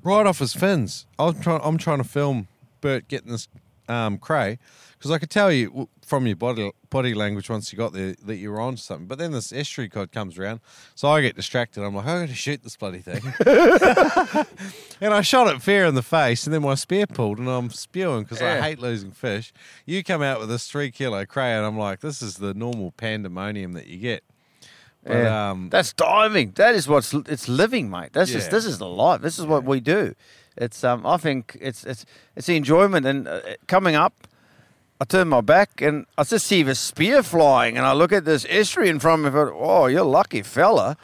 right 0.03 0.27
off 0.27 0.41
his 0.41 0.55
fins. 0.55 1.07
I'm 1.21 1.41
trying. 1.41 1.61
I'm 1.63 1.79
trying 1.79 1.99
to 1.99 2.05
film 2.05 2.49
Bert 2.81 3.07
getting 3.07 3.31
this 3.31 3.47
um, 3.89 4.19
cray 4.19 4.59
because 4.99 5.13
I 5.13 5.19
could 5.19 5.31
tell 5.31 5.53
you 5.53 5.89
from 6.05 6.27
your 6.27 6.35
body 6.35 6.73
body 6.91 7.15
language 7.15 7.49
once 7.49 7.73
you 7.73 7.79
got 7.79 7.93
there 7.93 8.17
that 8.25 8.39
you 8.39 8.51
were 8.51 8.61
on 8.61 8.75
to 8.75 8.83
something. 8.83 9.07
But 9.07 9.19
then 9.19 9.31
this 9.31 9.53
estuary 9.53 9.89
cod 9.89 10.11
comes 10.11 10.37
around, 10.37 10.63
so 10.97 11.11
I 11.11 11.21
get 11.21 11.37
distracted. 11.37 11.85
I'm 11.85 11.95
like, 11.95 12.07
I'm 12.07 12.17
going 12.17 12.27
to 12.27 12.35
shoot 12.35 12.65
this 12.65 12.77
bloody 12.77 12.99
thing, 12.99 13.23
and 15.01 15.15
I 15.15 15.21
shot 15.21 15.47
it 15.55 15.63
fair 15.63 15.87
in 15.87 15.95
the 15.95 16.03
face, 16.03 16.45
and 16.45 16.53
then 16.53 16.63
my 16.63 16.75
spear 16.75 17.07
pulled, 17.07 17.39
and 17.39 17.49
I'm 17.49 17.71
spewing 17.71 18.25
because 18.25 18.43
I 18.43 18.61
hate 18.61 18.81
losing 18.81 19.13
fish. 19.13 19.53
You 19.87 20.03
come 20.03 20.23
out 20.23 20.41
with 20.41 20.49
this 20.49 20.69
three 20.69 20.91
kilo 20.91 21.25
cray, 21.25 21.53
and 21.53 21.65
I'm 21.65 21.79
like, 21.79 22.01
this 22.01 22.21
is 22.21 22.39
the 22.39 22.53
normal 22.53 22.91
pandemonium 22.91 23.75
that 23.75 23.87
you 23.87 23.99
get. 23.99 24.25
But, 25.05 25.17
Yeah. 25.17 25.51
um, 25.51 25.69
That's 25.71 25.93
diving. 25.93 26.53
That 26.55 26.75
is 26.75 26.87
what's 26.87 27.13
it's 27.13 27.49
living, 27.49 27.91
mate. 27.91 28.13
That's 28.13 28.31
just 28.31 28.51
this 28.51 28.65
is 28.65 28.79
the 28.79 28.87
life. 28.89 29.21
This 29.21 29.39
is 29.39 29.47
what 29.47 29.65
we 29.65 29.81
do. 29.81 30.15
It's 30.57 30.85
um. 30.85 31.07
I 31.07 31.17
think 31.17 31.57
it's 31.61 31.85
it's 31.85 32.05
it's 32.37 32.47
the 32.47 32.57
enjoyment 32.57 33.07
and 33.07 33.27
uh, 33.27 33.41
coming 33.67 33.95
up. 33.97 34.13
I 35.01 35.05
turn 35.05 35.29
my 35.29 35.41
back 35.41 35.81
and 35.83 36.07
I 36.17 36.23
just 36.23 36.47
see 36.47 36.63
the 36.63 36.77
spear 36.77 37.23
flying, 37.25 37.77
and 37.77 37.85
I 37.85 37.93
look 37.93 38.13
at 38.13 38.25
this 38.25 38.47
estuary 38.49 38.89
in 38.89 39.01
front 39.01 39.27
of 39.27 39.35
me. 39.35 39.41
and 39.41 39.51
Oh, 39.55 39.87
you're 39.87 40.05
lucky, 40.05 40.43
fella. 40.43 40.97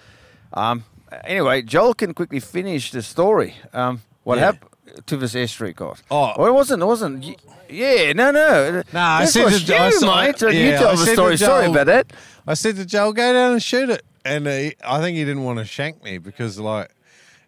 Um. 0.53 0.85
Anyway, 1.25 1.63
Joel 1.63 1.95
can 1.95 2.15
quickly 2.15 2.39
finish 2.41 2.91
the 2.93 3.03
story. 3.03 3.55
Um. 3.73 4.03
What 4.25 4.39
Yeah. 4.39 4.45
happened? 4.45 4.71
to 5.07 5.17
this 5.17 5.35
estuary 5.37 5.75
cod? 5.75 6.01
Oh. 6.11 6.33
well, 6.37 6.47
it 6.49 6.53
wasn't. 6.55 6.83
It 6.83 6.87
wasn't. 6.87 7.25
Yeah, 7.71 8.13
no, 8.15 8.31
no. 8.33 8.83
No, 8.93 9.01
I 9.01 9.21
this 9.27 9.35
said 9.35 9.69
you, 9.69 9.75
I 9.77 9.91
saw- 9.91 10.23
mate. 10.23 10.39
So 10.39 10.49
you 10.49 10.71
tell 10.73 10.89
I 10.89 10.97
the 10.97 11.07
story. 11.07 11.37
Sorry 11.37 11.67
about 11.67 11.87
that. 11.87 12.13
I 12.49 12.55
said 12.55 12.77
to 12.77 12.87
Joel, 12.87 13.13
go 13.13 13.31
down 13.35 13.53
and 13.53 13.63
shoot 13.63 13.91
it. 13.91 14.07
And 14.25 14.47
he- 14.47 14.75
I 14.83 15.03
think 15.03 15.19
he 15.19 15.25
didn't 15.27 15.45
want 15.45 15.59
to 15.59 15.67
shank 15.67 16.03
me 16.03 16.17
because, 16.17 16.59
like, 16.59 16.91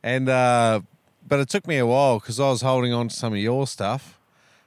and, 0.02 0.28
uh, 0.28 0.82
but 1.26 1.40
it 1.40 1.48
took 1.48 1.66
me 1.66 1.78
a 1.78 1.86
while 1.86 2.18
because 2.18 2.38
I 2.38 2.50
was 2.50 2.60
holding 2.60 2.92
on 2.92 3.08
to 3.08 3.16
some 3.16 3.32
of 3.32 3.38
your 3.38 3.66
stuff. 3.66 4.18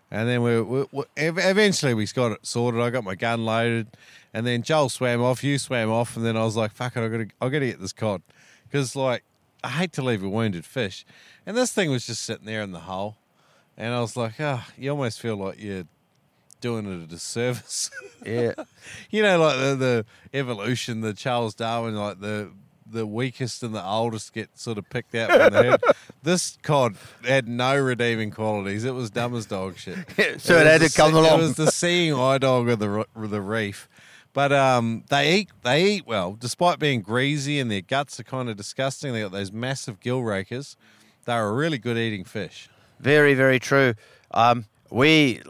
And 0.10 0.28
then 0.28 0.42
we, 0.42 0.60
we, 0.60 0.86
we 0.92 1.04
eventually 1.18 1.94
we 1.94 2.08
got 2.08 2.32
it 2.32 2.48
sorted. 2.48 2.82
I 2.82 2.90
got 2.90 3.04
my 3.04 3.14
gun 3.14 3.46
loaded. 3.46 3.90
And 4.34 4.48
then 4.48 4.64
Joel 4.64 4.90
swam 4.90 5.22
off, 5.22 5.44
you 5.44 5.60
swam 5.60 5.92
off. 5.92 6.18
And 6.18 6.26
then 6.26 6.36
I 6.36 6.44
was 6.44 6.56
like, 6.56 6.72
fuck 6.72 6.98
it, 6.98 7.04
I 7.04 7.08
gotta, 7.10 7.28
I 7.40 7.50
gotta 7.50 7.68
get 7.68 7.80
this 7.80 7.94
cod. 7.94 8.24
Because, 8.64 8.96
like, 8.96 9.24
I 9.64 9.70
hate 9.70 9.94
to 9.94 10.02
leave 10.02 10.24
a 10.24 10.30
wounded 10.30 10.66
fish. 10.66 11.06
And 11.46 11.56
this 11.56 11.72
thing 11.72 11.92
was 11.92 12.08
just 12.08 12.24
sitting 12.24 12.48
there 12.48 12.64
in 12.64 12.72
the 12.72 12.80
hole. 12.80 13.18
And 13.78 13.94
I 13.94 14.02
was 14.02 14.18
like, 14.18 14.40
oh, 14.40 14.64
you 14.80 14.90
almost 14.90 15.20
feel 15.22 15.36
like 15.36 15.62
you're 15.62 15.84
doing 16.64 16.86
it 16.86 17.04
a 17.04 17.08
disservice. 17.08 17.92
Yeah. 18.26 18.54
you 19.12 19.22
know, 19.22 19.38
like 19.38 19.58
the, 19.58 19.76
the 19.76 20.06
evolution, 20.34 21.02
the 21.02 21.14
Charles 21.14 21.54
Darwin, 21.54 21.94
like 21.94 22.22
the 22.22 22.52
the 22.90 23.06
weakest 23.06 23.64
and 23.64 23.76
the 23.76 23.84
oldest 23.84 24.32
get 24.32 24.58
sort 24.58 24.78
of 24.78 24.90
picked 24.90 25.14
out 25.14 25.30
from 25.30 25.52
the 25.52 25.64
head. 25.64 25.82
This 26.24 26.58
cod 26.62 26.96
had 27.26 27.50
no 27.50 27.78
redeeming 27.78 28.32
qualities. 28.32 28.86
It 28.86 28.94
was 28.94 29.10
dumb 29.10 29.36
as 29.36 29.46
dog 29.46 29.78
shit. 29.78 29.98
so 30.16 30.22
it, 30.22 30.38
was 30.38 30.48
had 30.48 30.82
to 30.82 30.90
come 30.94 31.14
along. 31.14 31.40
It 31.40 31.44
was 31.44 31.56
the 31.56 31.70
seeing 31.70 32.14
eye 32.14 32.38
dog 32.38 32.70
of 32.70 32.80
the 32.80 33.06
of 33.14 33.30
the 33.30 33.42
reef. 33.42 33.90
But 34.32 34.54
um, 34.54 35.04
they 35.10 35.36
eat 35.36 35.50
they 35.64 35.84
eat 35.84 36.08
well, 36.08 36.38
despite 36.40 36.80
being 36.80 37.02
greasy 37.02 37.60
and 37.60 37.70
their 37.70 37.82
guts 37.82 38.22
are 38.22 38.24
kind 38.24 38.48
of 38.48 38.56
disgusting. 38.56 39.12
They 39.12 39.20
got 39.20 39.34
those 39.34 39.52
massive 39.52 40.00
gill 40.00 40.24
rakers. 40.24 40.78
They're 41.26 41.46
a 41.46 41.52
really 41.52 41.78
good 41.78 41.98
eating 41.98 42.24
fish. 42.24 42.70
Very, 43.02 43.34
very 43.34 43.60
true. 43.60 43.96
Um, 44.32 44.66
we, 44.90 45.42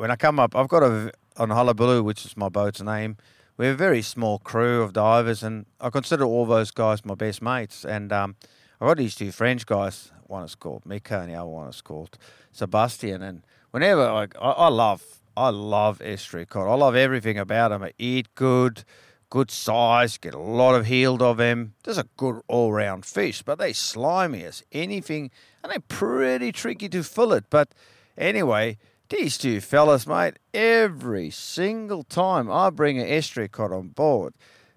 when 0.00 0.10
I 0.10 0.16
come 0.16 0.40
up, 0.40 0.56
I've 0.56 0.68
got 0.68 0.82
a 0.82 1.12
on 1.36 1.50
Hullabaloo, 1.50 2.02
which 2.02 2.24
is 2.24 2.34
my 2.34 2.48
boat's 2.48 2.80
name. 2.80 3.18
We 3.58 3.66
have 3.66 3.74
a 3.74 3.76
very 3.76 4.00
small 4.00 4.38
crew 4.38 4.80
of 4.80 4.94
divers, 4.94 5.42
and 5.42 5.66
I 5.78 5.90
consider 5.90 6.24
all 6.24 6.46
those 6.46 6.70
guys 6.70 7.04
my 7.04 7.14
best 7.14 7.42
mates. 7.42 7.84
And 7.84 8.10
um, 8.10 8.36
I've 8.80 8.88
got 8.88 8.96
these 8.96 9.14
two 9.14 9.30
French 9.30 9.66
guys. 9.66 10.10
One 10.26 10.42
is 10.42 10.54
called 10.54 10.86
Mika, 10.86 11.20
and 11.20 11.30
the 11.30 11.34
other 11.34 11.50
one 11.50 11.68
is 11.68 11.82
called 11.82 12.16
Sebastian. 12.50 13.20
And 13.20 13.42
whenever 13.72 14.10
like, 14.10 14.34
I, 14.40 14.52
I 14.52 14.68
love, 14.68 15.02
I 15.36 15.50
love 15.50 16.00
estuary 16.02 16.46
cod. 16.46 16.66
I 16.66 16.74
love 16.76 16.96
everything 16.96 17.36
about 17.36 17.68
them. 17.68 17.82
I 17.82 17.92
eat 17.98 18.34
good, 18.34 18.84
good 19.28 19.50
size, 19.50 20.16
get 20.16 20.32
a 20.32 20.38
lot 20.38 20.76
of 20.76 20.86
healed 20.86 21.20
of 21.20 21.36
them. 21.36 21.74
There's 21.84 21.98
a 21.98 22.08
good 22.16 22.40
all 22.48 22.72
round 22.72 23.04
fish, 23.04 23.42
but 23.42 23.58
they 23.58 23.74
slimy 23.74 24.44
as 24.44 24.64
anything, 24.72 25.30
and 25.62 25.70
they're 25.70 25.80
pretty 25.80 26.52
tricky 26.52 26.88
to 26.88 27.02
fillet. 27.02 27.42
But 27.50 27.74
anyway, 28.16 28.78
these 29.10 29.36
two 29.36 29.60
fellas, 29.60 30.06
mate, 30.06 30.38
every 30.54 31.30
single 31.30 32.04
time 32.04 32.50
I 32.50 32.70
bring 32.70 32.98
an 32.98 33.48
cod 33.48 33.72
on 33.72 33.88
board, 33.88 34.34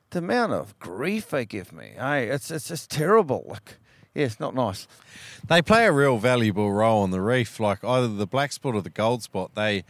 the 0.09 0.19
amount 0.19 0.53
of 0.53 0.77
grief 0.79 1.29
they 1.29 1.45
give 1.45 1.71
me, 1.71 1.93
hey, 1.97 2.27
it's 2.27 2.51
it's 2.51 2.67
just 2.67 2.89
terrible. 2.91 3.45
Like, 3.47 3.77
yeah, 4.13 4.25
it's 4.25 4.39
not 4.39 4.53
nice. 4.53 4.87
they 5.47 5.61
play 5.61 5.85
a 5.85 5.91
real 5.91 6.17
valuable 6.17 6.71
role 6.71 7.01
on 7.01 7.11
the 7.11 7.21
reef. 7.21 7.59
Like 7.59 7.83
either 7.83 8.07
the 8.07 8.27
black 8.27 8.51
spot 8.51 8.75
or 8.75 8.81
the 8.81 8.89
gold 8.89 9.23
spot. 9.23 9.55
They, 9.55 9.83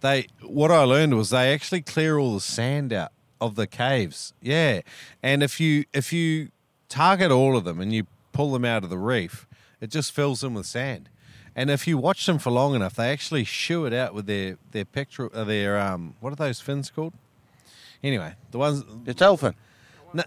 they. 0.00 0.26
What 0.42 0.70
I 0.70 0.82
learned 0.82 1.16
was 1.16 1.30
they 1.30 1.52
actually 1.52 1.82
clear 1.82 2.18
all 2.18 2.34
the 2.34 2.40
sand 2.40 2.92
out 2.92 3.12
of 3.40 3.54
the 3.54 3.66
caves. 3.66 4.32
Yeah, 4.40 4.80
and 5.22 5.42
if 5.42 5.60
you 5.60 5.84
if 5.92 6.12
you 6.12 6.48
target 6.88 7.30
all 7.30 7.56
of 7.56 7.64
them 7.64 7.80
and 7.80 7.92
you 7.92 8.06
pull 8.32 8.52
them 8.52 8.64
out 8.64 8.84
of 8.84 8.90
the 8.90 8.98
reef, 8.98 9.46
it 9.80 9.90
just 9.90 10.12
fills 10.12 10.40
them 10.40 10.54
with 10.54 10.66
sand. 10.66 11.08
And 11.58 11.70
if 11.70 11.88
you 11.88 11.98
watch 11.98 12.24
them 12.24 12.38
for 12.38 12.50
long 12.52 12.76
enough, 12.76 12.94
they 12.94 13.10
actually 13.10 13.42
shoo 13.42 13.84
it 13.84 13.92
out 13.92 14.14
with 14.14 14.26
their 14.26 14.58
their 14.70 14.84
pectoral, 14.84 15.28
uh, 15.34 15.42
their 15.42 15.76
um, 15.76 16.14
what 16.20 16.32
are 16.32 16.36
those 16.36 16.60
fins 16.60 16.88
called? 16.88 17.12
Anyway, 18.00 18.34
the 18.52 18.58
ones 18.58 18.84
The 19.04 19.12
tail 19.12 19.36
fin. 19.36 19.54
no, 20.14 20.22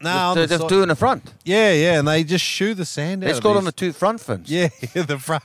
no, 0.00 0.10
on 0.10 0.34
the, 0.34 0.40
the 0.40 0.46
the 0.48 0.58
side- 0.58 0.68
two 0.68 0.82
in 0.82 0.88
the 0.88 0.96
front. 0.96 1.34
yeah, 1.44 1.70
yeah, 1.72 1.98
and 2.00 2.08
they 2.08 2.24
just 2.24 2.44
shoo 2.44 2.74
the 2.74 2.84
sand 2.84 3.22
out. 3.22 3.28
Let's 3.28 3.38
call 3.38 3.54
them 3.54 3.64
the 3.64 3.70
two 3.70 3.92
front 3.92 4.20
fins. 4.20 4.50
yeah, 4.50 4.70
the 4.92 5.18
front. 5.20 5.44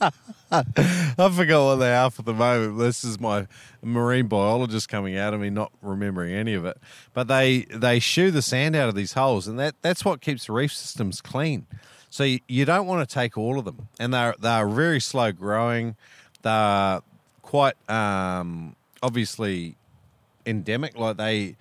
I 0.50 1.30
forgot 1.30 1.64
what 1.64 1.76
they 1.76 1.94
are 1.94 2.10
for 2.10 2.22
the 2.22 2.34
moment. 2.34 2.76
This 2.78 3.04
is 3.04 3.20
my 3.20 3.46
marine 3.80 4.26
biologist 4.26 4.88
coming 4.88 5.16
out 5.16 5.34
of 5.34 5.40
me, 5.40 5.50
not 5.50 5.70
remembering 5.82 6.34
any 6.34 6.54
of 6.54 6.64
it. 6.64 6.78
But 7.12 7.28
they 7.28 7.60
they 7.70 8.00
shoo 8.00 8.32
the 8.32 8.42
sand 8.42 8.74
out 8.74 8.88
of 8.88 8.96
these 8.96 9.12
holes, 9.12 9.46
and 9.46 9.56
that 9.60 9.76
that's 9.82 10.04
what 10.04 10.20
keeps 10.20 10.48
reef 10.48 10.72
systems 10.74 11.20
clean. 11.20 11.66
So 12.14 12.22
you, 12.22 12.38
you 12.46 12.64
don't 12.64 12.86
want 12.86 13.08
to 13.08 13.12
take 13.12 13.36
all 13.36 13.58
of 13.58 13.64
them, 13.64 13.88
and 13.98 14.14
they're 14.14 14.36
they're 14.38 14.68
very 14.68 15.00
slow 15.00 15.32
growing. 15.32 15.96
They're 16.42 17.00
quite 17.42 17.74
um, 17.90 18.76
obviously 19.02 19.74
endemic, 20.46 20.96
like 20.96 21.16
they. 21.16 21.56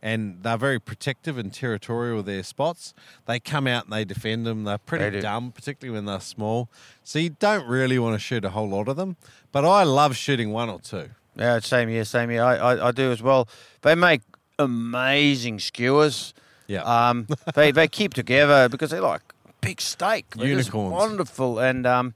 And 0.00 0.44
they're 0.44 0.56
very 0.56 0.78
protective 0.78 1.36
and 1.38 1.52
territorial 1.52 2.20
of 2.20 2.24
their 2.24 2.44
spots. 2.44 2.94
They 3.26 3.40
come 3.40 3.66
out 3.66 3.86
and 3.86 3.92
they 3.92 4.04
defend 4.04 4.46
them. 4.46 4.62
They're 4.62 4.78
pretty 4.78 5.16
They 5.16 5.20
dumb, 5.20 5.50
particularly 5.50 5.92
when 5.92 6.04
they're 6.04 6.20
small. 6.20 6.68
So 7.02 7.18
you 7.18 7.30
don't 7.30 7.66
really 7.66 7.98
want 7.98 8.14
to 8.14 8.20
shoot 8.20 8.44
a 8.44 8.50
whole 8.50 8.68
lot 8.68 8.86
of 8.86 8.96
them. 8.96 9.16
But 9.50 9.64
I 9.64 9.82
love 9.82 10.16
shooting 10.16 10.52
one 10.52 10.70
or 10.70 10.78
two. 10.78 11.10
Yeah, 11.34 11.58
same 11.58 11.88
here, 11.88 12.04
same 12.04 12.30
here. 12.30 12.44
I, 12.44 12.54
I, 12.56 12.88
I 12.88 12.90
do 12.92 13.10
as 13.10 13.20
well. 13.20 13.48
They 13.82 13.96
make 13.96 14.22
amazing 14.56 15.58
skewers. 15.58 16.32
Yeah. 16.68 16.82
Um, 16.82 17.26
they 17.56 17.72
they 17.72 17.88
keep 17.88 18.14
together 18.14 18.68
because 18.68 18.90
they're 18.90 19.00
like 19.00 19.22
big 19.60 19.80
steak. 19.80 20.26
They're 20.36 20.46
Unicorns. 20.48 20.92
wonderful, 20.92 21.58
and 21.58 21.86
um, 21.86 22.14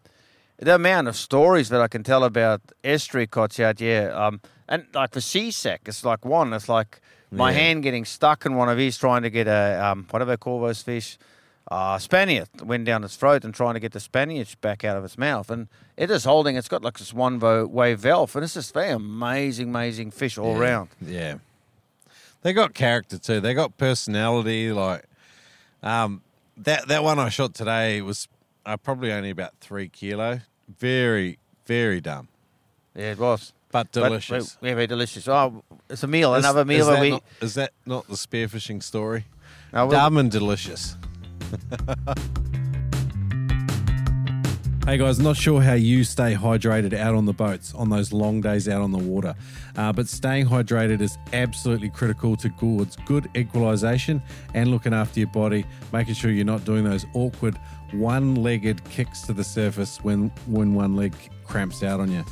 the 0.58 0.74
amount 0.74 1.08
of 1.08 1.16
stories 1.16 1.68
that 1.70 1.80
I 1.80 1.88
can 1.88 2.02
tell 2.02 2.24
about 2.24 2.60
estuary 2.84 3.26
cots 3.26 3.58
out 3.60 3.78
here. 3.80 4.12
Um, 4.14 4.40
and 4.68 4.86
like 4.94 5.10
the 5.10 5.20
sea 5.20 5.50
sack, 5.50 5.82
it's 5.86 6.04
like 6.04 6.24
one. 6.24 6.52
It's 6.52 6.68
like 6.68 7.00
my 7.30 7.50
Yeah. 7.50 7.58
hand 7.58 7.82
getting 7.82 8.04
stuck 8.04 8.46
in 8.46 8.54
one 8.54 8.68
of 8.68 8.76
these 8.78 8.96
trying 8.96 9.22
to 9.22 9.30
get 9.30 9.46
a 9.48 9.84
um, 9.84 10.06
what 10.10 10.20
do 10.20 10.24
they 10.24 10.36
call 10.36 10.60
those 10.60 10.82
fish? 10.82 11.18
Uh, 11.70 11.96
Spaniard 11.98 12.48
went 12.62 12.84
down 12.84 13.04
its 13.04 13.16
throat 13.16 13.44
and 13.44 13.54
trying 13.54 13.74
to 13.74 13.80
get 13.80 13.92
the 13.92 14.00
Spaniard 14.00 14.48
back 14.60 14.84
out 14.84 14.96
of 14.96 15.04
its 15.04 15.16
mouth, 15.16 15.48
and 15.50 15.68
it 15.96 16.10
is 16.10 16.24
holding. 16.24 16.56
It's 16.56 16.68
got 16.68 16.82
like 16.82 16.98
this 16.98 17.12
one 17.14 17.38
way 17.38 17.94
valve, 17.94 18.34
and 18.36 18.44
it's 18.44 18.54
just 18.54 18.74
very 18.74 18.90
amazing, 18.90 19.68
amazing 19.68 20.10
fish 20.10 20.36
all 20.38 20.54
yeah. 20.54 20.58
round. 20.60 20.88
Yeah. 21.00 21.34
They 22.42 22.52
got 22.52 22.74
character 22.74 23.18
too. 23.18 23.40
They 23.40 23.54
got 23.54 23.78
personality. 23.78 24.72
Like 24.72 25.04
um, 25.82 26.22
that 26.58 26.88
that 26.88 27.02
one 27.04 27.18
I 27.18 27.28
shot 27.28 27.54
today 27.54 28.00
was 28.02 28.28
uh, 28.66 28.76
probably 28.76 29.12
only 29.12 29.30
about 29.30 29.52
three 29.60 29.88
kilo. 29.88 30.40
Very 30.78 31.38
very 31.66 32.00
dumb, 32.00 32.28
Yeah, 32.94 33.12
it 33.12 33.18
was. 33.18 33.52
but 33.70 33.90
delicious. 33.92 34.54
but- 34.60 34.60
very 34.68 34.86
delicious. 34.86 35.28
Oh, 35.28 35.62
it's 35.88 36.02
a 36.02 36.06
meal, 36.06 36.34
Is- 36.34 36.44
another 36.44 36.64
meal 36.64 36.80
is 36.80 36.86
that 36.86 36.92
that 36.94 37.00
we. 37.00 37.10
not- 37.10 37.22
is 37.40 37.54
that 37.54 37.72
not 37.86 38.06
the 38.08 38.14
spearfishing 38.14 38.82
story? 38.82 39.26
No, 39.72 39.88
Dumb 39.90 40.16
and 40.18 40.30
delicious. 40.30 40.96
Hey 44.84 44.98
guys, 44.98 45.20
not 45.20 45.36
sure 45.36 45.62
how 45.62 45.74
you 45.74 46.02
stay 46.02 46.34
hydrated 46.34 46.92
out 46.92 47.14
on 47.14 47.24
the 47.24 47.32
boats 47.32 47.72
on 47.72 47.88
those 47.88 48.12
long 48.12 48.40
days 48.40 48.68
out 48.68 48.82
on 48.82 48.90
the 48.90 48.98
water, 48.98 49.32
uh, 49.76 49.92
but 49.92 50.08
staying 50.08 50.46
hydrated 50.46 51.00
is 51.00 51.18
absolutely 51.32 51.88
critical 51.88 52.34
to 52.38 52.48
towards 52.48 52.96
good 53.06 53.30
equalization 53.36 54.20
and 54.54 54.72
looking 54.72 54.92
after 54.92 55.20
your 55.20 55.28
body, 55.28 55.64
making 55.92 56.14
sure 56.14 56.32
you're 56.32 56.44
not 56.44 56.64
doing 56.64 56.82
those 56.82 57.06
awkward 57.14 57.60
one-legged 57.92 58.82
kicks 58.86 59.22
to 59.22 59.32
the 59.32 59.44
surface 59.44 59.98
when 60.02 60.32
when 60.46 60.74
one 60.74 60.96
leg 60.96 61.14
cramps 61.44 61.84
out 61.84 62.00
on 62.00 62.10
you. 62.10 62.24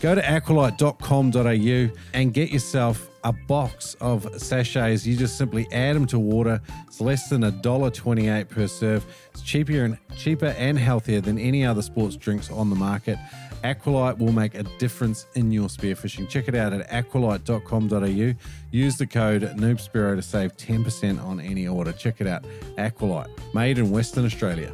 Go 0.00 0.14
to 0.14 0.20
aqualyte.com.au 0.20 1.98
and 2.12 2.34
get 2.34 2.50
yourself 2.50 3.08
a 3.24 3.32
box 3.32 3.96
of 4.00 4.28
sachets. 4.40 5.06
You 5.06 5.16
just 5.16 5.36
simply 5.36 5.66
add 5.72 5.96
them 5.96 6.06
to 6.06 6.18
water. 6.18 6.60
It's 6.86 7.00
less 7.00 7.28
than 7.28 7.42
$1.28 7.42 8.48
per 8.48 8.66
serve. 8.66 9.04
It's 9.32 9.42
cheaper 9.42 9.84
and 9.84 9.98
cheaper 10.16 10.54
and 10.58 10.78
healthier 10.78 11.20
than 11.20 11.38
any 11.38 11.64
other 11.64 11.82
sports 11.82 12.16
drinks 12.16 12.50
on 12.50 12.70
the 12.70 12.76
market. 12.76 13.18
Aqualyte 13.64 14.18
will 14.18 14.32
make 14.32 14.54
a 14.54 14.62
difference 14.78 15.26
in 15.34 15.50
your 15.50 15.68
spearfishing. 15.68 16.28
Check 16.28 16.48
it 16.48 16.54
out 16.54 16.74
at 16.74 16.88
aqualyte.com.au. 16.90 18.34
Use 18.70 18.98
the 18.98 19.06
code 19.06 19.42
NoobSpearo 19.42 20.16
to 20.16 20.22
save 20.22 20.54
10% 20.58 21.24
on 21.24 21.40
any 21.40 21.66
order. 21.66 21.92
Check 21.92 22.20
it 22.20 22.26
out. 22.26 22.44
Aqualyte, 22.76 23.30
made 23.54 23.78
in 23.78 23.90
Western 23.90 24.26
Australia. 24.26 24.70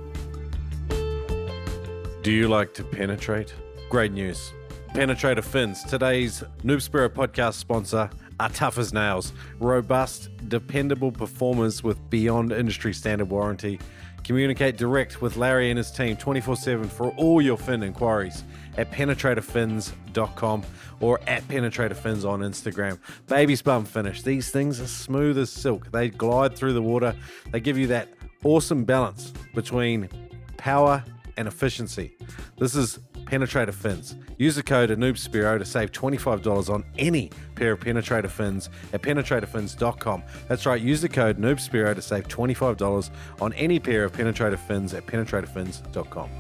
Do 2.23 2.33
you 2.33 2.49
like 2.49 2.75
to 2.75 2.85
penetrate? 2.85 3.55
Great 3.89 4.13
news. 4.13 4.53
Penetrator 4.93 5.45
Fins, 5.45 5.85
today's 5.85 6.43
Noob 6.65 6.87
Spearo 6.87 7.09
podcast 7.09 7.55
sponsor, 7.55 8.11
are 8.41 8.49
tough 8.49 8.79
as 8.79 8.93
nails. 8.93 9.33
Robust, 9.59 10.31
dependable 10.49 11.13
performers 11.13 11.85
with 11.85 11.99
beyond 12.09 12.53
industry 12.53 12.95
standard 12.95 13.29
warranty. 13.29 13.79
Communicate 14.25 14.77
direct 14.77 15.21
with 15.21 15.37
Larry 15.37 15.71
and 15.71 15.79
his 15.79 15.91
team 15.91 16.17
24 16.17 16.57
7 16.57 16.89
for 16.89 17.11
all 17.17 17.43
your 17.43 17.57
fin 17.57 17.83
inquiries 17.83 18.45
at 18.77 18.91
penetratorfins.com 18.91 20.63
or 21.01 21.21
at 21.27 21.47
penetratorfins 21.49 22.29
on 22.29 22.41
Instagram. 22.41 22.99
Baby 23.27 23.57
spum 23.57 23.85
finish. 23.85 24.23
These 24.23 24.51
things 24.51 24.81
are 24.81 24.87
smooth 24.87 25.39
as 25.39 25.51
silk. 25.51 25.91
They 25.93 26.09
glide 26.09 26.57
through 26.57 26.73
the 26.73 26.83
water. 26.83 27.15
They 27.51 27.61
give 27.61 27.77
you 27.77 27.89
that 27.89 28.09
awesome 28.43 28.85
balance 28.85 29.33
between 29.55 30.09
power 30.57 31.05
and 31.37 31.47
efficiency. 31.47 32.17
This 32.59 32.75
is 32.75 32.99
penetrator 33.25 33.75
fins. 33.75 34.17
Use 34.39 34.57
the 34.57 34.63
code 34.63 34.91
AnoobSpiro 34.91 35.59
to 35.59 35.65
save 35.65 35.93
$25 35.93 36.71
on 36.71 36.85
any 36.99 37.31
pair 37.55 37.73
of 37.73 37.81
penetrator 37.81 38.31
fins 38.31 38.71
at 38.93 39.03
penetratorfins.com. 39.03 40.23
That's 40.49 40.67
right, 40.67 40.81
use 40.81 41.03
the 41.03 41.09
code 41.09 41.39
AnoobSpiro 41.39 41.95
to 41.95 42.03
save 42.03 42.29
$25 42.29 43.11
on 43.41 43.53
any 43.55 43.79
pair 43.79 44.05
of 44.05 44.13
penetrator 44.13 44.59
fins 44.59 44.95
at 44.95 45.07
penetratorfins.com. 45.07 46.31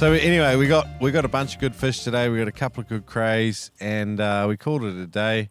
So 0.00 0.12
anyway, 0.14 0.56
we 0.56 0.66
got 0.66 0.86
we 0.98 1.10
got 1.10 1.26
a 1.26 1.28
bunch 1.28 1.56
of 1.56 1.60
good 1.60 1.74
fish 1.74 2.04
today. 2.04 2.30
We 2.30 2.38
got 2.38 2.48
a 2.48 2.52
couple 2.52 2.80
of 2.80 2.88
good 2.88 3.04
crays, 3.04 3.70
and 3.80 4.18
uh, 4.18 4.46
we 4.48 4.56
called 4.56 4.82
it 4.82 4.96
a 4.96 5.06
day. 5.06 5.50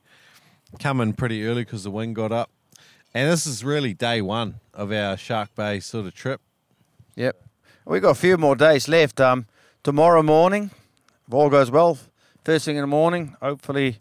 Coming 0.80 1.14
pretty 1.14 1.46
early 1.46 1.64
because 1.64 1.84
the 1.84 1.92
wind 1.92 2.16
got 2.16 2.32
up, 2.32 2.50
and 3.14 3.32
this 3.32 3.46
is 3.46 3.64
really 3.64 3.94
day 3.94 4.24
one 4.24 4.60
of 4.74 4.92
our 4.92 5.18
Shark 5.18 5.54
Bay 5.54 5.80
sort 5.80 6.08
of 6.08 6.16
trip. 6.16 6.42
Yep. 7.16 7.49
We've 7.90 8.04
got 8.04 8.12
a 8.12 8.14
few 8.14 8.38
more 8.38 8.56
days 8.56 8.88
left. 8.88 9.20
Um, 9.20 9.48
tomorrow 9.82 10.22
morning, 10.22 10.70
if 11.28 11.34
all 11.34 11.50
goes 11.50 11.72
well, 11.72 11.98
first 12.44 12.66
thing 12.66 12.76
in 12.76 12.82
the 12.82 12.88
morning, 12.88 13.36
hopefully 13.42 13.98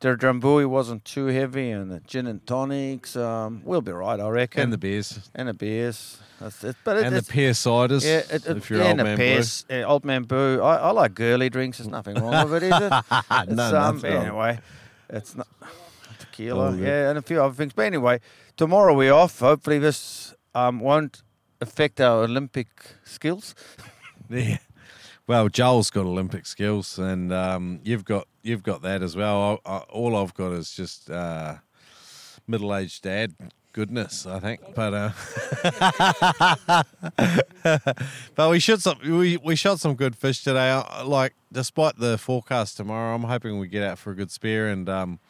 the 0.00 0.16
drambuie 0.16 0.66
wasn't 0.66 1.04
too 1.04 1.26
heavy 1.26 1.70
and 1.70 1.90
the 1.90 2.00
gin 2.00 2.26
and 2.26 2.46
tonics, 2.46 3.16
um, 3.16 3.60
we'll 3.66 3.82
be 3.82 3.92
right, 3.92 4.18
I 4.18 4.30
reckon. 4.30 4.62
And 4.62 4.72
the 4.72 4.78
beers. 4.78 5.28
And 5.34 5.46
the 5.46 5.52
beers. 5.52 6.16
That's 6.40 6.64
it. 6.64 6.76
But 6.84 6.96
it, 6.96 7.04
and 7.04 7.16
the 7.16 7.22
pear 7.22 7.50
ciders. 7.50 8.02
yeah, 8.02 8.34
it, 8.34 8.46
it, 8.46 8.56
if 8.56 8.70
you're 8.70 8.78
yeah, 8.78 8.84
old 8.86 8.90
and 8.92 9.00
the 9.00 9.04
man 9.04 9.16
pears, 9.18 9.66
uh, 9.70 9.82
old 9.82 10.06
man 10.06 10.22
boo. 10.22 10.62
I, 10.62 10.76
I 10.76 10.90
like 10.92 11.12
girly 11.12 11.50
drinks. 11.50 11.76
There's 11.76 11.88
nothing 11.90 12.16
wrong 12.16 12.48
with 12.48 12.62
it, 12.62 12.72
is 12.72 12.80
it? 12.80 12.92
It's, 13.30 13.52
No, 13.52 13.78
um, 13.78 14.02
anyway, 14.06 14.58
it's 15.10 15.36
not 15.36 15.48
tequila. 16.18 16.68
Oh, 16.68 16.72
good. 16.72 16.80
yeah, 16.80 17.10
and 17.10 17.18
a 17.18 17.22
few 17.22 17.42
other 17.42 17.52
things. 17.52 17.74
But 17.74 17.82
anyway, 17.82 18.20
tomorrow 18.56 18.94
we're 18.94 19.12
off. 19.12 19.40
Hopefully 19.40 19.78
this 19.78 20.34
um, 20.54 20.80
won't 20.80 21.20
affect 21.60 22.00
our 22.00 22.24
Olympic 22.24 22.68
skills. 23.04 23.54
Yeah. 24.30 24.58
Well, 25.26 25.48
Joel's 25.48 25.88
got 25.88 26.04
Olympic 26.04 26.44
skills, 26.44 26.98
and 26.98 27.32
um, 27.32 27.80
you've 27.82 28.04
got 28.04 28.28
you've 28.42 28.62
got 28.62 28.82
that 28.82 29.02
as 29.02 29.16
well. 29.16 29.58
I, 29.64 29.70
I, 29.70 29.76
all 29.88 30.14
I've 30.14 30.34
got 30.34 30.52
is 30.52 30.70
just 30.70 31.10
uh, 31.10 31.54
middle-aged 32.46 33.02
dad 33.02 33.34
goodness, 33.78 34.26
I 34.26 34.40
think. 34.40 34.60
But 34.74 34.92
uh, 34.92 36.82
but 38.34 38.50
we 38.50 38.58
shot 38.58 38.80
some 38.80 38.98
we, 39.04 39.36
we 39.36 39.54
shot 39.54 39.78
some 39.80 39.94
good 39.94 40.16
fish 40.16 40.42
today. 40.42 40.82
Like 41.04 41.34
despite 41.52 41.96
the 41.96 42.18
forecast 42.18 42.76
tomorrow, 42.76 43.14
I'm 43.14 43.22
hoping 43.22 43.58
we 43.58 43.68
get 43.68 43.84
out 43.84 43.98
for 43.98 44.10
a 44.10 44.16
good 44.16 44.30
spear, 44.30 44.68
and 44.68 44.88
um, 44.88 45.20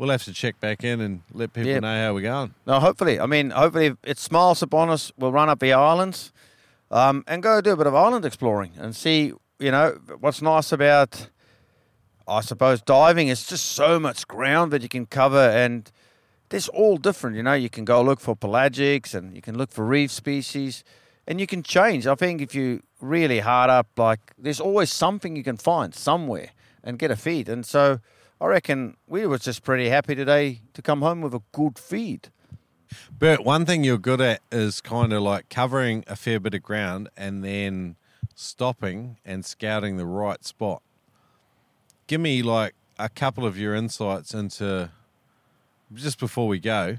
we'll 0.00 0.08
have 0.08 0.24
to 0.24 0.32
check 0.32 0.58
back 0.60 0.82
in 0.82 0.98
and 1.02 1.20
let 1.34 1.52
people 1.52 1.70
Yep. 1.72 1.82
know 1.82 2.02
how 2.06 2.14
we're 2.14 2.22
going. 2.22 2.54
No, 2.66 2.80
hopefully. 2.80 3.20
I 3.20 3.26
mean, 3.26 3.50
hopefully 3.50 3.86
if 3.86 3.96
it 4.02 4.18
smiles 4.18 4.62
upon 4.62 4.88
us. 4.88 5.12
We'll 5.18 5.30
run 5.30 5.50
up 5.50 5.60
the 5.60 5.74
islands 5.74 6.32
um, 6.90 7.22
and 7.26 7.42
go 7.42 7.60
do 7.60 7.72
a 7.72 7.76
bit 7.76 7.86
of 7.86 7.94
island 7.94 8.24
exploring 8.24 8.72
and 8.78 8.96
see, 8.96 9.34
you 9.58 9.70
know, 9.70 9.98
what's 10.18 10.40
nice 10.40 10.72
about, 10.72 11.28
I 12.26 12.40
suppose, 12.40 12.80
diving 12.80 13.28
is 13.28 13.44
just 13.46 13.66
so 13.72 14.00
much 14.00 14.26
ground 14.26 14.72
that 14.72 14.80
you 14.80 14.88
can 14.88 15.04
cover 15.04 15.36
and 15.50 15.92
there's 16.48 16.68
all 16.68 16.96
different, 16.96 17.36
you 17.36 17.42
know. 17.42 17.52
You 17.52 17.68
can 17.68 17.84
go 17.84 18.00
look 18.00 18.20
for 18.20 18.34
pelagics 18.34 19.14
and 19.14 19.36
you 19.36 19.42
can 19.42 19.58
look 19.58 19.70
for 19.70 19.84
reef 19.84 20.10
species 20.10 20.82
and 21.26 21.38
you 21.38 21.46
can 21.46 21.62
change. 21.62 22.06
I 22.06 22.14
think 22.14 22.40
if 22.40 22.54
you 22.54 22.80
really 23.02 23.40
hard 23.40 23.68
up, 23.68 23.88
like, 23.98 24.32
there's 24.38 24.60
always 24.60 24.90
something 24.90 25.36
you 25.36 25.44
can 25.44 25.58
find 25.58 25.94
somewhere 25.94 26.52
and 26.82 26.98
get 26.98 27.10
a 27.10 27.16
feed. 27.16 27.50
And 27.50 27.66
so 27.66 28.00
I 28.40 28.46
reckon 28.46 28.96
we 29.06 29.26
were 29.26 29.36
just 29.36 29.62
pretty 29.62 29.90
happy 29.90 30.14
today 30.14 30.62
to 30.72 30.80
come 30.80 31.02
home 31.02 31.20
with 31.20 31.34
a 31.34 31.42
good 31.52 31.78
feed. 31.78 32.30
Bert, 33.12 33.44
one 33.44 33.66
thing 33.66 33.84
you're 33.84 33.98
good 33.98 34.20
at 34.20 34.40
is 34.50 34.80
kind 34.80 35.12
of 35.12 35.20
like 35.22 35.50
covering 35.50 36.04
a 36.06 36.16
fair 36.16 36.40
bit 36.40 36.54
of 36.54 36.62
ground 36.62 37.10
and 37.18 37.44
then 37.44 37.96
stopping 38.34 39.18
and 39.26 39.44
scouting 39.44 39.98
the 39.98 40.06
right 40.06 40.42
spot. 40.42 40.82
Give 42.06 42.20
me 42.20 42.42
like 42.42 42.74
a 42.98 43.10
couple 43.10 43.44
of 43.44 43.58
your 43.58 43.74
insights 43.74 44.32
into 44.32 44.90
just 45.92 46.18
before 46.18 46.48
we 46.48 46.58
go. 46.58 46.98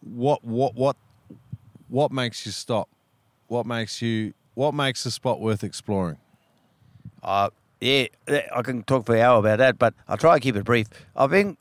What 0.00 0.42
what 0.42 0.74
what 0.74 0.96
what 1.88 2.10
makes 2.10 2.46
you 2.46 2.52
stop? 2.52 2.88
What 3.46 3.66
makes 3.66 4.00
you 4.00 4.32
what 4.54 4.72
makes 4.72 5.04
a 5.04 5.10
spot 5.10 5.38
worth 5.38 5.62
exploring? 5.62 6.16
Uh, 7.22 7.50
yeah, 7.82 8.06
I 8.54 8.62
can 8.62 8.82
talk 8.84 9.06
for 9.06 9.14
an 9.16 9.22
hour 9.22 9.38
about 9.38 9.58
that, 9.58 9.78
but 9.78 9.94
I'll 10.08 10.16
try 10.16 10.34
to 10.36 10.40
keep 10.40 10.56
it 10.56 10.64
brief. 10.64 10.86
I 11.16 11.26
think 11.26 11.58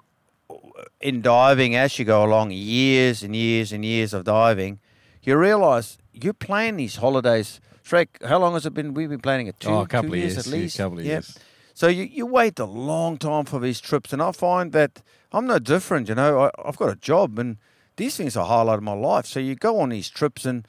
in 1.00 1.22
diving, 1.22 1.76
as 1.76 1.98
you 1.98 2.06
go 2.06 2.24
along, 2.24 2.52
years 2.52 3.24
and 3.24 3.36
years 3.36 3.72
and 3.72 3.84
years 3.84 4.14
of 4.14 4.24
diving, 4.26 4.80
you 5.24 5.36
realise 5.38 5.98
you 6.14 6.34
plan 6.34 6.78
these 6.78 6.98
holidays. 6.98 7.60
Shrek, 7.84 8.08
how 8.26 8.40
long 8.40 8.54
has 8.54 8.66
it 8.66 8.74
been? 8.74 8.94
We've 8.94 9.10
been 9.10 9.20
planning 9.22 9.48
it 9.48 9.60
two, 9.60 9.70
Oh, 9.70 9.82
a 9.82 9.88
couple 9.88 10.10
two 10.12 10.14
of 10.16 10.20
years, 10.20 10.34
years, 10.36 10.48
at 10.48 10.54
yeah, 10.54 10.60
a 10.60 10.62
least. 10.62 10.78
couple 10.78 11.00
of 11.00 11.06
years. 11.06 11.38
So 11.74 11.88
you, 11.88 12.04
you 12.04 12.26
wait 12.26 12.60
a 12.60 12.66
long 12.66 13.18
time 13.18 13.46
for 13.46 13.60
these 13.60 13.82
trips, 13.82 14.14
and 14.14 14.22
I 14.22 14.32
find 14.32 14.72
that 14.74 15.02
I'm 15.32 15.48
no 15.48 15.58
different. 15.58 16.08
You 16.10 16.16
know, 16.16 16.40
I, 16.44 16.52
I've 16.64 16.78
got 16.78 16.90
a 16.90 16.96
job, 16.96 17.40
and 17.40 17.58
these 17.98 18.16
things 18.18 18.38
are 18.38 18.44
a 18.44 18.48
highlight 18.48 18.78
of 18.78 18.84
my 18.84 18.94
life. 18.94 19.26
So 19.26 19.40
you 19.40 19.56
go 19.56 19.80
on 19.80 19.90
these 19.90 20.10
trips, 20.10 20.46
and 20.46 20.68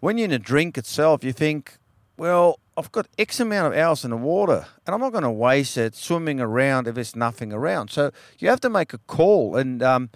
when 0.00 0.18
you're 0.18 0.24
in 0.26 0.32
a 0.32 0.38
drink 0.40 0.76
itself, 0.76 1.22
you 1.22 1.32
think, 1.32 1.78
well, 2.16 2.58
I've 2.76 2.90
got 2.90 3.06
X 3.18 3.38
amount 3.38 3.74
of 3.74 3.78
hours 3.78 4.04
in 4.04 4.10
the 4.10 4.16
water, 4.16 4.66
and 4.86 4.94
I'm 4.94 5.00
not 5.00 5.12
going 5.12 5.24
to 5.24 5.30
waste 5.30 5.76
it 5.76 5.94
swimming 5.94 6.40
around 6.40 6.88
if 6.88 6.94
there's 6.94 7.14
nothing 7.14 7.52
around. 7.52 7.90
So 7.90 8.10
you 8.38 8.48
have 8.48 8.60
to 8.60 8.70
make 8.70 8.94
a 8.94 8.98
call, 8.98 9.56
and 9.56 9.82
um, 9.82 10.10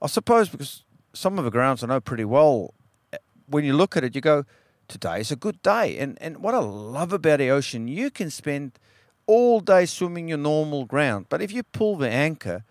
I 0.00 0.06
suppose 0.06 0.48
because 0.48 0.84
some 1.12 1.38
of 1.38 1.44
the 1.44 1.50
grounds 1.50 1.84
I 1.84 1.88
know 1.88 2.00
pretty 2.00 2.24
well, 2.24 2.72
eh, 3.12 3.18
when 3.46 3.64
you 3.64 3.74
look 3.74 3.96
at 3.96 4.04
it, 4.04 4.14
you 4.14 4.22
go, 4.22 4.44
today 4.88 5.20
is 5.20 5.30
a 5.30 5.36
good 5.36 5.60
day. 5.60 5.98
And 5.98 6.16
and 6.20 6.38
what 6.38 6.54
I 6.54 6.60
love 6.60 7.12
about 7.12 7.40
the 7.40 7.50
ocean, 7.50 7.88
you 7.88 8.10
can 8.10 8.30
spend 8.30 8.78
all 9.26 9.60
day 9.60 9.84
swimming 9.84 10.28
your 10.28 10.38
normal 10.38 10.86
ground, 10.86 11.26
but 11.28 11.42
if 11.42 11.52
you 11.52 11.62
pull 11.62 11.96
the 11.96 12.08
anchor 12.08 12.64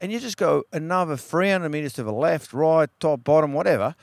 and 0.00 0.12
you 0.12 0.20
just 0.20 0.36
go 0.36 0.64
another 0.72 1.16
300 1.16 1.68
meters 1.70 1.94
to 1.94 2.02
the 2.02 2.12
left, 2.12 2.52
right, 2.52 2.90
top, 3.00 3.24
bottom, 3.24 3.54
whatever, 3.54 3.94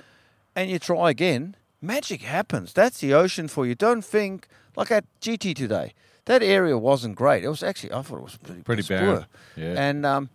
and 0.55 0.69
you 0.69 0.79
try 0.79 1.11
again, 1.11 1.55
magic 1.79 2.23
happens. 2.23 2.73
That's 2.73 2.99
the 2.99 3.13
ocean 3.13 3.47
for 3.47 3.65
you. 3.65 3.75
Don't 3.75 4.03
think 4.03 4.47
like 4.75 4.91
at 4.91 5.05
GT 5.21 5.55
today. 5.55 5.93
That 6.25 6.41
area 6.41 6.77
wasn't 6.77 7.15
great. 7.15 7.43
It 7.43 7.49
was 7.49 7.63
actually 7.63 7.91
I 7.93 8.01
thought 8.01 8.17
it 8.17 8.23
was 8.23 8.37
pretty, 8.37 8.61
Pretty 8.61 8.83
poor. 8.83 8.97
barren. 8.97 9.25
Yeah. 9.57 9.73
And 9.77 10.05
um, 10.05 10.29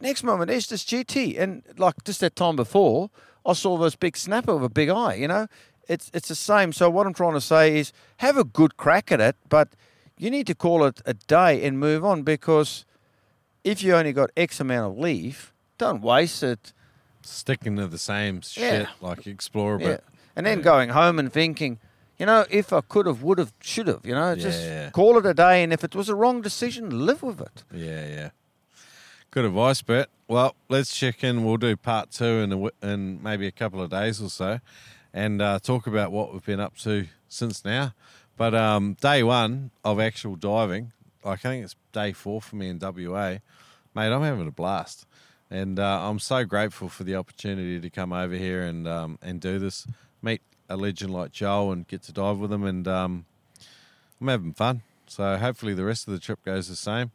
next 0.00 0.22
moment 0.22 0.48
there's 0.48 0.68
this 0.68 0.84
GT, 0.84 1.38
and 1.40 1.62
like 1.76 1.94
just 2.04 2.20
that 2.20 2.36
time 2.36 2.54
before, 2.56 3.10
I 3.44 3.54
saw 3.54 3.76
this 3.76 3.96
big 3.96 4.16
snapper 4.16 4.54
with 4.54 4.64
a 4.64 4.68
big 4.72 4.88
eye. 4.88 5.14
You 5.14 5.26
know, 5.28 5.46
it's 5.88 6.10
it's 6.14 6.28
the 6.28 6.36
same. 6.36 6.72
So 6.72 6.88
what 6.90 7.06
I'm 7.06 7.14
trying 7.14 7.34
to 7.34 7.40
say 7.40 7.76
is 7.76 7.92
have 8.18 8.36
a 8.36 8.44
good 8.44 8.76
crack 8.76 9.10
at 9.10 9.20
it, 9.20 9.34
but 9.48 9.68
you 10.16 10.30
need 10.30 10.46
to 10.46 10.54
call 10.54 10.84
it 10.84 11.02
a 11.06 11.14
day 11.14 11.64
and 11.64 11.78
move 11.80 12.04
on 12.04 12.22
because 12.22 12.84
if 13.64 13.82
you 13.82 13.94
only 13.94 14.12
got 14.12 14.30
X 14.36 14.60
amount 14.60 14.92
of 14.92 14.98
leave, 14.98 15.52
don't 15.78 16.02
waste 16.02 16.42
it. 16.44 16.72
Sticking 17.24 17.76
to 17.76 17.86
the 17.88 17.98
same 17.98 18.36
Yeah. 18.54 18.70
shit, 18.70 18.88
like 19.00 19.26
explore 19.26 19.74
a 19.76 19.80
Yeah. 19.80 19.86
bit. 19.88 20.04
And 20.36 20.46
then 20.46 20.60
going 20.62 20.90
home 20.90 21.18
and 21.18 21.32
thinking, 21.32 21.78
you 22.18 22.26
know, 22.26 22.44
if 22.50 22.72
I 22.72 22.80
could 22.82 23.06
have, 23.06 23.22
would 23.22 23.38
have, 23.38 23.52
should 23.60 23.88
have, 23.88 24.04
you 24.04 24.14
know, 24.14 24.34
just 24.36 24.62
Yeah. 24.64 24.90
call 24.90 25.18
it 25.18 25.26
a 25.26 25.34
day. 25.34 25.62
And 25.62 25.72
if 25.72 25.82
it 25.84 25.94
was 25.94 26.08
a 26.08 26.14
wrong 26.14 26.40
decision, 26.42 27.06
live 27.06 27.22
with 27.22 27.40
it. 27.40 27.64
Yeah, 27.72 28.06
yeah. 28.06 28.30
Good 29.30 29.44
advice, 29.46 29.80
Bert. 29.82 30.08
Well, 30.28 30.54
let's 30.68 30.94
check 30.96 31.24
in. 31.24 31.44
We'll 31.44 31.56
do 31.56 31.76
part 31.76 32.10
two 32.10 32.24
in, 32.24 32.52
a, 32.52 32.86
in 32.86 33.22
maybe 33.22 33.46
a 33.46 33.52
couple 33.52 33.80
of 33.82 33.90
days 33.90 34.20
or 34.20 34.28
so 34.28 34.60
and 35.14 35.42
uh, 35.42 35.58
talk 35.58 35.86
about 35.86 36.10
what 36.12 36.32
we've 36.32 36.44
been 36.44 36.60
up 36.60 36.76
to 36.78 37.06
since 37.28 37.64
now. 37.64 37.92
But 38.36 38.54
um, 38.54 38.94
day 39.00 39.22
one 39.22 39.70
of 39.84 40.00
actual 40.00 40.36
diving, 40.36 40.92
I 41.24 41.36
think 41.36 41.64
it's 41.64 41.76
day 41.92 42.12
four 42.12 42.40
for 42.40 42.56
me 42.56 42.68
in 42.68 42.78
WA. 42.78 43.38
Mate, 43.94 44.12
I'm 44.12 44.22
having 44.22 44.48
a 44.48 44.52
blast. 44.52 45.06
And 45.50 45.78
uh, 45.78 46.08
I'm 46.08 46.18
so 46.18 46.44
grateful 46.44 46.88
for 46.88 47.04
the 47.04 47.14
opportunity 47.16 47.78
to 47.78 47.90
come 47.90 48.10
over 48.10 48.34
here 48.34 48.62
and 48.62 48.88
um, 48.88 49.18
and 49.20 49.38
do 49.38 49.58
this, 49.58 49.86
meet 50.22 50.40
a 50.72 50.76
legend 50.76 51.12
like 51.12 51.32
Joel 51.32 51.72
and 51.72 51.86
get 51.86 52.02
to 52.04 52.12
dive 52.12 52.38
with 52.38 52.52
him. 52.52 52.64
And 52.64 52.88
um, 52.88 53.24
I'm 54.20 54.28
having 54.28 54.52
fun. 54.54 54.82
So 55.06 55.36
hopefully 55.36 55.74
the 55.74 55.84
rest 55.84 56.08
of 56.08 56.14
the 56.14 56.20
trip 56.20 56.42
goes 56.44 56.68
the 56.68 56.76
same. 56.76 57.10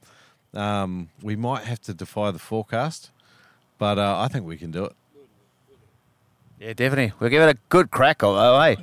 Um, 0.54 1.10
we 1.22 1.36
might 1.36 1.64
have 1.64 1.82
to 1.82 1.94
defy 1.94 2.32
the 2.32 2.40
forecast, 2.40 3.12
but 3.78 3.98
uh, 3.98 4.20
I 4.20 4.28
think 4.28 4.46
we 4.46 4.58
can 4.58 4.72
do 4.72 4.86
it. 4.86 4.94
Yeah, 6.60 6.74
definitely. 6.74 7.14
We'll 7.20 7.30
give 7.30 7.42
it 7.42 7.56
a 7.56 7.60
good 7.70 7.92
crack, 7.92 8.24
although, 8.24 8.60
hey. 8.62 8.78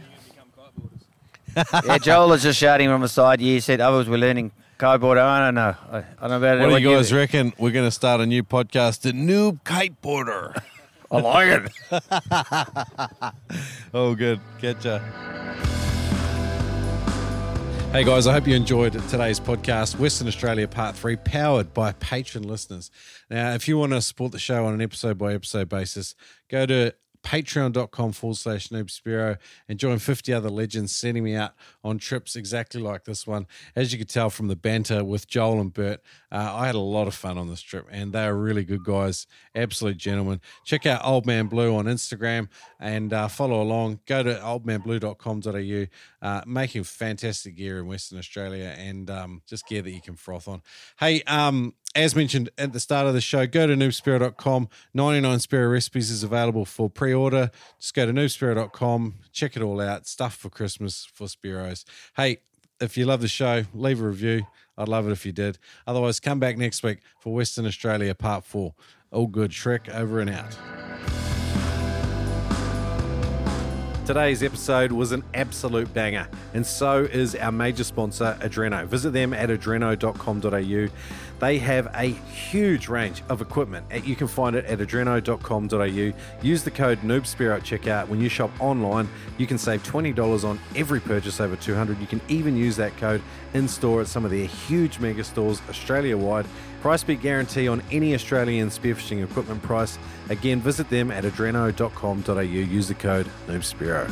yeah, 1.85 1.99
Joel 1.99 2.33
is 2.33 2.43
just 2.43 2.59
shouting 2.59 2.89
from 2.89 3.01
the 3.01 3.09
side. 3.09 3.41
Yeah, 3.41 3.55
he 3.55 3.61
said 3.61 3.81
others 3.81 4.09
were 4.09 4.19
learning 4.19 4.53
kiteboard. 4.79 5.19
I 5.19 5.47
don't 5.47 5.55
know. 5.55 5.75
I, 5.91 5.99
I 5.99 6.03
don't 6.21 6.31
know 6.31 6.37
about 6.37 6.59
it. 6.59 6.71
What 6.71 6.79
do 6.79 6.89
you 6.89 6.97
guys 6.97 7.13
reckon? 7.13 7.53
We're 7.59 7.73
going 7.73 7.87
to 7.87 7.93
start 7.93 8.21
a 8.21 8.27
new 8.27 8.43
podcast, 8.43 9.01
the 9.01 9.13
Noob 9.13 9.63
Kiteboarder. 9.63 10.61
I 11.15 11.21
like 11.21 11.63
it. 11.63 11.73
oh, 13.95 14.17
good. 14.17 14.41
Catch 14.61 14.85
ya. 14.85 14.99
Hey 17.93 18.03
guys, 18.03 18.27
I 18.27 18.33
hope 18.33 18.49
you 18.49 18.57
enjoyed 18.57 18.95
today's 19.09 19.39
podcast, 19.39 19.97
Western 20.01 20.27
Australia 20.27 20.67
Part 20.67 20.97
3, 20.97 21.15
powered 21.15 21.73
by 21.73 21.93
patron 21.93 22.43
listeners. 22.43 22.91
Now, 23.31 23.55
if 23.55 23.69
you 23.69 23.79
want 23.79 23.93
to 23.93 24.03
support 24.03 24.33
the 24.33 24.41
show 24.41 24.67
on 24.67 24.75
an 24.75 24.83
episode 24.83 25.17
by 25.17 25.35
episode 25.35 25.69
basis, 25.69 26.17
go 26.51 26.67
to 26.67 26.93
patreon.com 27.25 28.13
forward 28.13 28.37
slash 28.37 28.69
Noob 28.69 28.87
Spearo 28.87 29.39
and 29.69 29.79
join 29.79 29.99
50 29.99 30.33
other 30.33 30.51
legends 30.51 30.95
sending 30.95 31.25
me 31.25 31.35
out 31.35 31.53
on 31.83 31.99
trips 31.99 32.37
exactly 32.37 32.81
like 32.81 33.05
this 33.05 33.27
one. 33.27 33.47
As 33.75 33.93
you 33.93 33.99
could 33.99 34.09
tell 34.09 34.31
from 34.31 34.49
the 34.49 34.57
banter 34.57 35.03
with 35.03 35.27
Joel 35.27 35.61
and 35.61 35.73
Bert, 35.73 36.01
uh, 36.31 36.53
I 36.55 36.67
had 36.67 36.75
a 36.75 36.81
lot 36.81 37.09
of 37.09 37.15
fun 37.15 37.39
on 37.39 37.49
this 37.49 37.63
trip 37.63 37.87
and 37.91 38.13
they 38.13 38.25
are 38.25 38.37
really 38.37 38.65
good 38.65 38.85
guys, 38.85 39.27
absolute 39.55 39.97
gentlemen. 39.97 40.41
Check 40.65 40.87
out 40.87 41.05
Old 41.05 41.27
Man 41.27 41.47
Blue 41.47 41.75
on 41.75 41.87
Instagram 41.87 42.49
and 42.79 43.13
uh, 43.13 43.29
follow 43.29 43.63
along. 43.63 44.01
Go 44.07 44.23
to 44.23 44.35
oldmanblue.com.au, 44.35 46.27
uh, 46.29 46.43
making 46.47 46.85
fantastic 46.85 47.57
gear 47.57 47.79
in 47.79 47.87
Western 47.87 48.19
Australia 48.19 48.75
and 48.77 49.11
um, 49.11 49.43
just 49.47 49.67
gear 49.67 49.83
that 49.83 49.91
you 49.91 50.03
can 50.03 50.15
froth 50.15 50.47
on. 50.47 50.63
Hey, 50.99 51.23
um, 51.23 51.75
as 51.95 52.17
mentioned 52.17 52.51
at 52.59 52.73
the 52.73 52.81
start 52.81 53.07
of 53.07 53.15
the 53.15 53.21
show, 53.21 53.47
go 53.47 53.67
to 53.67 53.75
noobspearo.com. 53.75 54.69
99 54.95 55.39
Spearo 55.39 55.73
recipes 55.73 56.11
is 56.11 56.23
available 56.23 56.65
for 56.65 56.91
pre 56.91 57.15
order. 57.15 57.51
Just 57.79 57.95
go 57.95 58.07
to 58.07 58.13
noobspearo.com, 58.13 59.15
check 59.33 59.57
it 59.57 59.63
all 59.63 59.81
out. 59.81 60.07
Stuff 60.07 60.35
for 60.35 60.51
Christmas 60.51 61.07
for 61.13 61.27
Spearos. 61.27 61.85
Hey, 62.17 62.39
if 62.81 62.97
you 62.97 63.07
love 63.07 63.21
the 63.21 63.29
show, 63.29 63.65
leave 63.73 64.01
a 64.01 64.07
review. 64.07 64.47
I'd 64.77 64.89
love 64.89 65.07
it 65.09 65.13
if 65.13 65.25
you 65.25 65.33
did. 65.33 65.59
Otherwise, 65.87 66.19
come 66.19 66.41
back 66.41 66.59
next 66.59 66.83
week 66.83 66.99
for 67.21 67.33
Western 67.33 67.67
Australia 67.67 68.15
Part 68.15 68.45
4. 68.45 68.75
All 69.13 69.27
good. 69.29 69.53
Shrek 69.53 69.89
over 69.95 70.21
and 70.21 70.31
out. 70.31 71.24
Today's 74.05 74.43
episode 74.43 74.93
was 74.93 75.13
an 75.13 75.25
absolute 75.33 75.93
banger, 75.95 76.29
and 76.53 76.67
so 76.67 77.05
is 77.05 77.35
our 77.37 77.51
major 77.51 77.85
sponsor, 77.85 78.37
Adreno. 78.43 78.87
Visit 78.87 79.15
them 79.15 79.33
at 79.33 79.49
adreno.com.au. 79.49 80.89
They 81.41 81.59
have 81.59 81.89
a 81.95 82.05
huge 82.05 82.89
range 82.89 83.23
of 83.31 83.41
equipment. 83.41 83.87
You 84.05 84.15
can 84.15 84.29
find 84.29 84.57
it 84.57 84.67
at 84.67 84.79
adreno.com.au. 84.79 86.43
Use 86.43 86.63
the 86.63 86.71
code 86.71 87.01
NoobSpearo 87.01 87.57
at 87.57 87.63
checkout. 87.63 88.09
When 88.09 88.21
you 88.21 88.29
shop 88.29 88.51
online, 88.61 89.09
you 89.39 89.47
can 89.47 89.57
save 89.57 89.83
$20 89.85 90.45
on 90.45 90.61
every 90.77 91.01
purchase 91.01 91.41
over 91.41 91.57
200 91.57 91.99
You 91.99 92.07
can 92.07 92.21
even 92.29 92.59
use 92.59 92.77
that 92.77 92.95
code 92.99 93.23
in 93.55 93.67
store 93.67 94.03
at 94.03 94.07
some 94.07 94.27
of 94.27 94.31
their 94.31 94.47
huge 94.47 94.99
mega 94.99 95.25
stores 95.25 95.63
Australia 95.71 96.19
wide. 96.19 96.45
Price 96.85 97.03
beat 97.03 97.23
guarantee 97.23 97.67
on 97.67 97.83
any 97.91 98.13
Australian 98.13 98.69
spearfishing 98.69 99.25
equipment 99.25 99.63
price. 99.63 99.99
Again, 100.29 100.61
visit 100.61 100.91
them 100.91 101.11
at 101.11 101.25
adreno.com.au. 101.25 102.41
Use 102.41 102.89
the 102.89 102.95
code 102.95 103.27
NoobSpearo. 103.47 104.07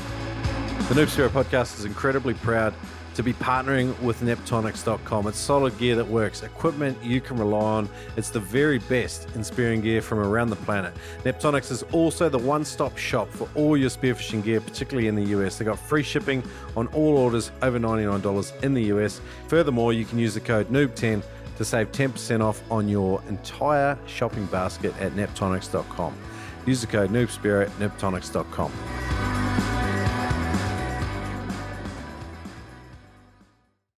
The 0.88 0.94
Noob 0.94 1.08
Spearo 1.08 1.28
podcast 1.28 1.78
is 1.78 1.84
incredibly 1.84 2.32
proud 2.32 2.72
to 3.14 3.22
be 3.22 3.34
partnering 3.34 4.00
with 4.00 4.22
Neptonics.com. 4.22 5.26
It's 5.26 5.38
solid 5.38 5.76
gear 5.76 5.96
that 5.96 6.06
works, 6.06 6.42
equipment 6.42 6.96
you 7.04 7.20
can 7.20 7.36
rely 7.36 7.60
on. 7.60 7.90
It's 8.16 8.30
the 8.30 8.40
very 8.40 8.78
best 8.78 9.28
in 9.34 9.44
spearing 9.44 9.82
gear 9.82 10.00
from 10.00 10.20
around 10.20 10.48
the 10.48 10.56
planet. 10.56 10.94
Neptonics 11.24 11.70
is 11.70 11.82
also 11.92 12.30
the 12.30 12.38
one 12.38 12.64
stop 12.64 12.96
shop 12.96 13.28
for 13.28 13.50
all 13.54 13.76
your 13.76 13.90
spearfishing 13.90 14.42
gear, 14.42 14.62
particularly 14.62 15.08
in 15.08 15.14
the 15.14 15.24
US. 15.38 15.58
They've 15.58 15.68
got 15.68 15.78
free 15.78 16.02
shipping 16.02 16.42
on 16.74 16.86
all 16.88 17.18
orders 17.18 17.52
over 17.60 17.78
$99 17.78 18.62
in 18.64 18.72
the 18.72 18.84
US. 18.84 19.20
Furthermore, 19.48 19.92
you 19.92 20.06
can 20.06 20.18
use 20.18 20.32
the 20.32 20.40
code 20.40 20.70
NOOB10 20.70 21.22
to 21.62 21.68
save 21.68 21.92
10% 21.92 22.40
off 22.40 22.62
on 22.70 22.88
your 22.88 23.22
entire 23.28 23.98
shopping 24.06 24.46
basket 24.46 24.94
at 25.00 25.12
neptonics.com. 25.12 26.14
Use 26.66 26.80
the 26.80 26.86
code 26.86 27.10
NoobSpearo, 27.10 27.68
neptonics.com. 27.78 29.91